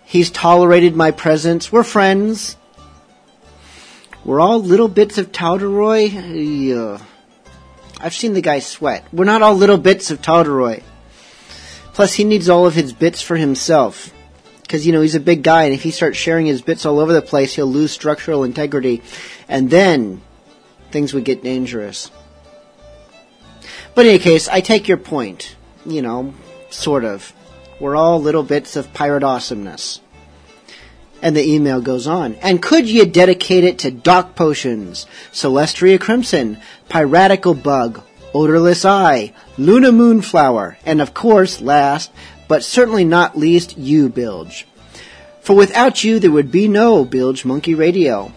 He's 0.05 0.33
tolerated 0.33 0.97
my 0.97 1.13
presence. 1.13 1.71
We're 1.71 1.85
friends. 1.85 2.57
We're 4.25 4.41
all 4.41 4.63
little 4.63 4.89
bits 4.89 5.19
of 5.19 5.33
Talderoy. 5.33 6.11
I've 8.01 8.15
seen 8.15 8.35
the 8.35 8.41
guy 8.41 8.61
sweat. 8.61 9.05
We're 9.13 9.25
not 9.25 9.43
all 9.43 9.55
little 9.55 9.79
bits 9.79 10.11
of 10.11 10.23
Talderoy. 10.23 10.83
Plus, 11.93 12.15
he 12.15 12.25
needs 12.25 12.49
all 12.49 12.67
of 12.67 12.75
his 12.75 12.93
bits 12.93 13.21
for 13.21 13.37
himself. 13.37 14.13
Because, 14.63 14.87
you 14.87 14.93
know, 14.93 15.01
he's 15.01 15.17
a 15.17 15.21
big 15.21 15.43
guy, 15.43 15.65
and 15.65 15.75
if 15.75 15.83
he 15.83 15.91
starts 15.91 16.19
sharing 16.19 16.47
his 16.47 16.63
bits 16.63 16.87
all 16.87 17.01
over 17.01 17.13
the 17.13 17.21
place, 17.21 17.55
he'll 17.55 17.67
lose 17.67 17.91
structural 17.91 18.45
integrity. 18.45 19.03
And 19.49 19.71
then, 19.71 20.23
things 20.91 21.13
would 21.15 21.25
get 21.25 21.43
dangerous. 21.43 22.11
But 23.95 24.07
in 24.07 24.13
any 24.13 24.19
case, 24.21 24.49
I 24.49 24.61
take 24.61 24.89
your 24.89 24.99
point. 24.99 25.57
You 25.85 26.01
know, 26.01 26.35
sort 26.71 27.05
of. 27.05 27.33
We're 27.81 27.97
all 27.97 28.23
little 28.23 28.45
bits 28.45 28.77
of 28.77 28.93
pirate 28.95 29.25
awesomeness. 29.25 30.01
And 31.23 31.35
the 31.37 31.49
email 31.49 31.81
goes 31.81 32.07
on. 32.07 32.35
And 32.43 32.61
could 32.61 32.89
you 32.89 33.07
dedicate 33.07 33.65
it 33.65 33.79
to 33.79 33.91
Doc 33.91 34.35
Potions, 34.35 35.07
Celestria 35.33 35.99
Crimson, 35.99 36.59
Piratical 36.89 37.55
Bug, 37.55 38.03
Odorless 38.35 38.85
Eye, 38.85 39.33
Luna 39.57 39.93
Moonflower, 39.93 40.79
and 40.85 41.01
of 41.01 41.15
course, 41.15 41.61
last, 41.61 42.11
but 42.49 42.65
certainly 42.65 43.05
not 43.05 43.39
least, 43.39 43.79
you, 43.79 44.09
Bilge. 44.09 44.67
For 45.41 45.55
without 45.57 46.05
you, 46.05 46.19
there 46.19 46.31
would 46.31 46.51
be 46.51 46.69
no 46.69 47.05
Bilge 47.05 47.45
Monkey 47.45 47.75
Radio. 47.75 48.33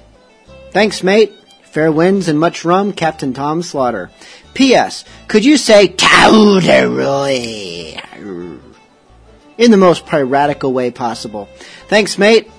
Thanks, 0.72 1.04
mate. 1.04 1.34
Fair 1.64 1.92
winds 1.92 2.28
and 2.28 2.40
much 2.40 2.64
rum, 2.66 2.94
Captain 2.94 3.34
Tom 3.34 3.62
Slaughter. 3.62 4.10
P.S. 4.54 5.06
Could 5.28 5.44
you 5.44 5.58
say 5.58 5.88
Talderoy? 5.90 7.32
In 9.58 9.72
the 9.72 9.78
most 9.78 10.06
piratical 10.06 10.74
way 10.74 10.92
possible. 10.92 11.48
Thanks, 11.88 12.18
mate. 12.18 12.50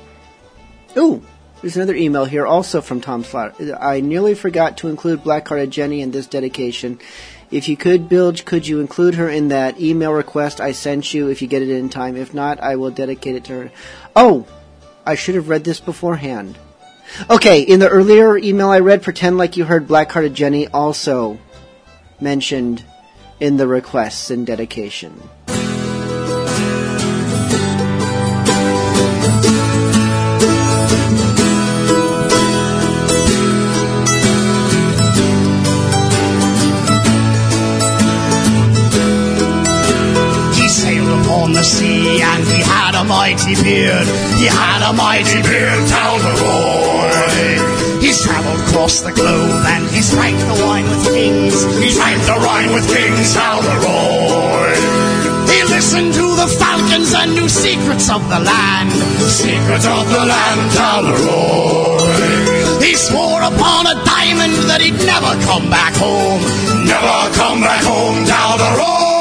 Ooh, 0.99 1.23
there's 1.61 1.77
another 1.77 1.95
email 1.95 2.25
here 2.25 2.47
also 2.47 2.81
from 2.81 3.01
Tom 3.01 3.25
Slaughter. 3.25 3.77
I 3.81 4.01
nearly 4.01 4.35
forgot 4.35 4.79
to 4.79 4.89
include 4.89 5.25
Blackhearted 5.25 5.71
Jenny 5.71 6.01
in 6.01 6.11
this 6.11 6.27
dedication. 6.27 6.99
If 7.51 7.69
you 7.69 7.77
could, 7.77 8.09
Bilge, 8.09 8.45
could 8.45 8.67
you 8.67 8.81
include 8.81 9.15
her 9.15 9.29
in 9.29 9.49
that 9.49 9.81
email 9.81 10.13
request 10.13 10.61
I 10.61 10.73
sent 10.73 11.15
you 11.15 11.29
if 11.29 11.43
you 11.43 11.49
get 11.49 11.63
it 11.63 11.71
in 11.71 11.89
time? 11.89 12.17
If 12.17 12.35
not, 12.35 12.61
I 12.61 12.77
will 12.77 12.91
dedicate 12.91 13.37
it 13.37 13.45
to 13.45 13.53
her. 13.53 13.71
Oh, 14.15 14.47
I 15.05 15.15
should 15.15 15.35
have 15.37 15.49
read 15.49 15.65
this 15.65 15.81
beforehand. 15.81 16.59
Okay, 17.31 17.63
in 17.63 17.79
the 17.79 17.89
earlier 17.89 18.37
email 18.37 18.71
I 18.71 18.81
read, 18.81 19.03
pretend 19.03 19.39
like 19.39 19.57
you 19.57 19.65
heard 19.65 19.87
Blackhearted 19.87 20.35
Jenny 20.35 20.67
also 20.69 21.39
mentioned 22.21 22.85
in 23.39 23.57
the 23.57 23.69
requests 23.69 24.31
and 24.31 24.47
dedication. 24.47 25.21
Had 42.97 43.05
a 43.05 43.09
mighty 43.09 43.55
beard. 43.63 44.07
He 44.41 44.47
had 44.47 44.81
a 44.89 44.93
mighty 44.93 45.43
beard, 45.43 45.85
Talderoy. 45.93 47.61
He's 48.01 48.23
travelled 48.25 48.61
across 48.69 49.01
the 49.01 49.13
globe 49.13 49.65
and 49.67 49.85
he's 49.91 50.11
drank 50.11 50.39
the 50.39 50.65
wine 50.65 50.89
with 50.89 51.05
kings. 51.13 51.65
He 51.77 51.93
drank 51.93 52.25
the 52.25 52.41
wine 52.41 52.73
with 52.73 52.89
kings, 52.89 53.35
Talderoy. 53.35 54.73
He 55.53 55.63
listened 55.69 56.15
to 56.15 56.27
the 56.41 56.49
falcons 56.57 57.13
and 57.13 57.35
knew 57.35 57.49
secrets 57.49 58.09
of 58.09 58.23
the 58.33 58.41
land. 58.41 58.93
Secrets 59.29 59.87
of 59.87 60.09
the 60.09 60.25
land, 60.25 60.73
Talderoy. 60.73 62.01
He 62.81 62.95
swore 62.97 63.43
upon 63.45 63.87
a 63.93 63.97
diamond 64.09 64.57
that 64.73 64.81
he'd 64.81 64.97
never 65.05 65.37
come 65.45 65.69
back 65.69 65.93
home. 65.97 66.41
Never 66.89 67.19
come 67.37 67.61
back 67.61 67.85
home, 67.85 68.25
Talderoy. 68.25 68.57
Talderoy, 68.57 69.16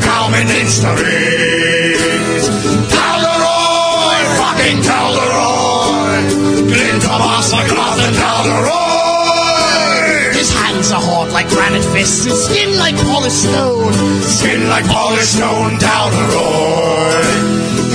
common 0.00 0.46
histories. 0.46 2.00
Talderoy, 2.92 4.18
fucking 4.40 4.82
Talderoy. 4.82 6.66
Glint 6.68 7.04
of 7.04 7.20
Talderoy. 8.14 8.86
His 8.86 8.95
hands 10.76 10.92
are 10.92 11.00
hard 11.00 11.32
like 11.32 11.48
granite 11.48 11.84
fists, 11.92 12.24
his 12.24 12.36
skin 12.44 12.76
like 12.76 12.96
polished 13.08 13.42
stone. 13.48 13.92
Skin 14.20 14.68
like 14.68 14.84
polished 14.84 15.32
stone, 15.36 15.78
Talderoy. 15.80 17.24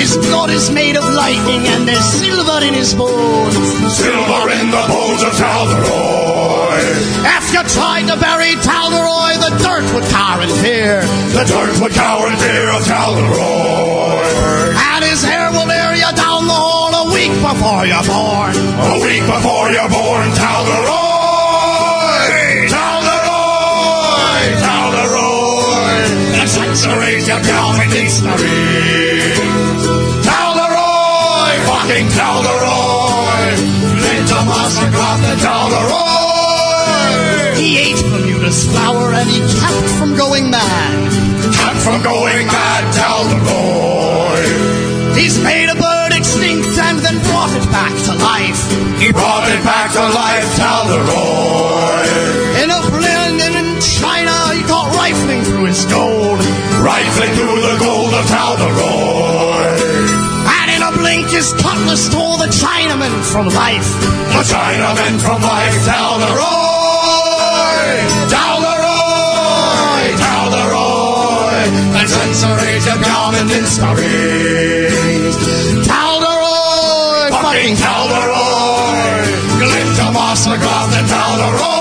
His 0.01 0.17
blood 0.17 0.49
is 0.49 0.71
made 0.71 0.97
of 0.97 1.05
lightning 1.05 1.61
and 1.67 1.87
there's 1.87 2.05
silver 2.05 2.65
in 2.65 2.73
his 2.73 2.93
bones. 2.95 3.53
Silver 3.93 4.49
in 4.57 4.67
the 4.73 4.83
bones 4.89 5.21
of 5.21 5.33
Talderoy. 5.37 6.81
If 7.37 7.45
you 7.53 7.61
tried 7.69 8.09
to 8.09 8.17
bury 8.17 8.57
Talderoy, 8.65 9.37
the 9.45 9.51
dirt 9.61 9.85
would 9.93 10.07
cower 10.09 10.41
in 10.41 10.49
fear. 10.65 11.01
The 11.37 11.45
dirt 11.45 11.77
would 11.81 11.93
cower 11.93 12.27
in 12.33 12.37
fear 12.37 12.67
of 12.73 12.81
Talderoy. 12.81 14.25
And 14.73 15.05
his 15.05 15.21
hair 15.23 15.51
will 15.51 15.69
air 15.69 15.93
you 15.93 16.11
down 16.17 16.47
the 16.49 16.57
hall 16.57 16.91
a 17.05 17.13
week 17.13 17.33
before 17.45 17.85
you're 17.85 18.07
born. 18.09 18.57
A 18.57 18.97
week 19.05 19.21
before 19.29 19.69
you're 19.69 19.91
born, 19.91 20.33
Talderoy! 20.33 21.10
The 26.91 26.97
centuries 26.99 27.29
of 27.29 27.39
Calvin 27.47 27.87
history. 27.87 28.51
Talderoy! 30.27 31.55
Fucking 31.63 32.09
Talderoy! 32.11 33.55
Linda 33.95 34.43
Mossacroft 34.43 35.23
and 35.23 35.39
Talderoy! 35.39 35.95
He 37.55 37.79
ate 37.79 38.03
Bermuda's 38.11 38.67
flower 38.67 39.13
and 39.13 39.29
he 39.29 39.39
kept 39.39 39.87
from 39.97 40.17
going 40.17 40.51
mad. 40.51 41.11
Kept 41.55 41.79
from 41.79 42.03
going 42.03 42.47
mad, 42.47 42.83
Talderoy! 42.93 44.43
He's 45.15 45.39
made 45.41 45.69
a 45.69 45.75
bird 45.75 46.11
extinct 46.11 46.77
and 46.77 46.99
then 46.99 47.23
brought 47.23 47.55
it 47.55 47.71
back 47.71 47.95
to 48.03 48.15
life. 48.19 48.67
He 48.99 49.13
brought 49.13 49.47
it 49.47 49.63
back 49.63 49.93
to 49.93 50.01
life, 50.11 50.57
Talderoy! 50.59 52.03
In 52.63 52.69
a 52.69 52.81
in 53.55 53.79
China, 53.79 54.35
he 54.53 54.61
got 54.67 54.93
rifling 54.95 55.41
through 55.43 55.65
his 55.65 55.85
gold. 55.85 56.20
The 57.51 57.77
gold 57.79 58.13
of 58.13 58.25
Talderoy! 58.27 59.75
And 60.47 60.71
in 60.71 60.81
a 60.81 60.91
blink, 60.97 61.29
his 61.29 61.51
cutlass 61.53 62.07
tore 62.07 62.37
the 62.37 62.47
Chinaman 62.47 63.11
from 63.29 63.47
life. 63.47 63.91
The 64.31 64.43
Chinaman 64.47 65.19
from 65.19 65.41
life, 65.41 65.75
Talderoy! 65.83 66.31
Talderoy! 68.31 70.15
Talderoy! 70.15 71.67
And 71.99 72.09
centuries 72.09 72.87
of 72.87 73.03
Calvin 73.03 73.49
history! 73.49 74.87
Talderoy! 75.83 77.35
Fucking 77.35 77.75
Talderoy! 77.75 79.27
Glinta 79.59 80.07
Mossacroft 80.15 80.95
and 80.97 81.07
Talderoy! 81.09 81.80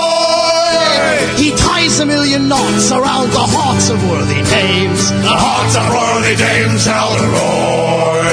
He 1.37 1.51
ties 1.55 1.99
a 1.99 2.05
million 2.05 2.47
knots 2.47 2.91
around 2.91 3.31
the 3.31 3.45
hearts 3.45 3.89
of 3.89 3.97
worthy 4.09 4.41
dames. 4.49 5.11
The 5.11 5.37
hearts 5.37 5.75
of 5.75 5.85
worthy 5.89 6.35
dames, 6.35 6.85
Talderoy! 6.85 8.31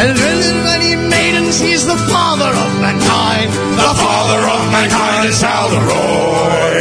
And 0.00 0.16
in 0.16 0.40
many 0.64 0.96
maidens, 0.96 1.60
he's 1.60 1.86
the 1.86 1.98
father 2.08 2.48
of 2.48 2.70
mankind. 2.80 3.50
The 3.50 3.94
father 3.98 4.40
of 4.46 4.60
mankind 4.72 5.28
is 5.28 5.40
Talderoy! 5.40 6.80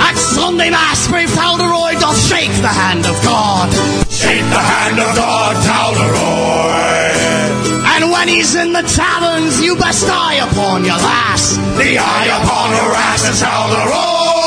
At 0.00 0.16
Sunday 0.16 0.70
Mass, 0.70 1.06
brave 1.08 1.32
Talderoy 1.34 2.00
doth 2.00 2.18
shake 2.26 2.54
the 2.64 2.72
hand 2.72 3.06
of 3.06 3.16
God. 3.22 3.68
Shake 4.10 4.46
the 4.48 4.64
hand 4.64 4.98
of 4.98 5.14
God! 5.14 5.56
And 8.00 8.10
when 8.10 8.28
he's 8.28 8.54
in 8.54 8.72
the 8.72 8.82
taverns, 8.82 9.60
you 9.60 9.76
best 9.76 10.08
eye 10.08 10.40
upon 10.40 10.84
your 10.84 10.96
lass. 10.96 11.56
The 11.76 11.98
eye 11.98 12.28
upon 12.40 12.70
her 12.72 12.92
ass 12.96 13.28
is 13.28 13.40
Talderoy! 13.40 14.39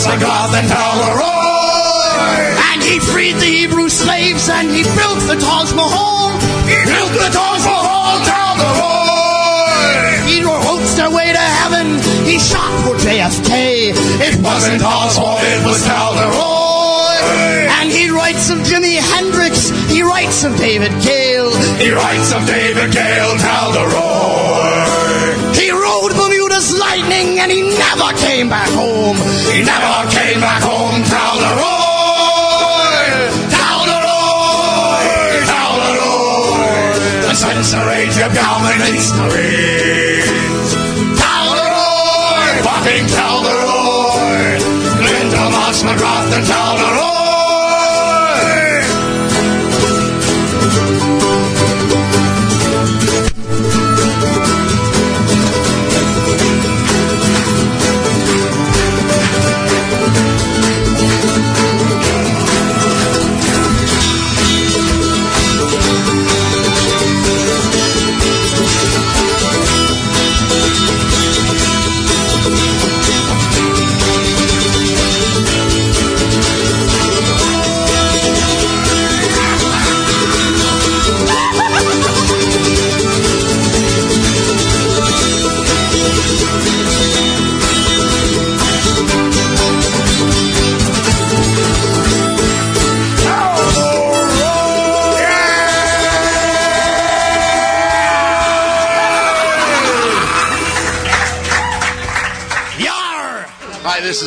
Galinta 0.00 0.16
Mossacroft 0.16 0.54
and 0.56 0.68
Talderoy! 0.68 2.00
And 2.72 2.82
he 2.82 2.98
freed 3.00 3.36
the 3.36 3.44
Hebrew 3.44 3.88
slaves 3.88 4.48
and 4.48 4.70
he 4.70 4.82
built 4.82 5.20
the 5.28 5.36
Taj 5.36 5.72
Mahal. 5.74 6.32
He 6.64 6.76
built 6.88 7.12
the 7.12 7.28
Taj 7.28 7.60
Mahal, 7.68 8.24
Talderoy! 8.24 9.44
He 10.26 10.42
wrote 10.42 10.88
their 10.96 11.10
way 11.10 11.32
to 11.32 11.38
heaven. 11.38 12.00
He 12.24 12.38
shot 12.38 12.72
for 12.84 12.96
JFK. 12.96 13.92
It 14.24 14.40
wasn't 14.42 14.82
Oswald, 14.82 15.40
it 15.42 15.64
was 15.66 15.84
Talderoy! 15.84 17.20
And 17.80 17.90
he 17.90 18.08
writes 18.08 18.48
of 18.50 18.58
Jimi 18.58 18.96
Hendrix. 18.96 19.68
He 19.90 20.02
writes 20.02 20.44
of 20.44 20.56
David 20.56 20.92
Gale. 21.02 21.52
He 21.76 21.90
writes 21.90 22.32
of 22.32 22.46
David 22.46 22.92
Gale, 22.92 23.36
Talderoy! 23.36 24.60
He 25.54 25.69
rode 25.69 25.69
Bermuda's 25.69 25.69
lightning 25.69 25.69
and 27.40 27.50
he 27.50 27.62
never 27.62 28.12
came 28.18 28.48
back 28.48 28.68
home. 28.68 29.16
He 29.48 29.62
never 29.64 30.10
came 30.12 30.40
back 30.40 30.62
home! 30.62 31.02
Talderoy! 31.08 31.80
The 37.26 37.34
centuries 37.34 38.16
of 38.18 38.32
Calvin 38.36 38.80
history! 38.92 40.20
Talderoy! 41.16 42.60
Fucking 42.68 43.06
Talderoy! 43.08 44.60
Linda 45.00 45.44
Moss 45.50 45.82
McGrath 45.82 46.36
and 46.36 46.46
Talderoy! 46.46 46.59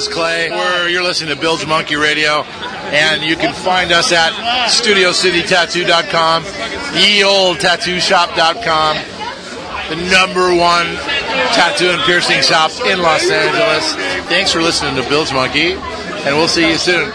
Is 0.07 0.13
Clay. 0.13 0.49
We're, 0.49 0.89
you're 0.89 1.03
listening 1.03 1.35
to 1.35 1.41
Bilge 1.41 1.65
Monkey 1.65 1.95
Radio, 1.95 2.43
and 2.91 3.23
you 3.23 3.35
can 3.35 3.53
find 3.53 3.91
us 3.91 4.11
at 4.11 4.31
StudioCityTattoo.com, 4.69 6.43
YeOldTattooShop.com, 6.43 8.97
the 9.89 9.95
number 10.11 10.53
one 10.55 10.85
tattoo 11.53 11.89
and 11.89 12.01
piercing 12.03 12.41
shop 12.41 12.71
in 12.85 13.01
Los 13.01 13.29
Angeles. 13.29 13.95
Thanks 14.27 14.51
for 14.51 14.61
listening 14.61 14.95
to 15.01 15.07
Bilge 15.07 15.31
Monkey, 15.31 15.73
and 15.73 16.35
we'll 16.35 16.47
see 16.47 16.69
you 16.69 16.77
soon. 16.77 17.11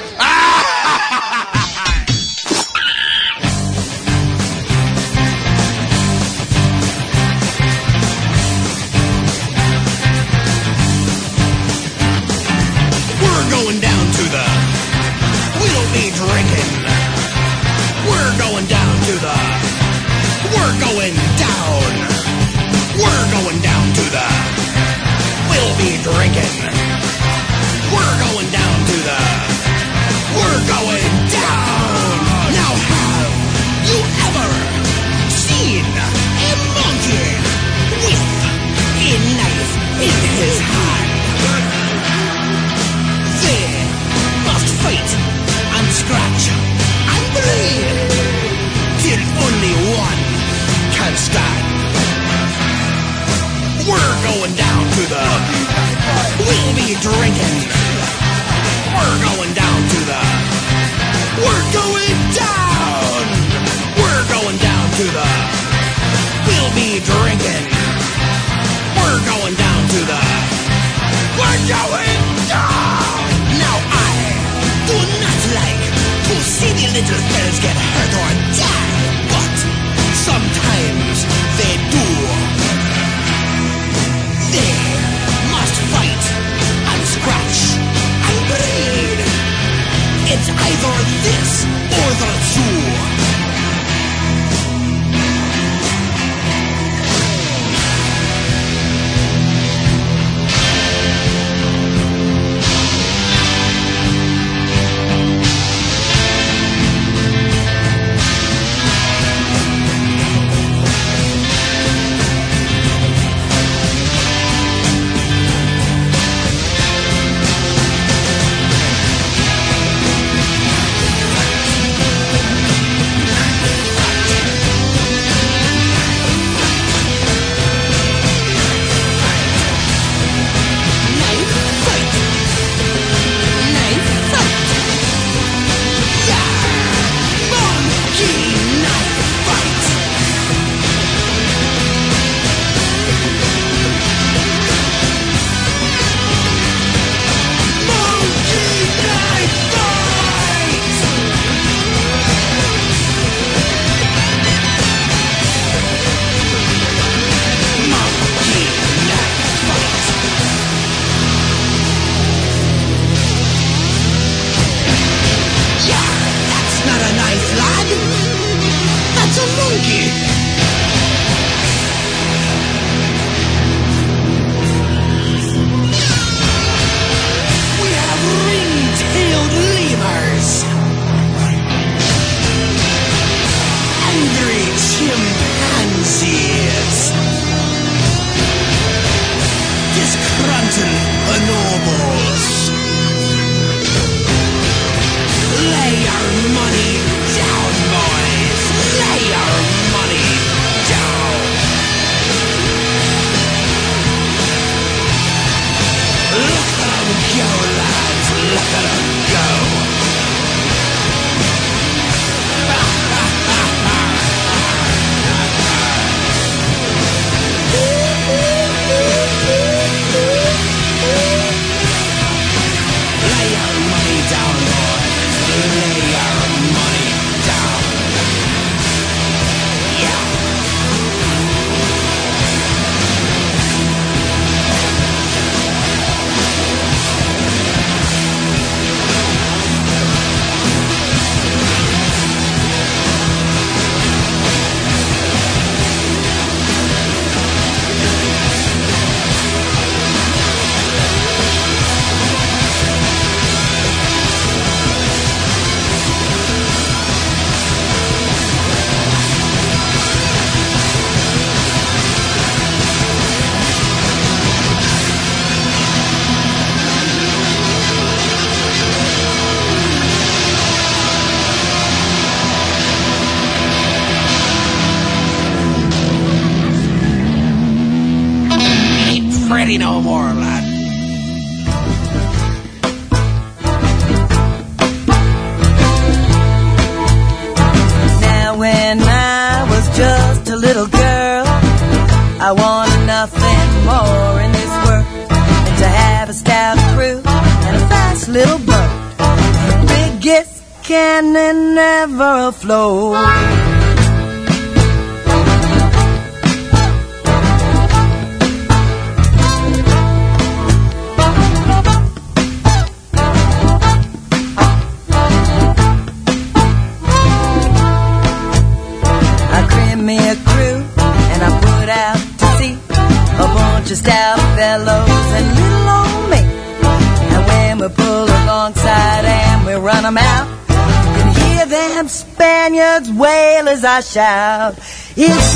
shout. 334.00 334.74
It's 335.16 335.47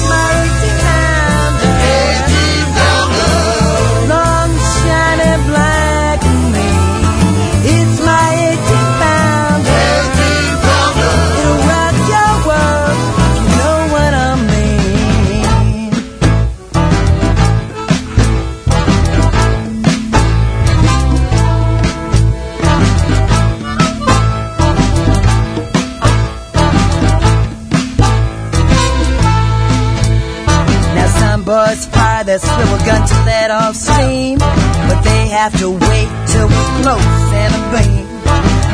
try 32.23 32.27
their 32.27 32.39
swivel 32.39 32.79
gun 32.87 33.07
to 33.07 33.15
let 33.25 33.51
off 33.51 33.75
steam, 33.75 34.39
but 34.39 35.03
they 35.03 35.29
have 35.29 35.57
to 35.59 35.71
wait 35.71 36.09
till 36.29 36.47
we're 36.47 36.83
close 36.83 37.33
and 37.33 37.55
a 37.55 37.63
beam. 37.73 38.07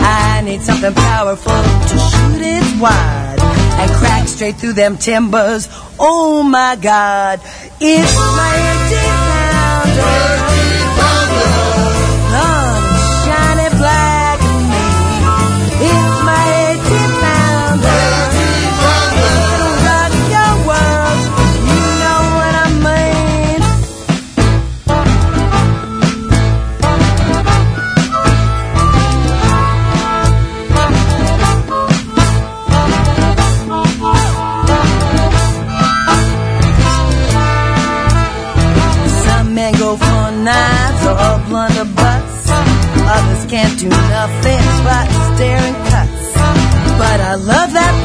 I 0.01 0.43
need 0.45 0.63
something 0.63 0.95
powerful 0.95 1.53
to 1.53 1.99
shoot 1.99 2.43
it 2.43 2.81
wide 2.81 3.39
and 3.41 3.91
crack 3.93 4.29
straight 4.29 4.57
through 4.57 4.75
them 4.75 4.97
timbers. 4.97 5.69
Oh 5.99 6.43
my 6.43 6.77
God, 6.81 7.41
it's 7.81 8.17
my 8.17 8.55
empty. 10.41 10.48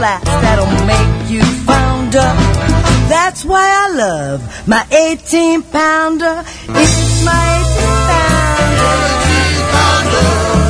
flats 0.03 0.25
that'll 0.25 0.65
make 0.85 1.31
you 1.31 1.41
founder. 1.63 2.29
That's 3.07 3.45
why 3.45 3.65
I 3.83 3.95
love 3.95 4.67
my 4.67 4.85
18 4.91 5.63
pounder. 5.63 6.43
It's 6.67 7.23
my 7.23 7.43
18 7.63 8.03
pounder. 8.11 9.13
18 9.23 9.71
pounder. 9.71 10.62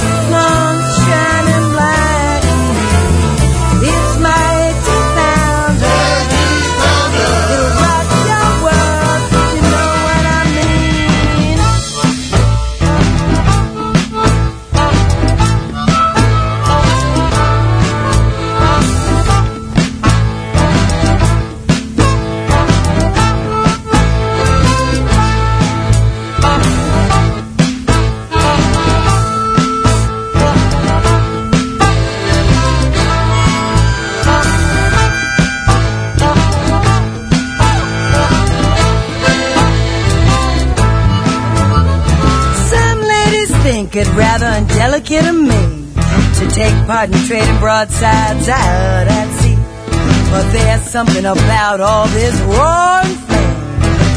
Rather 44.10 44.48
indelicate 44.48 45.26
of 45.26 45.36
me 45.36 45.94
to 46.40 46.48
take 46.52 46.76
part 46.88 47.10
in 47.10 47.20
trading 47.28 47.60
broadsides 47.60 48.50
out 48.50 49.08
at 49.08 49.28
sea. 49.40 49.56
But 50.32 50.52
there's 50.52 50.82
something 50.82 51.26
about 51.26 51.80
all 51.80 52.08
this 52.08 52.40
roaring 52.42 53.18
flame 53.28 53.60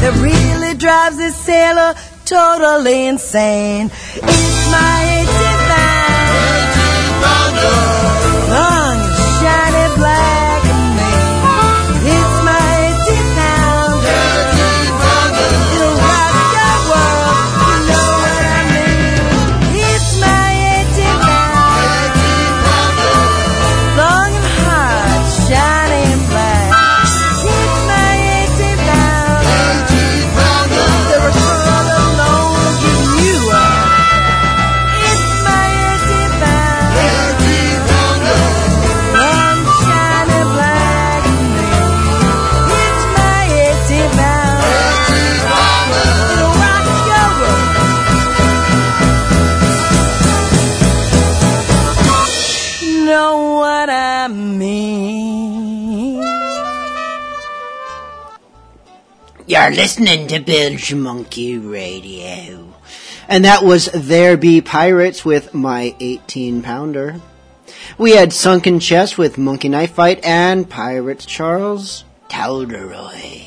that 0.01 0.13
really 0.21 0.77
drives 0.77 1.17
this 1.17 1.35
sailor 1.35 1.93
totally 2.25 3.07
insane. 3.07 3.85
It's 3.87 4.71
my 4.71 5.25
18th 5.25 5.46
You're 59.67 59.75
listening 59.75 60.27
to 60.27 60.39
Bilge 60.39 60.93
Monkey 60.93 61.57
Radio. 61.57 62.73
And 63.27 63.43
that 63.43 63.63
was 63.63 63.89
There 63.93 64.37
Be 64.37 64.61
Pirates 64.61 65.25
with 65.25 65.53
My 65.53 65.93
18 65.99 66.61
Pounder. 66.61 67.19
We 67.97 68.11
had 68.11 68.31
Sunken 68.31 68.79
Chest 68.79 69.17
with 69.17 69.37
Monkey 69.37 69.67
Knife 69.67 69.91
Fight 69.91 70.23
and 70.23 70.69
Pirates 70.69 71.25
Charles 71.25 72.05
Talderoy. 72.29 73.41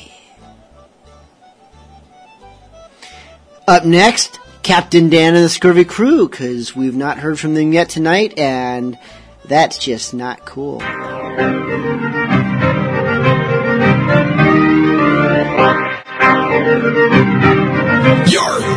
Up 3.67 3.83
next, 3.83 4.39
Captain 4.61 5.09
Dan 5.09 5.33
and 5.33 5.45
the 5.45 5.49
Scurvy 5.49 5.85
Crew, 5.85 6.29
because 6.29 6.75
we've 6.75 6.95
not 6.95 7.17
heard 7.17 7.39
from 7.39 7.55
them 7.55 7.73
yet 7.73 7.89
tonight, 7.89 8.37
and 8.37 8.95
that's 9.45 9.79
just 9.79 10.13
not 10.13 10.45
cool. 10.45 10.83
Yar, 16.61 16.77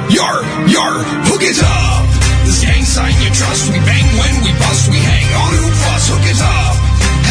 yar, 0.09 0.41
yar, 0.73 0.95
hook 1.29 1.45
it 1.45 1.61
up. 1.61 2.01
This 2.49 2.65
gang 2.65 2.81
sign 2.81 3.13
you 3.21 3.29
trust. 3.29 3.69
We 3.69 3.77
bang 3.85 4.09
when 4.17 4.41
we 4.41 4.57
bust. 4.57 4.89
We 4.89 4.97
hang 4.97 5.29
on 5.37 5.53
who 5.53 5.69
fuss. 5.85 6.09
Hook 6.09 6.25
it 6.25 6.41
up. 6.41 6.81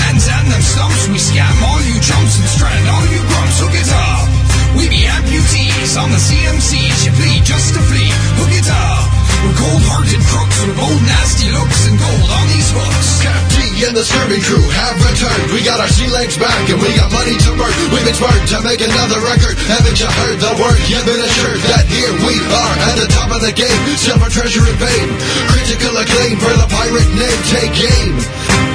Hands 0.05 0.21
and 0.21 0.53
them 0.53 0.61
stumps. 0.61 1.09
We 1.09 1.17
scam 1.17 1.57
all 1.65 1.81
you 1.81 1.97
chumps 1.97 2.37
and 2.37 2.45
strand 2.45 2.85
all 2.85 3.01
you 3.09 3.17
grumps. 3.33 3.65
Hook 3.65 3.73
it 3.73 3.89
up. 3.97 4.29
We 4.77 4.93
be 4.93 5.09
amputees 5.09 5.97
on 5.97 6.13
the 6.13 6.21
CMCs. 6.21 7.01
You 7.01 7.17
plead 7.17 7.41
just 7.49 7.73
to 7.73 7.81
flee. 7.89 8.13
Hook 8.37 8.53
it 8.53 8.69
up. 8.69 9.09
We're 9.41 9.57
cold-hearted 9.57 10.21
crooks 10.21 10.57
with 10.69 10.77
old 10.77 11.01
nasty 11.01 11.49
looks 11.49 11.81
and 11.89 11.97
gold 11.97 12.29
on 12.29 12.45
these 12.53 12.69
hooks. 12.77 13.52
And 13.83 13.99
the 13.99 14.07
scurvy 14.07 14.39
crew 14.39 14.63
have 14.63 14.95
returned. 15.03 15.51
We 15.51 15.59
got 15.59 15.75
our 15.83 15.91
sea 15.91 16.07
legs 16.07 16.39
back 16.39 16.71
and 16.71 16.79
we 16.79 16.87
got 16.95 17.11
money 17.11 17.35
to 17.35 17.51
burn. 17.59 17.75
We've 17.91 18.07
been 18.07 18.15
spurred 18.15 18.47
to 18.55 18.63
make 18.63 18.79
another 18.79 19.19
record. 19.19 19.59
Haven't 19.59 19.99
you 19.99 20.07
heard 20.07 20.39
the 20.39 20.55
word? 20.55 20.79
You've 20.87 21.03
been 21.03 21.19
assured 21.19 21.59
that 21.67 21.83
here 21.91 22.15
we 22.23 22.39
are 22.47 22.75
at 22.79 22.95
the 22.95 23.11
top 23.11 23.35
of 23.35 23.43
the 23.43 23.51
game. 23.51 23.75
Silver 23.99 24.31
treasure 24.31 24.63
and 24.63 24.79
fame. 24.79 25.11
Critical 25.51 25.99
acclaim 25.99 26.39
for 26.39 26.55
the 26.55 26.67
pirate 26.71 27.11
name. 27.11 27.39
Take 27.51 27.75
aim. 27.75 28.23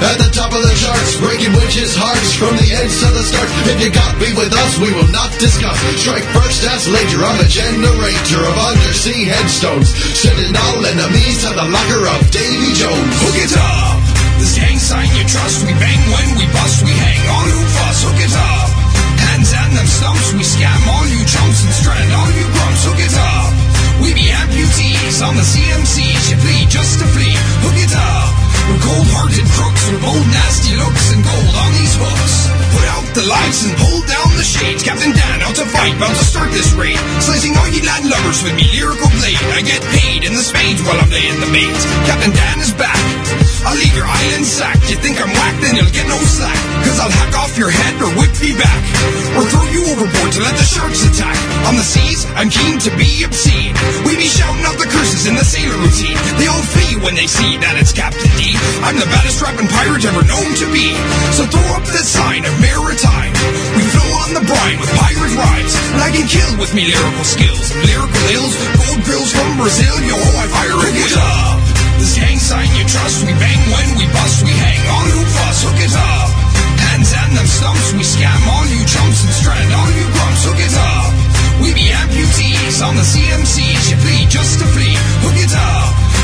At 0.05 0.21
the 0.21 0.29
top 0.29 0.53
of 0.53 0.61
the 0.61 0.77
charts, 0.77 1.17
breaking 1.25 1.57
witches' 1.57 1.97
hearts 1.97 2.37
from 2.37 2.61
the 2.61 2.69
ends 2.69 3.01
to 3.01 3.09
the 3.09 3.25
start. 3.25 3.49
If 3.65 3.81
you 3.81 3.89
got 3.89 4.13
be 4.21 4.29
with 4.37 4.53
us, 4.53 4.77
we 4.77 4.93
will 4.93 5.09
not 5.09 5.33
discuss. 5.41 5.81
Strike 6.05 6.29
first, 6.37 6.69
ask 6.69 6.85
later. 6.85 7.25
I'm 7.25 7.41
a 7.41 7.49
generator 7.49 8.45
of 8.45 8.55
undersea 8.61 9.25
headstones, 9.25 9.89
sending 10.21 10.53
all 10.53 10.85
enemies 10.85 11.49
to 11.49 11.51
the 11.57 11.65
locker 11.65 12.05
of 12.13 12.21
Davy 12.29 12.77
Jones. 12.77 13.15
Hook 13.25 13.41
it 13.41 13.57
up. 13.57 13.88
This 14.39 14.55
gang 14.55 14.79
sign 14.79 15.11
you 15.19 15.25
trust. 15.27 15.67
We 15.67 15.75
bang 15.75 16.03
when 16.15 16.29
we 16.39 16.47
bust. 16.55 16.87
We 16.87 16.95
hang 16.95 17.23
on 17.27 17.47
who 17.51 17.61
fuss. 17.75 17.99
Hook 18.07 18.21
it 18.23 18.35
up. 18.35 18.71
Hands 19.29 19.51
and 19.51 19.73
them 19.77 19.87
stumps. 19.87 20.33
We 20.33 20.47
scam 20.47 20.81
all 20.87 21.07
you 21.11 21.21
chumps 21.27 21.67
and 21.67 21.75
strand 21.75 22.11
all 22.15 22.31
you 22.31 22.47
grumps. 22.55 22.83
Hook 22.87 23.03
it 23.03 23.15
up. 23.19 23.51
We 24.03 24.15
be 24.15 24.31
amputees 24.31 25.19
on 25.27 25.35
the 25.35 25.43
CMCs. 25.43 26.31
You 26.31 26.37
plead 26.39 26.71
just 26.71 26.99
to 27.03 27.07
flee. 27.11 27.35
Hook 27.67 27.79
it 27.83 27.95
up. 27.99 28.38
Cold-hearted 28.77 29.49
crooks 29.57 29.85
with 29.89 30.05
old 30.05 30.27
nasty 30.29 30.77
looks 30.77 31.07
and 31.17 31.25
gold 31.25 31.55
on 31.57 31.71
these 31.73 31.97
hooks. 31.97 32.37
Put 32.69 32.85
out 32.93 33.07
the 33.17 33.25
lights 33.25 33.65
and 33.65 33.73
pull 33.81 34.01
down 34.05 34.29
the 34.37 34.45
shades. 34.45 34.85
Captain 34.85 35.13
Dan 35.13 35.41
out 35.41 35.57
to 35.57 35.65
fight, 35.65 35.97
about 35.97 36.13
to 36.13 36.27
start 36.27 36.53
this 36.53 36.73
raid. 36.77 37.01
Slicing 37.25 37.57
all 37.57 37.69
you 37.73 37.81
lad 37.89 38.05
lovers 38.05 38.45
with 38.45 38.53
me 38.53 38.69
lyrical 38.77 39.09
blade. 39.17 39.41
I 39.57 39.65
get 39.65 39.81
paid 39.97 40.29
in 40.29 40.37
the 40.37 40.45
spades 40.45 40.85
while 40.85 41.01
I'm 41.01 41.09
laying 41.09 41.41
the 41.41 41.49
mates. 41.49 41.85
Captain 42.05 42.33
Dan 42.33 42.61
is 42.61 42.73
back. 42.77 43.01
I'll 43.65 43.77
leave 43.77 43.97
your 43.97 44.07
island 44.07 44.47
sacked. 44.47 44.87
You 44.93 44.97
think 45.01 45.19
I'm 45.19 45.33
whacked, 45.33 45.61
then 45.65 45.75
you'll 45.81 45.93
get 45.93 46.07
no 46.07 46.21
slack. 46.21 46.61
Cause 46.85 47.01
I'll 47.01 47.11
hack 47.11 47.35
off 47.41 47.57
your 47.59 47.73
head 47.73 47.97
or 48.01 48.13
whip 48.21 48.33
me 48.41 48.55
back. 48.55 48.81
Or 49.35 49.43
throw 49.49 49.67
you 49.73 49.83
overboard 49.93 50.31
to 50.37 50.41
let 50.45 50.55
the 50.55 50.69
sharks 50.69 51.03
attack. 51.09 51.37
On 51.67 51.75
the 51.75 51.85
seas, 51.85 52.29
I'm 52.39 52.53
keen 52.53 52.79
to 52.85 52.91
be 52.95 53.25
obscene. 53.25 53.75
We 54.05 54.15
be 54.15 54.29
shouting 54.29 54.63
out 54.65 54.79
the 54.79 54.89
curses 54.89 55.27
in 55.27 55.35
the 55.35 55.45
sailor 55.45 55.77
routine. 55.81 56.17
They 56.39 56.47
all 56.47 56.63
flee 56.63 57.01
when 57.03 57.17
they 57.17 57.27
see 57.27 57.59
that 57.65 57.75
it's 57.81 57.93
Captain 57.93 58.31
D. 58.39 58.58
I'm 58.87 58.97
the 58.97 59.09
baddest 59.11 59.43
rapping 59.43 59.69
pirate 59.69 60.05
ever 60.07 60.25
known 60.25 60.51
to 60.63 60.67
be. 60.73 60.95
So 61.35 61.45
throw 61.49 61.65
up 61.77 61.85
the 61.85 62.01
sign 62.01 62.47
of 62.47 62.55
maritime. 62.63 63.33
We 63.77 63.85
flow 63.91 64.11
on 64.25 64.31
the 64.33 64.45
brine 64.47 64.79
with 64.81 64.91
pirate 64.97 65.35
rhymes. 65.35 65.73
And 65.95 66.01
I 66.01 66.11
can 66.15 66.27
kill 66.27 66.53
with 66.57 66.73
me 66.73 66.89
lyrical 66.89 67.27
skills. 67.27 67.75
Lyrical 67.85 68.25
ills, 68.33 68.55
gold 68.81 69.01
grills 69.05 69.31
from 69.35 69.51
Brazil. 69.61 69.95
Yo, 70.07 70.17
I 70.17 70.47
fire 70.49 70.79
a 70.79 70.89
it 70.89 71.15
up. 71.19 71.59
This 71.99 72.15
gang 72.15 72.39
sign 72.39 72.71
you 72.79 72.87
trust. 72.87 73.27
We 73.27 73.35
bang 73.37 73.61
when 73.75 73.89
we 73.99 74.07
bust. 74.15 74.47
We 74.47 74.55
hang 74.55 74.83
on 74.89 75.07
who 75.11 75.21
fuss. 75.37 75.67
Hook 75.67 75.81
it 75.83 75.95
up. 75.95 76.29
Hands 76.89 77.11
and 77.11 77.33
them 77.37 77.49
stumps. 77.49 77.93
We 77.93 78.07
scam 78.07 78.41
all 78.49 78.67
you 78.71 78.83
chumps 78.87 79.27
and 79.27 79.35
strand 79.35 79.71
all 79.75 79.91
you 79.93 80.07
grumps. 80.15 80.43
Hook 80.47 80.63
it 80.63 80.75
up. 80.79 81.11
We 81.61 81.75
be 81.75 81.91
amputees 81.91 82.79
on 82.87 82.95
the 82.95 83.03
CMCs. 83.03 83.91
You 83.91 83.97
plead 84.01 84.31
just 84.31 84.63
to 84.63 84.67
flee. 84.71 84.95
Hook 85.27 85.39
it 85.43 85.53
up. 85.53 85.78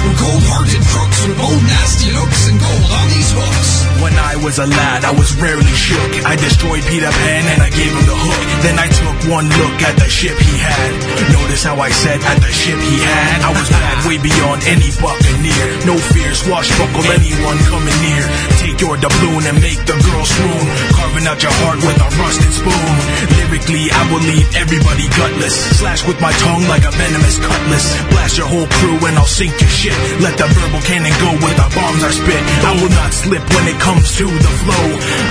We're 0.04 0.20
cold-hearted 0.20 0.84
crooks 0.84 1.20
with 1.24 1.40
old 1.40 1.62
nasty 1.64 2.12
looks 2.12 2.40
and 2.52 2.60
gold 2.60 2.90
on 2.92 3.06
these 3.08 3.32
hooks. 3.32 3.88
When 4.04 4.12
I 4.20 4.36
was 4.44 4.60
a 4.60 4.68
lad, 4.68 5.00
I 5.08 5.16
was 5.16 5.32
rarely 5.40 5.72
shook. 5.72 6.28
I 6.28 6.36
destroyed 6.36 6.84
Peter 6.92 7.08
Pan 7.08 7.44
and 7.56 7.64
I 7.64 7.72
gave 7.72 7.88
him 7.88 8.04
the 8.04 8.18
hook. 8.20 8.44
Then 8.60 8.76
I 8.76 8.84
took 8.92 9.16
one 9.32 9.48
look 9.48 9.76
at 9.80 9.96
the 9.96 10.04
ship 10.12 10.36
he 10.36 10.60
had. 10.60 10.92
Notice 11.32 11.64
how 11.64 11.80
I 11.80 11.88
said 11.88 12.20
at 12.20 12.36
the 12.44 12.52
ship 12.52 12.76
he 12.76 13.00
had. 13.00 13.48
I 13.48 13.50
was 13.56 13.64
bad 13.72 13.96
way 14.04 14.20
beyond 14.20 14.60
any 14.68 14.92
buccaneer. 15.00 15.66
No 15.88 15.96
fear, 16.12 16.36
swashbuckle 16.36 17.08
anyone 17.16 17.56
coming 17.72 17.96
near. 18.04 18.24
Take 18.60 18.76
your 18.84 19.00
doubloon 19.00 19.48
and 19.48 19.56
make 19.64 19.80
the 19.88 19.96
girl 19.96 20.24
swoon. 20.28 20.66
Carving 20.92 21.24
out 21.24 21.40
your 21.40 21.54
heart 21.64 21.80
with 21.80 21.96
a 21.96 22.08
rusted 22.20 22.52
spoon. 22.52 22.92
Lyrically, 23.40 23.88
I 23.88 24.02
will 24.12 24.24
leave 24.28 24.48
everybody 24.52 25.08
gutless. 25.16 25.56
Slash 25.80 26.04
with 26.04 26.20
my 26.20 26.34
tongue 26.44 26.68
like 26.68 26.84
a 26.84 26.92
venomous 26.92 27.40
cutlass. 27.40 27.86
Blast 28.12 28.36
your 28.36 28.48
whole 28.52 28.68
crew 28.68 29.00
and 29.08 29.16
I'll 29.16 29.30
sink 29.30 29.56
your 29.56 29.72
shit. 29.94 30.20
Let 30.20 30.34
the 30.38 30.46
verbal 30.50 30.82
cannon 30.82 31.14
go 31.22 31.30
with 31.38 31.56
the 31.56 31.68
bombs 31.74 32.02
I 32.02 32.10
spit. 32.10 32.42
I 32.66 32.72
will 32.78 32.92
not 32.94 33.10
slip 33.14 33.44
when 33.54 33.64
it 33.70 33.78
comes 33.80 34.16
to 34.18 34.26
the 34.26 34.52
flow. 34.62 34.86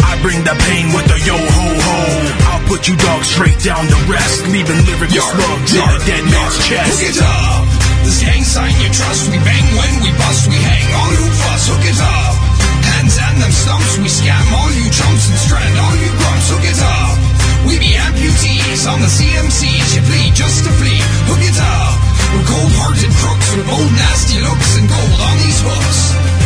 I 0.07 0.19
bring 0.22 0.44
the 0.44 0.56
pain 0.68 0.91
with 0.95 1.07
the 1.07 1.19
yo 1.23 1.35
ho 1.35 1.68
ho. 1.68 1.98
I'll 2.52 2.65
put 2.68 2.88
you 2.88 2.95
dogs 2.98 3.27
straight 3.27 3.60
down 3.60 3.85
the 3.88 3.99
rest, 4.07 4.48
leaving 4.48 4.80
lyrical 4.88 5.23
slugs 5.23 5.72
in 5.76 5.84
a 5.84 5.99
dead 6.07 6.23
man's 6.27 6.57
chest. 6.64 6.99
Hook 6.99 7.10
it 7.11 7.19
up. 7.22 7.64
This 8.03 8.19
gang 8.19 8.44
sign 8.44 8.76
you 8.84 8.91
trust. 8.91 9.31
We 9.31 9.40
bang 9.40 9.68
when 9.80 9.94
we 10.03 10.11
bust. 10.19 10.48
We 10.48 10.60
hang 10.60 10.88
on 10.91 11.11
who 11.15 11.27
fuss. 11.40 11.72
Hook 11.72 11.85
it 11.88 11.99
up. 12.03 12.35
Hands 12.84 13.15
and 13.15 13.38
them 13.40 13.53
stumps. 13.53 13.95
We 13.99 14.10
scam 14.11 14.44
all 14.52 14.72
you 14.76 14.88
chumps 14.91 15.31
and 15.31 15.40
strand 15.40 15.76
all 15.80 15.95
you 15.95 16.11
grumps. 16.19 16.48
Hook 16.52 16.68
it 16.68 16.80
up. 16.84 17.15
We 17.64 17.80
be 17.80 17.95
amputees 17.95 18.84
on 18.91 18.99
the 18.99 19.07
CMCs. 19.07 19.95
You 19.95 20.02
plead 20.03 20.35
just 20.35 20.68
to 20.68 20.72
flee. 20.76 20.99
Hook 21.31 21.44
it 21.48 21.56
up. 21.64 22.02
We're 22.34 22.45
cold-hearted 22.45 23.11
crooks 23.14 23.55
with 23.55 23.69
old 23.69 23.91
nasty 23.93 24.41
looks 24.41 24.77
and 24.80 24.89
gold 24.89 25.19
on 25.22 25.38
these 25.38 25.61
hooks. 25.61 26.42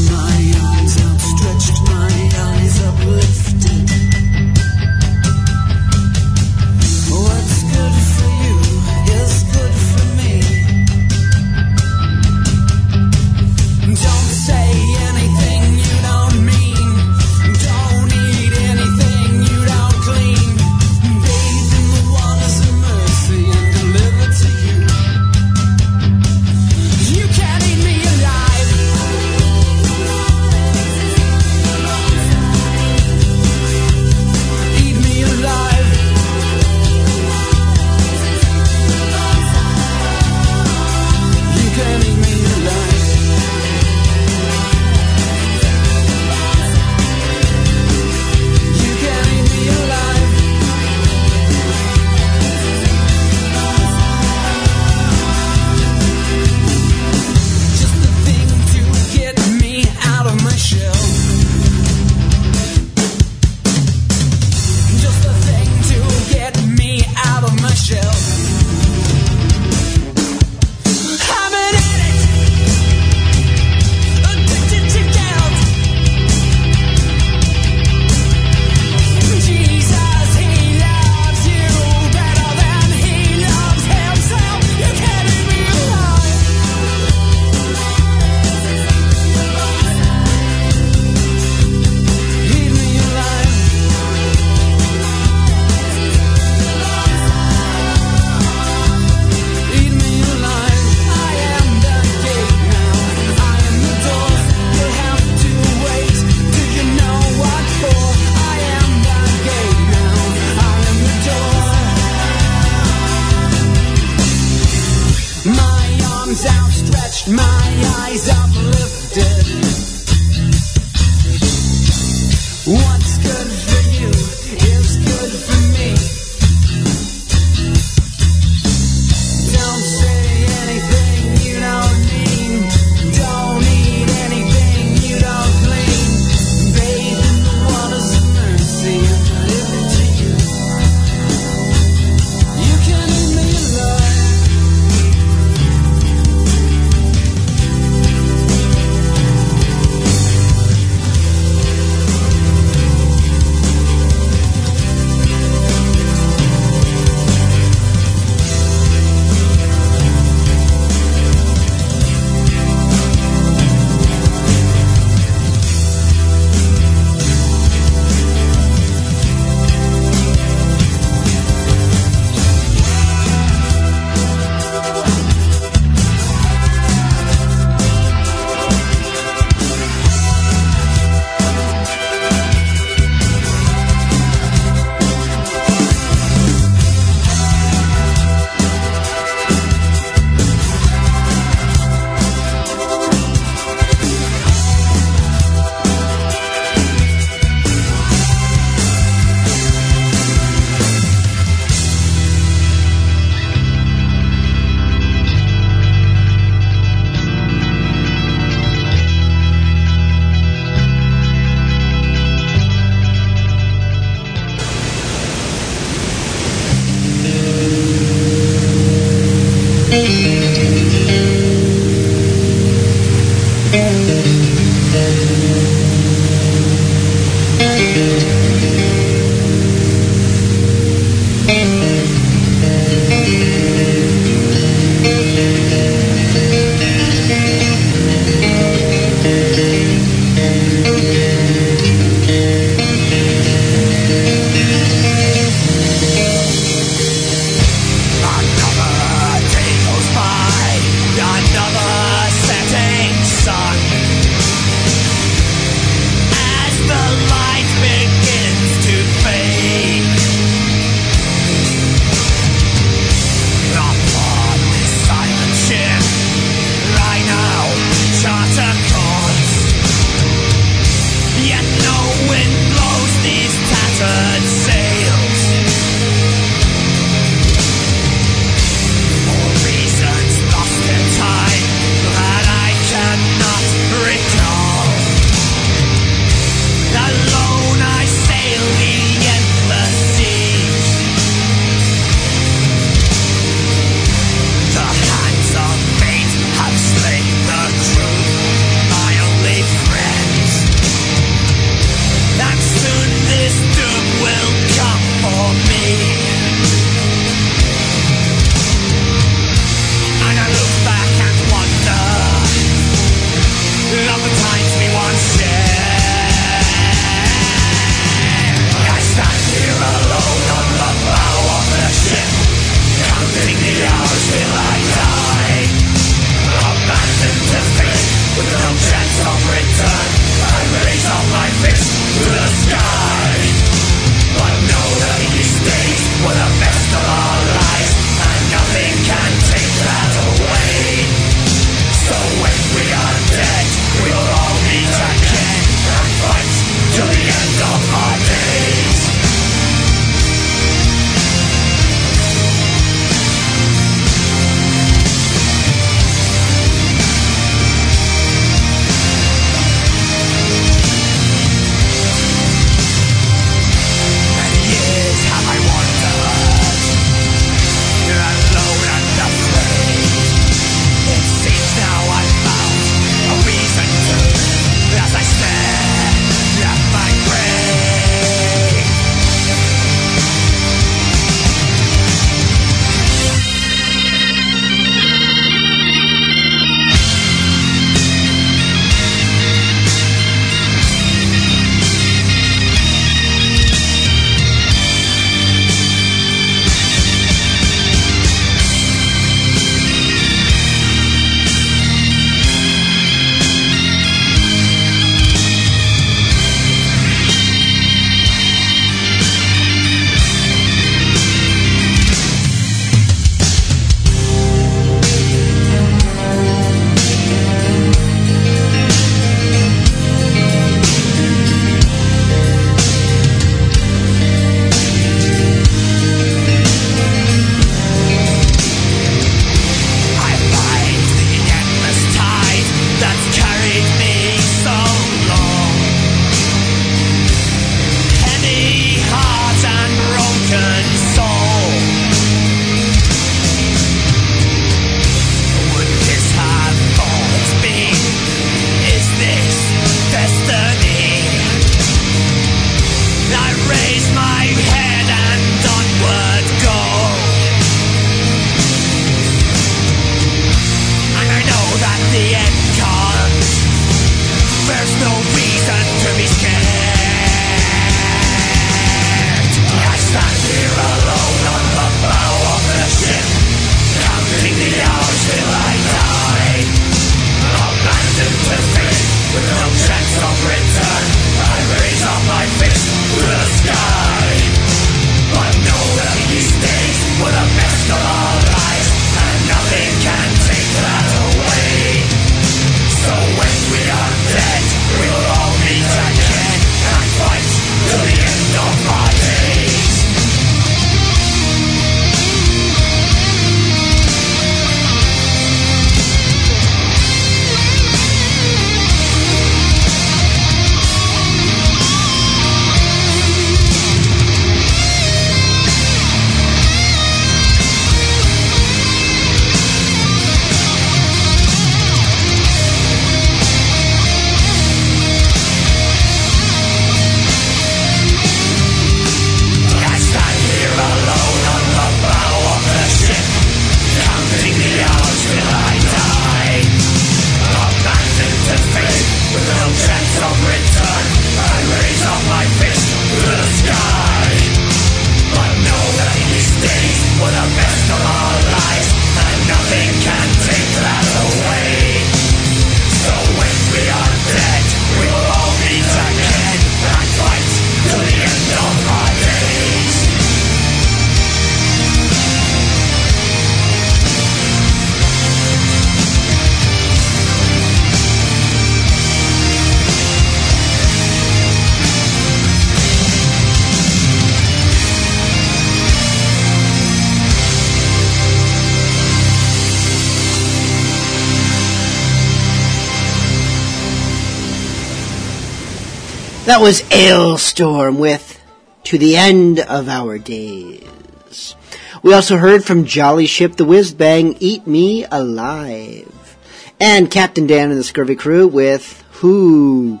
That 586.48 586.62
was 586.62 586.80
Alestorm 586.80 587.98
with 587.98 588.42
To 588.84 588.96
the 588.96 589.18
End 589.18 589.60
of 589.60 589.86
Our 589.86 590.16
Days. 590.16 591.54
We 592.02 592.14
also 592.14 592.38
heard 592.38 592.64
from 592.64 592.86
Jolly 592.86 593.26
Ship 593.26 593.54
the 593.54 593.66
Whiz 593.66 593.92
Bang 593.92 594.34
Eat 594.40 594.66
Me 594.66 595.04
Alive. 595.10 596.38
And 596.80 597.10
Captain 597.10 597.46
Dan 597.46 597.68
and 597.68 597.78
the 597.78 597.84
Scurvy 597.84 598.16
Crew 598.16 598.48
with 598.48 599.04
Who. 599.20 600.00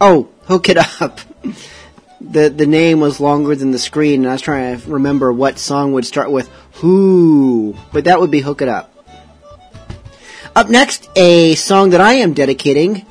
Oh, 0.00 0.30
Hook 0.44 0.70
It 0.70 0.78
Up. 1.02 1.20
The, 2.22 2.48
the 2.48 2.66
name 2.66 3.00
was 3.00 3.20
longer 3.20 3.54
than 3.54 3.72
the 3.72 3.80
screen, 3.80 4.20
and 4.20 4.30
I 4.30 4.34
was 4.34 4.42
trying 4.42 4.80
to 4.80 4.90
remember 4.90 5.32
what 5.32 5.58
song 5.58 5.92
would 5.92 6.06
start 6.06 6.30
with 6.30 6.48
Who. 6.76 7.76
But 7.92 8.04
that 8.04 8.20
would 8.20 8.30
be 8.30 8.40
Hook 8.40 8.62
It 8.62 8.68
Up. 8.68 8.94
Up 10.56 10.70
next, 10.70 11.10
a 11.14 11.56
song 11.56 11.90
that 11.90 12.00
I 12.00 12.14
am 12.14 12.32
dedicating 12.32 13.04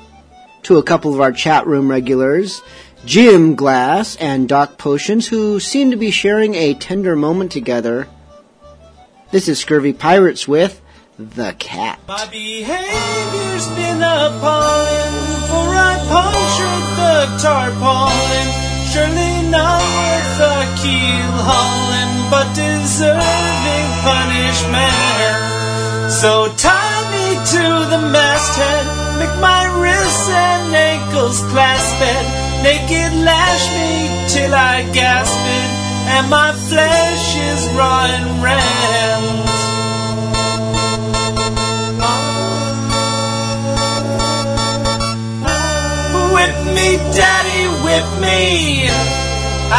to 0.63 0.77
a 0.77 0.83
couple 0.83 1.13
of 1.13 1.21
our 1.21 1.31
chat 1.31 1.65
room 1.67 1.89
regulars, 1.89 2.61
Jim 3.05 3.55
Glass 3.55 4.15
and 4.17 4.47
Doc 4.47 4.77
Potions, 4.77 5.27
who 5.27 5.59
seem 5.59 5.91
to 5.91 5.97
be 5.97 6.11
sharing 6.11 6.55
a 6.55 6.73
tender 6.75 7.15
moment 7.15 7.51
together. 7.51 8.07
This 9.31 9.47
is 9.47 9.59
Scurvy 9.59 9.93
Pirates 9.93 10.47
with 10.47 10.81
The 11.17 11.53
Cat. 11.57 11.99
My 12.07 12.25
behavior's 12.27 13.67
been 13.69 14.01
appalling, 14.01 15.15
for 15.49 15.71
I 15.73 15.97
punctured 16.11 16.85
the 16.99 17.25
tarpaulin. 17.41 18.47
Surely 18.91 19.49
not 19.49 19.79
worth 19.79 20.41
a 20.51 20.67
keel 20.83 21.31
hauling, 21.47 22.13
but 22.29 22.47
deserving 22.53 23.87
punishment. 24.03 25.51
So 26.11 26.51
tie 26.57 27.01
me 27.09 27.39
to 27.55 27.87
the 27.89 28.01
masthead, 28.11 28.85
make 29.21 29.39
my 29.39 29.63
wrists 29.79 30.29
and 30.29 30.73
ankles 30.73 31.39
clasp 31.51 31.97
it, 32.13 32.25
naked 32.65 33.13
lash 33.29 33.65
me 33.77 33.89
till 34.33 34.53
I 34.53 34.81
gasp 34.93 35.41
it, 35.61 35.69
and 36.13 36.25
my 36.29 36.51
flesh 36.69 37.25
is 37.49 37.61
raw 37.77 38.05
and 38.15 38.27
rent. 38.45 39.51
Whip 46.33 46.55
me, 46.75 46.89
daddy, 47.19 47.63
whip 47.85 48.07
me. 48.25 48.89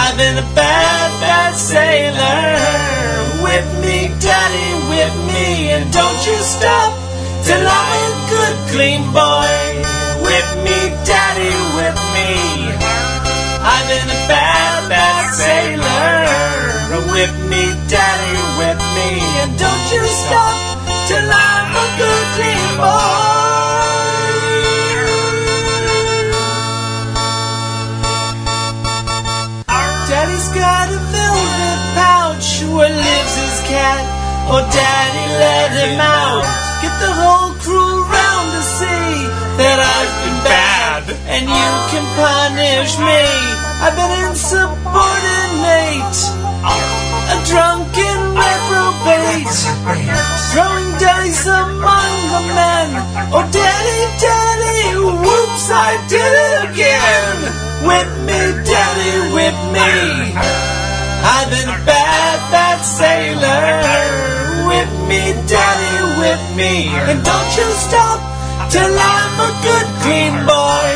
I've 0.02 0.16
been 0.16 0.38
a 0.38 0.48
bad, 0.54 1.08
bad 1.24 1.54
sailor. 1.56 2.46
Whip 3.44 3.66
me, 3.84 3.98
daddy, 4.20 4.70
whip 4.90 5.14
me, 5.30 5.72
and 5.74 5.92
don't 5.92 6.20
you 6.26 6.36
stop 6.54 7.01
clean 8.72 9.04
boy. 9.12 9.52
Whip 10.24 10.48
me, 10.64 10.78
daddy, 11.04 11.52
whip 11.76 11.98
me. 12.16 12.32
I've 13.60 13.86
been 13.86 14.08
a 14.08 14.20
bad, 14.32 14.88
bad 14.88 15.24
sailor. 15.36 16.24
Whip 17.12 17.34
me, 17.52 17.64
daddy, 17.92 18.36
whip 18.56 18.80
me, 18.96 19.08
and 19.44 19.52
don't 19.60 19.86
you 19.92 20.02
stop 20.24 20.56
till 21.06 21.28
I'm 21.28 21.70
a 21.84 21.88
good, 22.00 22.26
clean 22.36 22.68
boy. 22.80 23.52
Daddy's 30.08 30.48
got 30.56 30.88
a 30.88 31.00
velvet 31.12 31.80
pouch 31.96 32.48
where 32.72 32.88
lives 32.88 33.34
his 33.36 33.58
cat. 33.68 34.04
Oh, 34.48 34.64
Daddy, 34.72 35.26
let 35.44 35.70
him 35.76 36.00
out. 36.00 36.44
Get 36.82 36.94
the 37.00 37.12
whole 37.20 37.52
crew 37.62 37.91
I've 39.82 40.14
been 40.22 40.40
bad, 40.46 41.02
and 41.26 41.44
you 41.50 41.70
can 41.90 42.04
punish 42.14 42.94
me. 43.02 43.22
I've 43.82 43.98
been 43.98 44.14
insubordinate, 44.30 46.18
a 47.34 47.36
drunken 47.50 48.18
reprobate, 48.38 49.58
throwing 50.54 50.90
dice 51.02 51.46
among 51.50 52.14
the 52.30 52.42
men. 52.54 52.88
Oh, 53.34 53.42
Daddy, 53.50 54.02
Daddy, 54.22 55.02
whoops, 55.02 55.66
I 55.66 55.98
did 56.06 56.32
it 56.46 56.54
again. 56.70 57.36
Whip 57.82 58.10
me, 58.22 58.40
Daddy, 58.62 59.14
whip 59.34 59.58
me. 59.74 59.90
I've 61.24 61.50
been 61.50 61.68
a 61.68 61.78
bad, 61.84 62.38
bad 62.54 62.78
sailor. 62.82 63.82
Whip 64.68 64.90
me, 65.08 65.34
Daddy, 65.50 65.94
whip 66.20 66.42
me. 66.56 66.88
And 66.88 67.24
don't 67.24 67.50
you 67.56 67.66
stop 67.74 68.31
till 68.72 68.88
I'm 68.88 69.36
a 69.36 69.50
good, 69.60 69.88
clean 70.00 70.34
boy. 70.48 70.90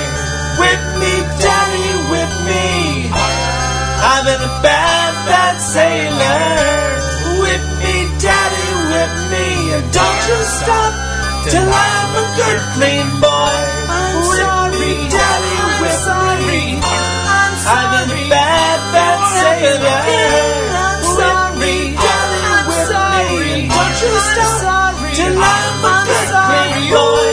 Whip 0.56 0.82
me, 0.96 1.12
Daddy, 1.44 1.88
whip 2.08 2.32
me. 2.48 3.12
I've 3.12 4.24
been 4.24 4.40
a 4.40 4.54
bad, 4.64 5.12
bad 5.28 5.60
sailor. 5.60 6.40
Whip 7.44 7.64
me, 7.84 7.94
Daddy, 8.16 8.68
whip 8.88 9.12
me. 9.28 9.46
And 9.76 9.86
don't 9.92 10.22
you 10.24 10.40
stop 10.56 10.92
till 11.52 11.68
I'm 11.68 12.12
a 12.16 12.26
good, 12.40 12.60
clean 12.80 13.08
boy. 13.20 13.56
I'm 13.92 14.24
sorry, 14.40 14.96
Daddy, 15.12 15.56
whip 15.84 16.00
me. 16.48 16.80
I've 16.80 17.88
been 17.92 18.08
a 18.08 18.20
bad, 18.32 18.78
bad 18.96 19.20
sailor. 19.36 20.00
I'm 20.80 21.02
sorry, 21.20 21.92
Daddy, 21.92 22.40
whip 22.72 22.88
me. 23.44 23.68
Don't 23.68 23.96
you 24.00 24.14
stop 24.32 24.96
till 25.12 25.36
I'm 25.36 25.84
a 25.84 25.96
good, 26.08 26.28
clean 26.48 26.88
boy. 26.88 27.25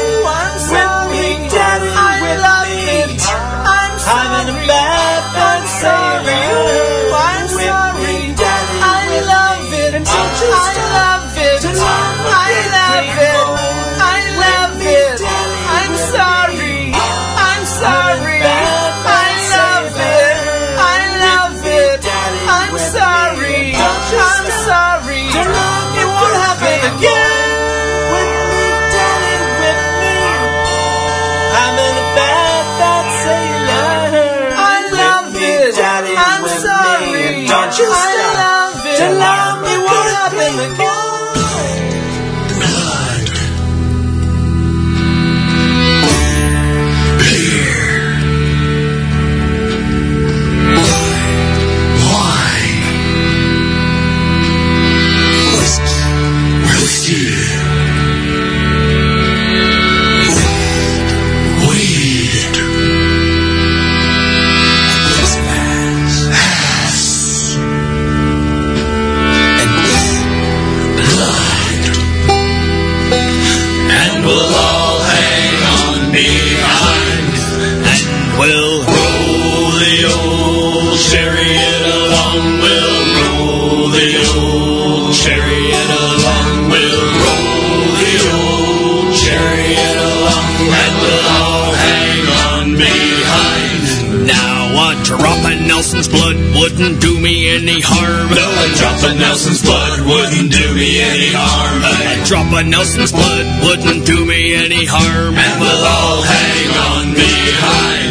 Nelson's 95.93 96.09
blood 96.09 96.37
wouldn't 96.57 97.01
do 97.01 97.19
me 97.21 97.53
any 97.53 97.77
harm. 97.77 98.33
No, 98.33 98.41
a 98.41 98.67
drop 98.81 98.97
of 99.05 99.13
Nelson's 99.13 99.61
blood 99.61 100.01
wouldn't 100.01 100.49
do 100.49 100.73
me 100.73 100.97
any 100.97 101.29
harm. 101.29 101.85
A 101.85 102.25
drop 102.25 102.49
of 102.49 102.65
Nelson's 102.65 103.11
blood 103.11 103.45
wouldn't 103.61 104.01
do 104.03 104.25
me 104.25 104.55
any 104.57 104.89
harm. 104.89 105.37
And 105.37 105.53
we'll 105.61 105.85
all 105.85 106.25
hang 106.25 106.73
on 106.89 107.13
behind. 107.13 108.09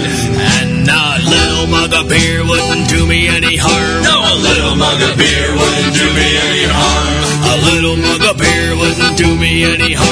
And 0.63 0.87
a 0.87 1.27
little 1.27 1.67
mug 1.67 1.91
of 1.91 2.07
beer 2.07 2.47
wouldn't 2.47 2.87
do 2.87 3.03
me 3.05 3.27
any 3.27 3.59
harm. 3.59 3.99
No, 4.07 4.31
a 4.31 4.37
little 4.39 4.77
mug 4.79 5.03
of 5.03 5.19
beer 5.19 5.51
wouldn't 5.51 5.95
do 5.99 6.07
me 6.07 6.29
any 6.39 6.65
harm. 6.71 7.19
A 7.51 7.57
little 7.67 7.97
mug 7.99 8.23
of 8.23 8.39
beer 8.39 8.79
wouldn't 8.79 9.19
do 9.19 9.27
me 9.35 9.67
any 9.67 9.91
harm. 9.99 10.12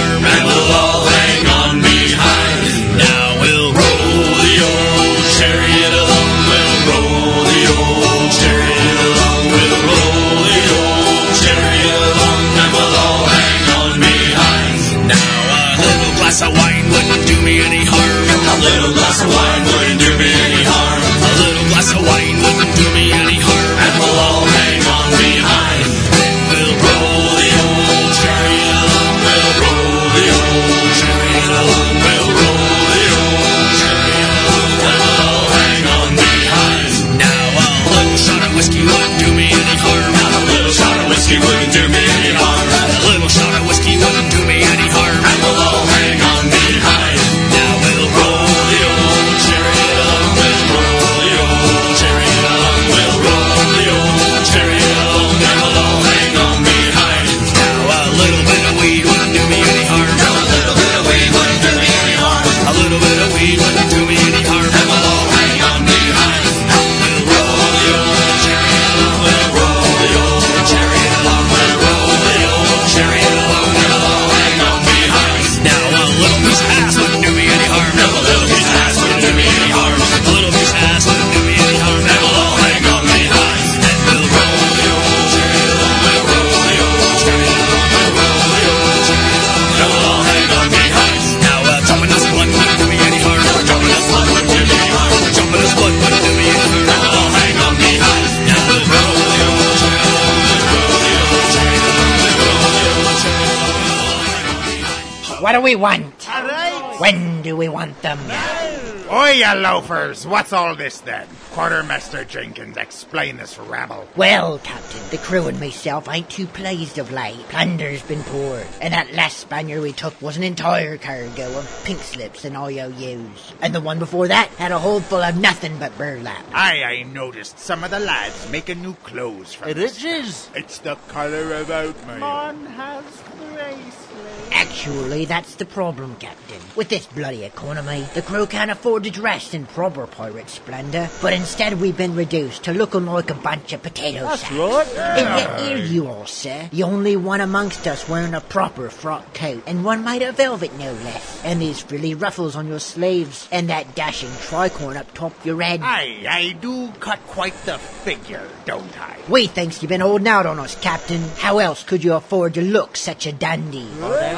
Oi, 109.31 109.35
you 109.35 109.55
loafers! 109.55 110.27
What's 110.27 110.53
all 110.53 110.75
this 110.75 110.99
then? 111.03 111.29
Quartermaster 111.53 112.25
Jenkins, 112.25 112.77
explain 112.77 113.37
this 113.37 113.57
rabble. 113.61 114.09
Well, 114.17 114.59
Captain, 114.59 115.09
the 115.11 115.19
crew 115.19 115.47
and 115.47 115.61
myself 115.61 116.09
ain't 116.09 116.29
too 116.29 116.49
pleased 116.49 116.99
of 116.99 117.13
late. 117.13 117.39
Plunder's 117.49 118.03
been 118.03 118.25
poured, 118.25 118.67
and 118.81 118.93
that 118.93 119.15
last 119.15 119.37
Spaniard 119.37 119.83
we 119.83 119.93
took 119.93 120.21
was 120.21 120.37
an 120.37 120.43
entire 120.43 120.99
cargo 120.99 121.47
of 121.57 121.83
pink 121.85 122.01
slips 122.01 122.45
and 122.45 122.57
IOUs. 122.57 123.53
And 123.63 123.73
the 123.73 123.81
one 123.81 124.01
before 124.01 124.27
that 124.27 124.49
had 124.55 124.73
a 124.73 124.81
hold 124.81 125.05
full 125.05 125.23
of 125.23 125.37
nothing 125.37 125.79
but 125.79 125.97
burlap. 125.97 126.45
Aye, 126.53 126.83
I 126.83 127.03
noticed 127.05 127.61
some 127.61 127.85
of 127.85 127.93
the 127.93 128.01
lads 128.01 128.51
making 128.51 128.83
new 128.83 128.95
clothes 128.95 129.55
from 129.55 129.69
It 129.69 129.79
is. 129.79 130.51
It's 130.57 130.79
the 130.79 130.97
colour 131.07 131.55
of 131.55 131.71
oatmeal. 131.71 132.19
Man 132.19 132.67
has 132.67 133.05
bracelet. 133.39 134.10
Actually, 134.53 135.25
that's 135.25 135.55
the 135.57 135.65
problem, 135.65 136.17
Captain. 136.17 136.61
With 136.77 136.89
this 136.89 137.07
bloody 137.07 137.45
economy, 137.45 138.07
the 138.15 138.23
crew 138.23 138.47
can't 138.47 138.71
afford 138.71 139.05
to 139.05 139.11
dress 139.11 139.55
in 139.55 139.67
proper 139.67 140.07
pirate 140.07 140.49
splendor, 140.49 141.09
but 141.21 141.33
instead 141.33 141.81
we've 141.81 141.97
been 141.97 142.15
reduced 142.15 142.65
to 142.65 142.73
looking 142.73 143.07
like 143.07 143.31
a 143.31 143.35
bunch 143.35 143.73
of 143.73 143.83
potato 143.83 144.21
That's 144.21 144.43
sacks. 144.43 144.53
right. 144.53 144.89
And 144.97 145.39
yet 145.39 145.61
here 145.61 145.77
you 145.79 146.09
are, 146.09 146.27
sir. 146.27 146.69
The 146.73 146.83
only 146.83 147.17
one 147.17 147.41
amongst 147.41 147.87
us 147.87 148.09
wearing 148.09 148.35
a 148.35 148.41
proper 148.41 148.91
frock 148.91 149.35
coat, 149.35 149.63
and 149.67 149.85
one 149.85 150.05
made 150.05 150.23
of 150.23 150.37
velvet 150.37 150.73
no 150.79 150.93
less. 150.93 151.45
And 151.45 151.61
these 151.61 151.81
frilly 151.81 152.15
ruffles 152.15 152.57
on 152.57 152.67
your 152.67 152.81
sleeves, 152.81 153.49
and 153.53 153.69
that 153.71 153.95
dashing 153.95 154.29
tricorn 154.31 154.97
up 154.97 155.13
top 155.15 155.45
your 155.45 155.61
head. 155.63 155.81
Aye, 155.83 156.27
I 156.29 156.53
do 156.61 156.91
cut 157.01 157.21
quite 157.27 157.55
the 157.65 157.79
figure, 157.79 158.47
don't 158.67 158.99
I? 159.01 159.17
We 159.29 159.47
thinks 159.47 159.83
you've 159.83 159.91
been 159.91 160.01
holding 160.01 160.29
out 160.29 160.47
on 160.47 160.59
us, 160.59 160.81
Captain. 160.81 161.23
How 161.39 161.59
else 161.59 161.83
could 161.83 162.03
you 162.05 162.15
afford 162.15 162.55
to 162.55 162.63
look 162.63 162.97
such 162.97 163.27
a 163.27 163.33
dandy? 163.33 163.89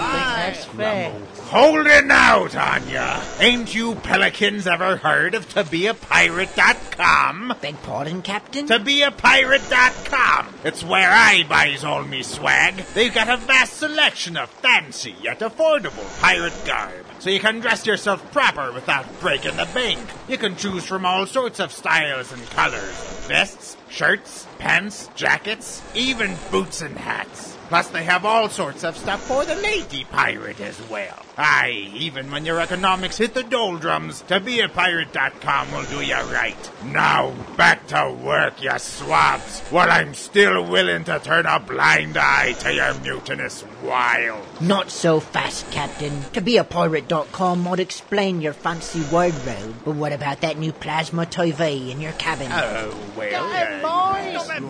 That's 0.03 0.65
fair. 0.65 1.13
Holding 1.45 2.11
out 2.11 2.57
on 2.57 2.89
ya. 2.89 3.23
Ain't 3.39 3.75
you 3.75 3.95
pelicans 3.97 4.67
ever 4.67 4.97
heard 4.97 5.35
of 5.35 5.49
tobeapirate.com? 5.49 7.55
Beg 7.61 7.81
pardon, 7.83 8.23
Captain? 8.23 8.67
Tobeapirate.com. 8.67 10.55
It's 10.65 10.83
where 10.83 11.11
I 11.11 11.45
buys 11.49 11.85
all 11.85 12.05
me 12.05 12.23
swag. 12.23 12.77
They've 12.95 13.13
got 13.13 13.29
a 13.29 13.37
vast 13.37 13.75
selection 13.75 14.37
of 14.37 14.49
fancy 14.51 15.15
yet 15.23 15.41
affordable 15.41 16.21
pirate 16.21 16.55
garb. 16.67 17.05
So 17.19 17.31
you 17.31 17.41
can 17.41 17.61
dress 17.61 17.87
yourself 17.87 18.33
proper 18.33 18.73
without 18.73 19.21
breaking 19.21 19.57
the 19.57 19.69
bank. 19.75 20.01
You 20.29 20.39
can 20.39 20.57
choose 20.57 20.85
from 20.85 21.05
all 21.05 21.27
sorts 21.27 21.61
of 21.61 21.71
styles 21.71 22.33
and 22.33 22.43
colors. 22.51 22.95
Vests, 23.29 23.77
shirts, 23.89 24.47
pants, 24.59 25.09
jackets, 25.15 25.83
even 25.95 26.37
boots 26.51 26.83
and 26.83 26.97
hats. 26.97 27.52
Plus, 27.73 27.89
they 27.89 28.05
have 28.05 28.27
all 28.27 28.51
sorts 28.51 28.85
of 28.85 28.99
stuff 28.99 29.23
for 29.23 29.47
the 29.47 29.55
lady 29.55 30.05
pirate 30.05 30.61
as 30.61 30.79
well. 30.91 31.25
Aye, 31.39 31.91
even 31.95 32.31
when 32.31 32.45
your 32.45 32.61
economics 32.61 33.17
hit 33.17 33.33
the 33.33 33.43
doldrums, 33.43 34.23
tobeapirate.com 34.25 35.73
will 35.73 35.85
do 35.85 36.03
you 36.03 36.15
right. 36.15 36.71
Now, 36.85 37.33
back 37.57 37.87
to 37.89 38.15
work, 38.23 38.63
you 38.63 38.79
swabs, 38.79 39.61
while 39.71 39.91
I'm 39.91 40.13
still 40.13 40.67
willing 40.67 41.05
to 41.05 41.19
turn 41.21 41.47
a 41.47 41.59
blind 41.59 42.19
eye 42.19 42.53
to 42.61 42.75
your 42.75 42.93
mutinous 42.99 43.65
wiles. 43.83 44.45
Not 44.61 44.91
so 44.91 45.21
fast, 45.21 45.71
Captain. 45.71 46.13
ToBeAPirate.com 46.33 47.61
might 47.63 47.81
explain 47.81 48.43
your 48.43 48.53
fancy 48.53 49.01
wardrobe, 49.11 49.75
but 49.85 49.95
what 49.95 50.13
about 50.13 50.43
that 50.43 50.59
new 50.59 50.73
plasma 50.73 51.25
TV 51.25 51.91
in 51.91 52.01
your 52.01 52.13
cabin? 52.13 52.49
Oh, 52.53 52.95
well, 53.17 53.49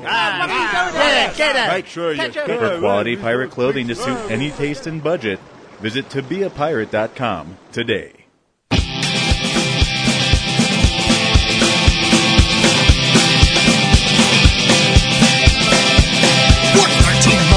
ah, 0.06 1.72
Make 1.74 1.86
sure 1.86 2.12
you 2.12 2.30
Get 2.30 2.46
good 2.46 2.58
For 2.58 2.78
quality 2.78 3.16
pirate 3.16 3.50
clothing 3.50 3.88
to 3.88 3.94
suit 3.94 4.30
any 4.30 4.50
taste 4.50 4.86
and 4.86 5.02
budget, 5.02 5.40
visit 5.82 6.08
tobeapirate.com 6.08 7.58
today. 7.72 8.12
Work 16.78 16.90
13 17.02 17.52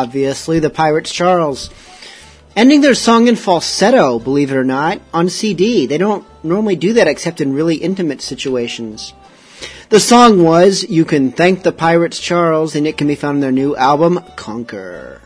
obviously 0.00 0.58
the 0.58 0.70
Pirates 0.70 1.12
Charles. 1.12 1.68
Ending 2.56 2.80
their 2.80 2.94
song 2.94 3.28
in 3.28 3.36
falsetto, 3.36 4.18
believe 4.18 4.50
it 4.50 4.56
or 4.56 4.64
not, 4.64 4.98
on 5.12 5.28
CD. 5.28 5.86
They 5.86 5.98
don't 5.98 6.24
normally 6.42 6.76
do 6.76 6.94
that 6.94 7.06
except 7.06 7.42
in 7.42 7.52
really 7.52 7.76
intimate 7.76 8.22
situations. 8.22 9.12
The 9.90 10.00
song 10.00 10.42
was 10.42 10.84
You 10.88 11.04
Can 11.04 11.32
Thank 11.32 11.62
the 11.62 11.72
Pirates 11.72 12.18
Charles, 12.18 12.74
and 12.74 12.86
it 12.86 12.96
can 12.96 13.08
be 13.08 13.14
found 13.14 13.36
in 13.36 13.40
their 13.42 13.52
new 13.52 13.76
album, 13.76 14.24
Conquer. 14.36 15.20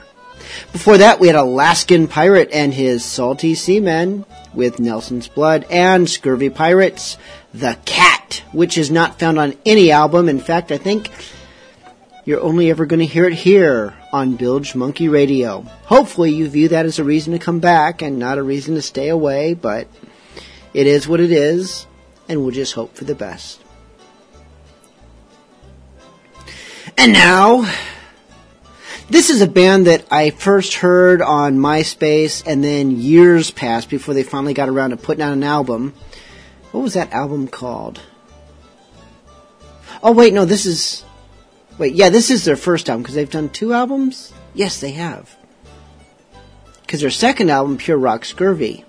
Before 0.72 0.98
that, 0.98 1.20
we 1.20 1.28
had 1.28 1.36
Alaskan 1.36 2.08
Pirate 2.08 2.50
and 2.52 2.74
his 2.74 3.04
Salty 3.04 3.54
Seamen 3.54 4.24
with 4.52 4.80
Nelson's 4.80 5.28
Blood 5.28 5.66
and 5.70 6.10
Scurvy 6.10 6.50
Pirates, 6.50 7.16
The 7.52 7.78
Cat, 7.84 8.42
which 8.50 8.76
is 8.76 8.90
not 8.90 9.20
found 9.20 9.38
on 9.38 9.54
any 9.64 9.92
album. 9.92 10.28
In 10.28 10.40
fact, 10.40 10.72
I 10.72 10.78
think 10.78 11.10
you're 12.24 12.40
only 12.40 12.70
ever 12.70 12.86
going 12.86 13.00
to 13.00 13.06
hear 13.06 13.26
it 13.26 13.34
here 13.34 13.94
on 14.14 14.36
Bilge 14.36 14.76
Monkey 14.76 15.08
Radio. 15.08 15.62
Hopefully, 15.86 16.32
you 16.32 16.48
view 16.48 16.68
that 16.68 16.86
as 16.86 17.00
a 17.00 17.04
reason 17.04 17.32
to 17.32 17.38
come 17.40 17.58
back 17.58 18.00
and 18.00 18.16
not 18.16 18.38
a 18.38 18.44
reason 18.44 18.76
to 18.76 18.80
stay 18.80 19.08
away, 19.08 19.54
but 19.54 19.88
it 20.72 20.86
is 20.86 21.08
what 21.08 21.18
it 21.18 21.32
is, 21.32 21.88
and 22.28 22.40
we'll 22.40 22.52
just 22.52 22.74
hope 22.74 22.94
for 22.94 23.02
the 23.02 23.16
best. 23.16 23.60
And 26.96 27.12
now, 27.12 27.68
this 29.10 29.30
is 29.30 29.40
a 29.40 29.48
band 29.48 29.88
that 29.88 30.06
I 30.12 30.30
first 30.30 30.74
heard 30.74 31.20
on 31.20 31.58
MySpace, 31.58 32.44
and 32.46 32.62
then 32.62 32.92
years 32.92 33.50
passed 33.50 33.90
before 33.90 34.14
they 34.14 34.22
finally 34.22 34.54
got 34.54 34.68
around 34.68 34.90
to 34.90 34.96
putting 34.96 35.22
out 35.22 35.32
an 35.32 35.42
album. 35.42 35.92
What 36.70 36.84
was 36.84 36.94
that 36.94 37.12
album 37.12 37.48
called? 37.48 38.00
Oh, 40.04 40.12
wait, 40.12 40.32
no, 40.32 40.44
this 40.44 40.66
is. 40.66 41.04
Wait, 41.78 41.94
yeah, 41.94 42.08
this 42.08 42.30
is 42.30 42.44
their 42.44 42.56
first 42.56 42.88
album 42.88 43.02
because 43.02 43.14
they've 43.14 43.30
done 43.30 43.48
two 43.48 43.72
albums? 43.72 44.32
Yes, 44.54 44.80
they 44.80 44.92
have. 44.92 45.36
Because 46.82 47.00
their 47.00 47.10
second 47.10 47.50
album, 47.50 47.78
Pure 47.78 47.98
Rock 47.98 48.24
Scurvy, 48.24 48.84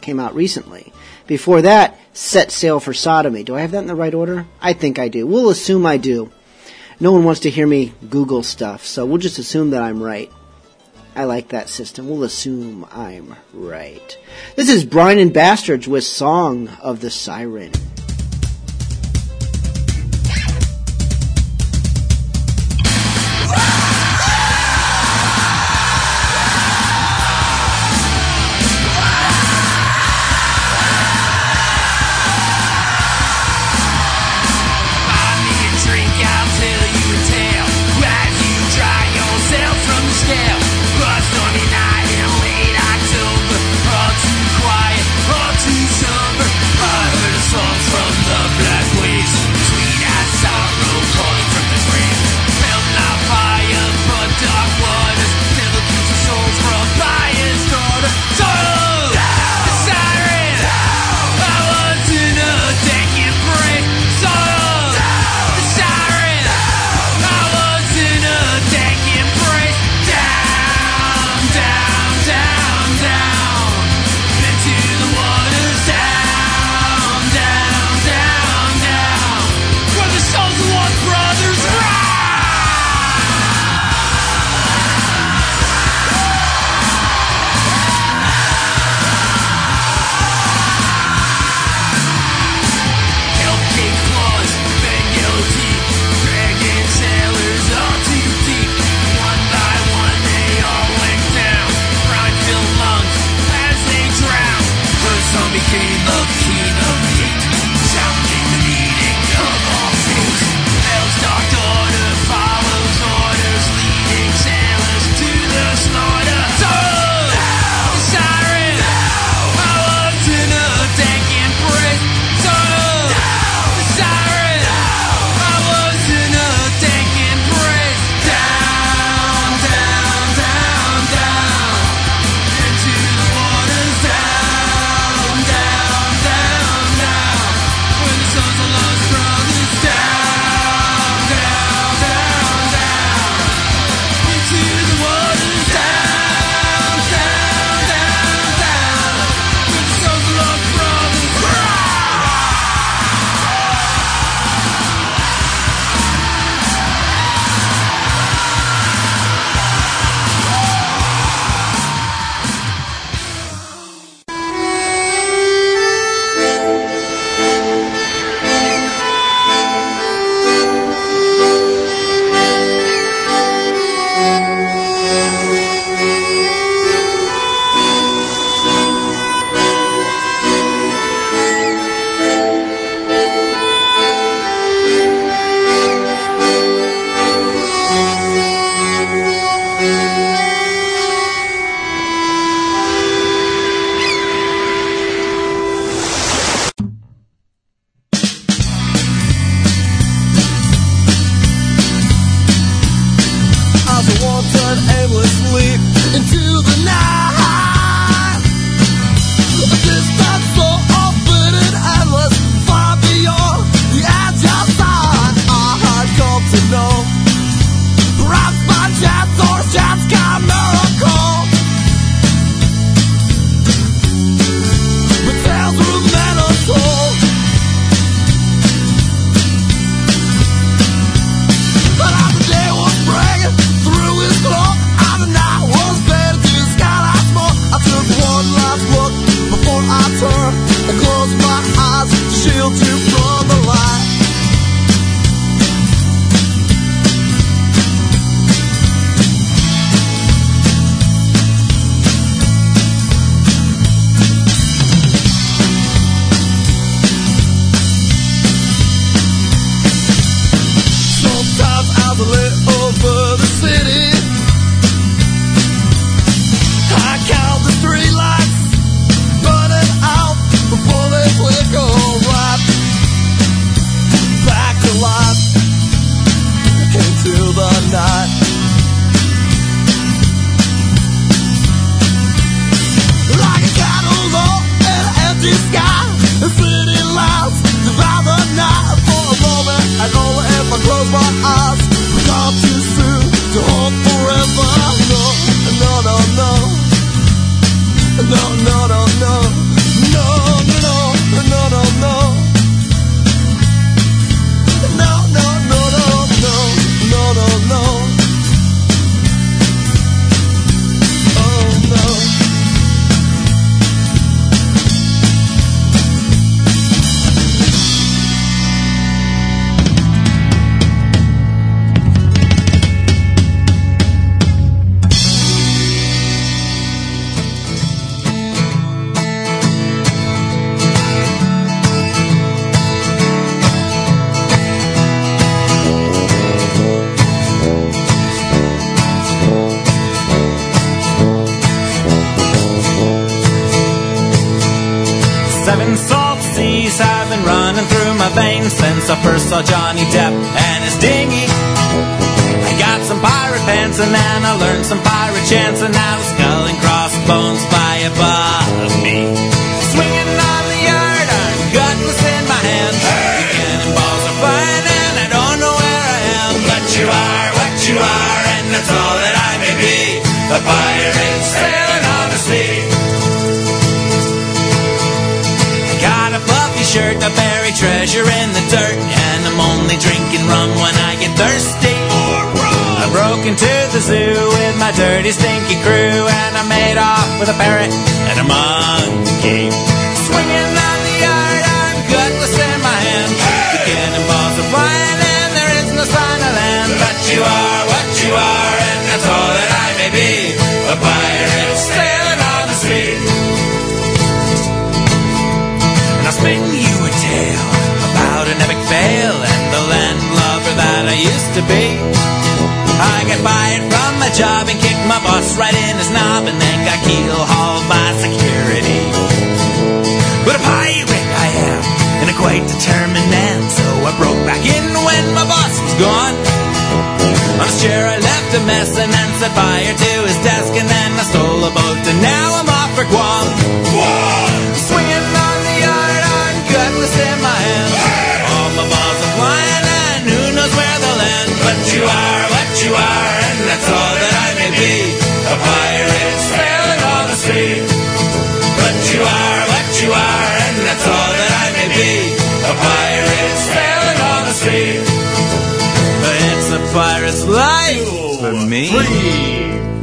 came 0.00 0.20
out 0.20 0.34
recently. 0.34 0.92
Before 1.26 1.62
that, 1.62 1.98
Set 2.12 2.52
Sail 2.52 2.80
for 2.80 2.94
Sodomy. 2.94 3.44
Do 3.44 3.56
I 3.56 3.60
have 3.60 3.72
that 3.72 3.78
in 3.78 3.86
the 3.86 3.94
right 3.94 4.14
order? 4.14 4.46
I 4.60 4.72
think 4.72 4.98
I 4.98 5.08
do. 5.08 5.26
We'll 5.26 5.50
assume 5.50 5.84
I 5.84 5.96
do. 5.96 6.30
No 7.00 7.12
one 7.12 7.24
wants 7.24 7.40
to 7.40 7.50
hear 7.50 7.66
me 7.66 7.92
Google 8.08 8.42
stuff, 8.42 8.84
so 8.84 9.04
we'll 9.04 9.18
just 9.18 9.38
assume 9.38 9.70
that 9.70 9.82
I'm 9.82 10.02
right. 10.02 10.30
I 11.14 11.24
like 11.24 11.48
that 11.48 11.68
system. 11.68 12.08
We'll 12.08 12.24
assume 12.24 12.86
I'm 12.92 13.34
right. 13.52 14.18
This 14.56 14.68
is 14.68 14.84
Brian 14.84 15.18
and 15.18 15.32
Bastards 15.32 15.88
with 15.88 16.04
Song 16.04 16.68
of 16.80 17.00
the 17.00 17.10
Siren. 17.10 17.72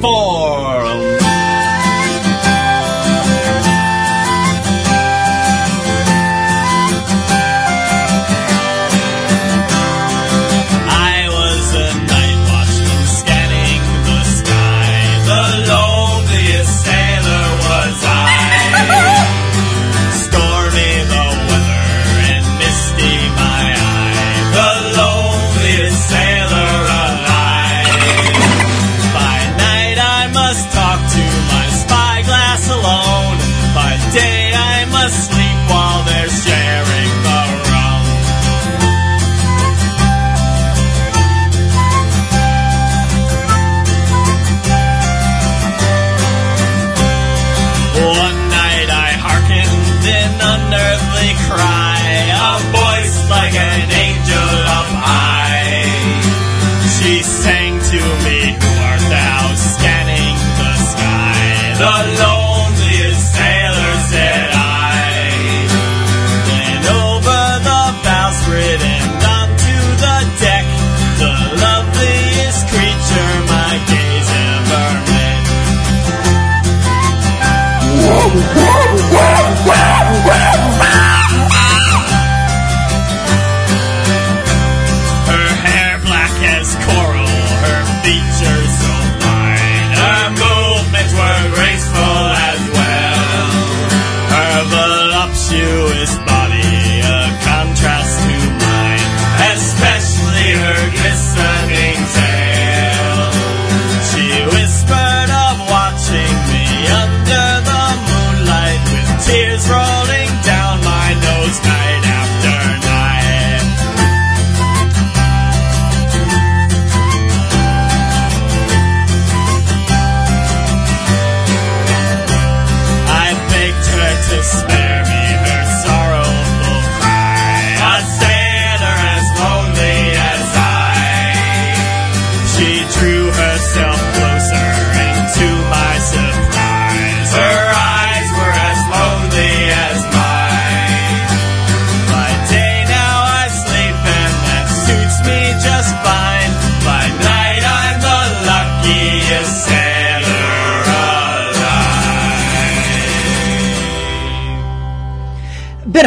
four. 0.02 0.75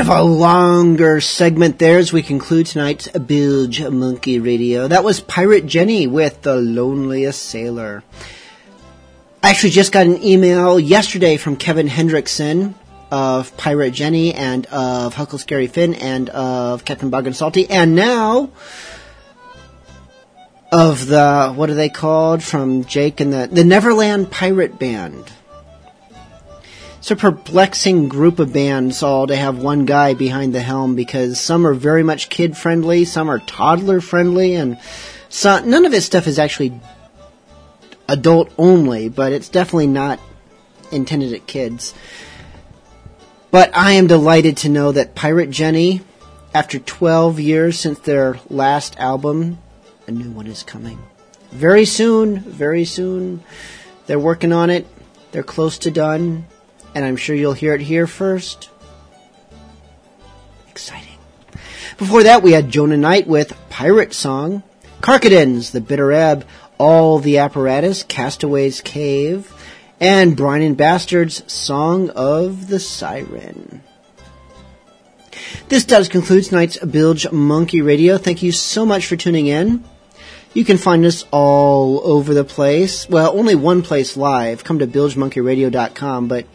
of 0.09 0.17
a 0.17 0.23
longer 0.23 1.21
segment 1.21 1.79
there 1.79 1.99
as 1.99 2.15
we 2.15 2.23
conclude 2.23 2.65
tonight's 2.65 3.09
Bilge 3.09 3.87
Monkey 3.91 4.39
Radio. 4.39 4.89
That 4.89 5.05
was 5.05 5.21
Pirate 5.21 5.67
Jenny 5.67 6.07
with 6.07 6.41
The 6.41 6.57
Loneliest 6.57 7.43
Sailor. 7.43 8.03
I 9.43 9.51
actually 9.51 9.71
just 9.71 9.93
got 9.93 10.07
an 10.07 10.23
email 10.25 10.81
yesterday 10.81 11.37
from 11.37 11.57
Kevin 11.57 11.89
Hendrickson 11.89 12.73
of 13.11 13.55
Pirate 13.59 13.91
Jenny 13.91 14.33
and 14.33 14.65
of 14.67 15.13
Huckle 15.13 15.39
Scary 15.39 15.67
Finn 15.67 15.93
and 15.93 16.31
of 16.31 16.87
Captain 16.87 17.11
Bogg 17.11 17.27
and 17.27 17.37
Salty 17.37 17.69
and 17.69 17.95
now 17.95 18.51
of 20.73 21.07
the, 21.07 21.53
what 21.55 21.69
are 21.69 21.75
they 21.75 21.91
called, 21.91 22.43
from 22.43 22.85
Jake 22.85 23.21
and 23.21 23.31
the, 23.31 23.47
the 23.53 23.65
Neverland 23.65 24.31
Pirate 24.31 24.79
Band. 24.79 25.31
It's 26.99 27.13
a 27.13 27.17
perplexing 27.17 28.09
group 28.09 28.41
of 28.41 28.53
bands 28.53 29.05
all 29.05 29.29
to 29.29 29.37
have 29.37 29.59
one 29.63 29.85
guy 29.85 30.15
behind 30.15 30.53
the 30.53 30.61
helm 30.61 30.97
because 30.97 31.41
some 31.41 31.65
are 31.65 31.73
very 31.73 32.03
much 32.03 32.29
kid 32.29 32.57
friendly, 32.57 33.05
some 33.05 33.31
are 33.31 33.39
toddler 33.39 34.01
friendly, 34.01 34.55
and 34.55 34.79
some, 35.29 35.71
none 35.71 35.87
of 35.87 35.93
his 35.93 36.05
stuff 36.05 36.27
is 36.27 36.41
actually 36.41 36.79
adult 38.09 38.53
only, 38.59 39.09
but 39.09 39.33
it's 39.33 39.49
definitely 39.49 39.87
not 39.87 40.19
intended 40.91 41.33
at 41.33 41.47
kids. 41.47 41.95
But 43.53 43.75
I 43.77 43.93
am 43.93 44.09
delighted 44.09 44.57
to 44.59 44.69
know 44.69 44.91
that 44.91 45.15
Pirate 45.15 45.51
Jenny, 45.51 46.01
after 46.53 46.81
12 46.81 47.39
years 47.39 47.79
since 47.79 48.01
their 48.01 48.41
last 48.51 48.99
album, 48.99 49.59
a 50.09 50.11
new 50.11 50.31
one 50.31 50.49
is 50.49 50.65
coming. 50.65 50.99
Very 51.53 51.85
soon, 51.85 52.41
very 52.41 52.85
soon. 52.85 53.45
They're 54.07 54.19
working 54.19 54.53
on 54.53 54.69
it. 54.69 54.87
They're 55.31 55.45
close 55.45 55.79
to 55.79 55.93
done. 55.93 56.47
And 56.95 57.05
I'm 57.05 57.17
sure 57.17 57.37
you'll 57.37 57.53
hear 57.53 57.75
it 57.75 57.81
here 57.81 58.07
first. 58.07 58.71
Exciting. 60.69 61.19
Before 61.97 62.23
that, 62.23 62.43
we 62.43 62.53
had 62.53 62.71
Jonah 62.71 62.97
Knight 62.97 63.27
with 63.27 63.57
Pirate 63.71 64.15
Song, 64.15 64.63
Karkadens, 65.01 65.73
The 65.73 65.81
Bitter 65.81 66.13
Ebb, 66.13 66.47
All 66.79 67.19
the 67.19 67.39
Apparatus, 67.39 68.03
Castaway's 68.03 68.81
Cave, 68.81 69.53
and 70.01 70.37
Brian 70.37 70.63
and 70.63 70.77
Bastard's 70.77 71.51
Song 71.53 72.11
of 72.11 72.69
the 72.69 72.79
Siren. 72.79 73.83
This 75.69 75.85
does 75.85 76.09
conclude 76.09 76.45
tonight's 76.45 76.79
Bilge 76.79 77.31
Monkey 77.31 77.83
Radio. 77.83 78.17
Thank 78.17 78.43
you 78.43 78.53
so 78.53 78.87
much 78.87 79.07
for 79.07 79.17
tuning 79.17 79.47
in. 79.47 79.85
You 80.55 80.65
can 80.65 80.79
find 80.79 81.05
us 81.05 81.25
all 81.31 82.01
over 82.05 82.33
the 82.33 82.45
place. 82.45 83.09
Well, 83.09 83.37
only 83.37 83.55
one 83.55 83.83
place 83.83 84.17
live. 84.17 84.65
Come 84.65 84.79
to 84.79 84.87
bilgemonkeyradio.com, 84.87 86.29
but 86.29 86.47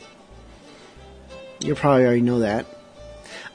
you 1.63 1.75
probably 1.75 2.05
already 2.05 2.21
know 2.21 2.39
that. 2.39 2.65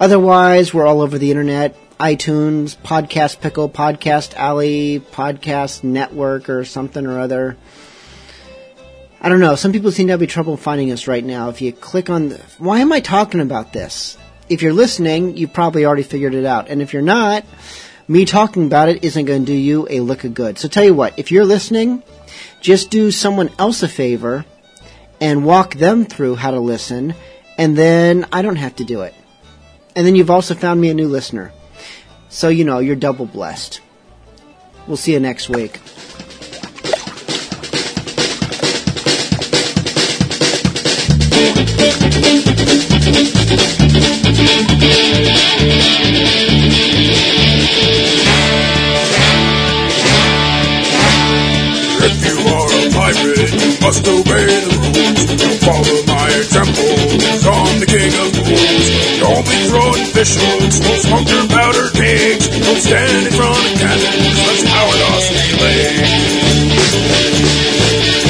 Otherwise, 0.00 0.72
we're 0.72 0.86
all 0.86 1.00
over 1.00 1.18
the 1.18 1.30
internet. 1.30 1.76
iTunes, 1.98 2.76
Podcast 2.76 3.40
Pickle, 3.40 3.68
Podcast 3.68 4.34
Alley, 4.34 5.00
Podcast 5.00 5.82
Network, 5.82 6.48
or 6.48 6.64
something 6.64 7.04
or 7.06 7.18
other. 7.18 7.56
I 9.20 9.28
don't 9.28 9.40
know. 9.40 9.56
Some 9.56 9.72
people 9.72 9.90
seem 9.90 10.06
to 10.06 10.16
have 10.16 10.28
trouble 10.28 10.56
finding 10.56 10.92
us 10.92 11.08
right 11.08 11.24
now. 11.24 11.48
If 11.48 11.60
you 11.60 11.72
click 11.72 12.08
on, 12.08 12.28
the, 12.28 12.36
why 12.58 12.78
am 12.78 12.92
I 12.92 13.00
talking 13.00 13.40
about 13.40 13.72
this? 13.72 14.16
If 14.48 14.62
you're 14.62 14.72
listening, 14.72 15.36
you 15.36 15.48
probably 15.48 15.84
already 15.84 16.04
figured 16.04 16.34
it 16.34 16.44
out. 16.44 16.68
And 16.68 16.80
if 16.80 16.92
you're 16.92 17.02
not, 17.02 17.44
me 18.06 18.24
talking 18.24 18.66
about 18.66 18.88
it 18.88 19.04
isn't 19.04 19.24
going 19.24 19.44
to 19.44 19.52
do 19.52 19.58
you 19.58 19.88
a 19.90 20.00
lick 20.00 20.22
of 20.22 20.34
good. 20.34 20.58
So 20.58 20.68
tell 20.68 20.84
you 20.84 20.94
what, 20.94 21.18
if 21.18 21.32
you're 21.32 21.44
listening, 21.44 22.02
just 22.60 22.90
do 22.90 23.10
someone 23.10 23.50
else 23.58 23.82
a 23.82 23.88
favor 23.88 24.44
and 25.20 25.44
walk 25.44 25.74
them 25.74 26.04
through 26.04 26.36
how 26.36 26.52
to 26.52 26.60
listen, 26.60 27.14
and 27.58 27.76
then 27.76 28.24
I 28.32 28.40
don't 28.40 28.56
have 28.56 28.76
to 28.76 28.84
do 28.84 29.02
it. 29.02 29.14
And 29.96 30.06
then 30.06 30.14
you've 30.14 30.30
also 30.30 30.54
found 30.54 30.80
me 30.80 30.90
a 30.90 30.94
new 30.94 31.08
listener. 31.08 31.52
So, 32.28 32.48
you 32.48 32.64
know, 32.64 32.78
you're 32.78 32.96
double 32.96 33.26
blessed. 33.26 33.80
We'll 34.86 34.96
see 34.96 35.12
you 35.12 35.20
next 35.20 35.50
week. 35.50 35.80
If 52.08 52.24
you 52.24 52.40
are 52.40 52.64
a 52.72 52.88
pirate, 52.88 53.52
you 53.52 53.76
must 53.84 54.00
obey 54.08 54.48
the 54.48 54.72
rules. 54.80 55.28
Don't 55.28 55.60
follow 55.60 55.96
my 56.08 56.24
example, 56.40 56.88
I'm 57.52 57.80
the 57.80 57.86
king 57.86 58.08
of 58.16 58.32
fools. 58.32 58.88
Don't 59.20 59.44
be 59.44 59.58
throwing 59.68 60.08
fish 60.16 60.40
hooks, 60.40 60.80
don't 60.80 61.00
smoke 61.04 61.28
your 61.28 61.46
powder 61.48 61.90
kegs. 61.92 62.48
Don't 62.48 62.80
stand 62.80 63.26
in 63.26 63.32
front 63.36 63.60
of 63.60 63.76
cannons, 63.76 64.40
it 64.48 64.64
lost 65.04 65.28
me 65.36 65.52
leg. 68.24 68.27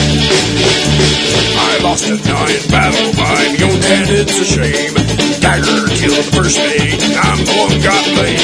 I 0.99 1.79
lost 1.83 2.09
a 2.11 2.16
giant 2.19 2.66
battle 2.70 3.12
by 3.15 3.39
my 3.55 3.65
own 3.66 3.81
hand, 3.83 4.11
it's 4.11 4.39
a 4.39 4.45
shame. 4.45 4.95
Dagger 5.39 5.87
killed 5.95 6.19
the 6.19 6.27
first 6.35 6.59
mate, 6.59 6.99
I'm 7.23 7.41
the 7.47 7.55
one 7.55 7.79
got 7.81 8.05
laid. 8.19 8.41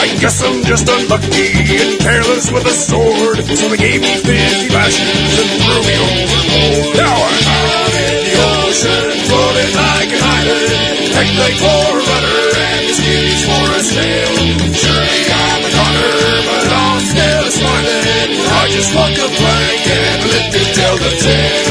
I 0.00 0.08
guess 0.20 0.40
I'm 0.42 0.64
just 0.64 0.88
unlucky 0.88 1.76
and 1.76 2.00
careless 2.00 2.50
with 2.50 2.64
a 2.64 2.72
sword, 2.72 3.44
so 3.44 3.68
they 3.68 3.76
gave 3.76 4.00
me 4.00 4.14
50 4.16 4.72
lashes 4.72 5.32
and 5.36 5.50
threw 5.60 5.82
me 5.84 5.94
overboard. 6.00 6.96
Now 6.96 7.12
I'm 7.12 7.44
out 7.52 7.92
in 7.92 8.16
the 8.24 8.34
ocean, 8.40 9.06
floating 9.28 9.72
like 9.76 10.10
an 10.16 10.22
island. 10.24 10.98
Take 11.12 11.32
the 11.34 11.48
for 11.60 11.88
a 11.92 12.02
rudder 12.08 12.42
and 12.56 12.82
the 12.88 12.94
skis 12.96 13.40
for 13.44 13.66
a 13.74 13.82
sail. 13.84 14.32
Surely 14.72 15.22
I'm 15.28 15.60
a 15.60 15.70
goner, 15.76 16.16
but 16.46 16.66
I'm 16.72 17.02
still 17.04 17.48
smiling. 17.52 18.30
I 18.48 18.62
just 18.72 18.90
walk 18.96 19.12
a 19.12 19.28
plank 19.36 19.82
and 19.92 20.18
to 20.52 20.60
tell 20.72 20.96
the 20.96 21.12
tale. 21.20 21.67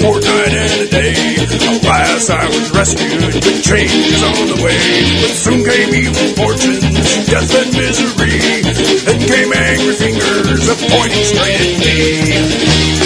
Fortnight 0.00 0.52
and 0.52 0.80
a 0.82 0.88
day. 0.88 1.14
Alas, 1.68 2.30
I 2.30 2.46
was 2.46 2.70
rescued, 2.72 3.20
but 3.20 3.62
change 3.62 3.92
is 3.92 4.22
on 4.22 4.46
the 4.48 4.58
way. 4.64 4.80
But 5.20 5.36
soon 5.36 5.64
came 5.64 5.94
evil 5.94 6.28
fortunes, 6.36 7.26
death 7.26 7.54
and 7.54 7.70
misery. 7.76 8.40
Then 9.04 9.20
came 9.28 9.52
angry 9.52 9.94
fingers, 9.94 10.68
a 10.68 10.76
pointing 10.88 11.24
straight 11.24 11.60
at 11.60 11.78
me. 11.80 12.99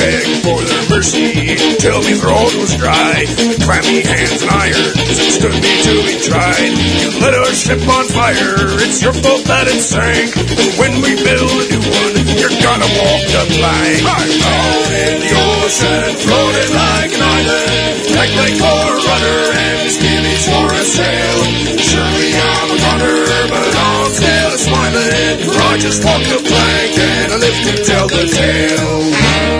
Begged 0.00 0.40
for 0.40 0.56
their 0.64 0.84
mercy, 0.88 1.60
till 1.76 2.00
me 2.00 2.16
throat 2.16 2.56
was 2.56 2.72
dry. 2.80 3.28
Clammy 3.60 4.00
hands 4.00 4.40
and 4.40 4.48
irons, 4.48 4.96
it 4.96 5.28
stood 5.28 5.52
me 5.52 5.74
to 5.84 5.94
be 6.08 6.16
tried. 6.24 6.72
You 7.04 7.20
lit 7.20 7.36
our 7.36 7.52
ship 7.52 7.84
on 7.84 8.08
fire, 8.08 8.80
it's 8.80 9.04
your 9.04 9.12
fault 9.12 9.44
that 9.44 9.68
it 9.68 9.76
sank. 9.84 10.32
And 10.40 10.72
when 10.80 11.04
we 11.04 11.20
build 11.20 11.52
a 11.52 11.66
new 11.68 11.84
one, 11.84 12.16
you're 12.32 12.56
gonna 12.64 12.88
walk 12.96 13.22
the 13.28 13.44
plank. 13.60 14.00
I'm 14.00 14.32
out 14.40 14.88
in 14.88 15.20
the 15.20 15.32
ocean, 15.36 16.16
floating 16.16 16.72
like 16.72 17.12
an 17.12 17.20
island. 17.20 18.00
Like 18.16 18.56
for 18.56 18.64
a 18.64 18.96
rudder 19.04 19.40
and 19.52 19.84
skimmies 19.84 20.44
for 20.48 20.64
a 20.64 20.84
sail. 20.84 21.40
Surely 21.76 22.30
I'm 22.40 22.72
a 22.72 22.76
gunner, 22.80 23.20
but 23.52 23.68
I'm 23.68 24.08
still 24.16 24.56
smiling. 24.64 25.80
Just 25.80 26.04
walk 26.04 26.20
the 26.24 26.40
plank 26.44 26.98
and 26.98 27.32
I 27.32 27.36
live 27.36 27.58
to 27.68 27.84
tell 27.84 28.06
the 28.08 28.24
tale. 28.28 29.59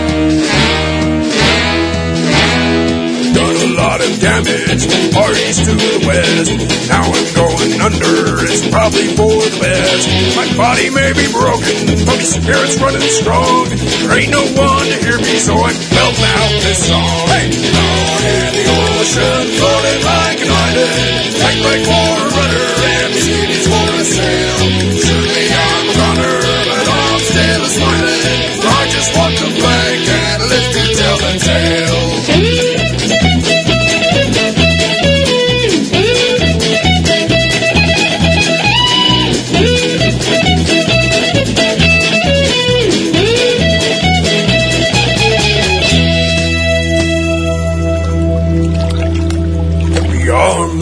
Damage, 4.20 4.84
parties 5.16 5.58
to 5.64 5.72
the 5.72 6.04
west. 6.04 6.52
Now 6.92 7.08
I'm 7.08 7.28
going 7.32 7.72
under, 7.80 8.44
it's 8.44 8.68
probably 8.68 9.08
for 9.16 9.32
the 9.32 9.52
best. 9.58 10.04
My 10.36 10.46
body 10.60 10.92
may 10.92 11.16
be 11.16 11.24
broken, 11.32 11.88
but 11.88 11.98
my 12.04 12.20
spirit's 12.20 12.76
running 12.76 13.02
strong. 13.08 13.72
There 14.04 14.20
ain't 14.20 14.30
no 14.30 14.44
one 14.54 14.86
to 14.92 14.96
hear 15.00 15.16
me, 15.16 15.34
so 15.40 15.56
I'm 15.56 15.72
belting 15.88 16.28
out 16.36 16.52
this 16.60 16.80
song. 16.84 17.26
Hey! 17.32 17.48
Out 17.48 18.22
in 18.28 18.52
the 18.60 18.64
ocean, 18.68 19.44
floating 19.56 20.02
like 20.04 20.40
an 20.44 20.52
island. 20.52 21.30
Like 21.40 21.84
for 21.88 22.12
a 22.20 22.26
rudder, 22.36 22.68
and 23.00 23.12
the 23.16 23.40
is 23.56 23.66
for 23.66 23.88
a 23.96 24.04
sail. 24.04 24.56
Surely 25.00 25.46
I'm 25.48 25.88
a 25.88 25.94
gunner, 25.96 26.36
but 26.68 26.86
I'm 26.88 27.20
still 27.24 27.64
smiling. 27.64 28.40
I 28.60 28.80
just 28.92 29.10
walk 29.16 29.32
the 29.32 29.48
plank 29.56 30.04
and 30.08 30.40
live 30.44 30.68
to 30.76 30.84
tell 30.94 31.16
the 31.16 31.32
tale. 31.40 31.89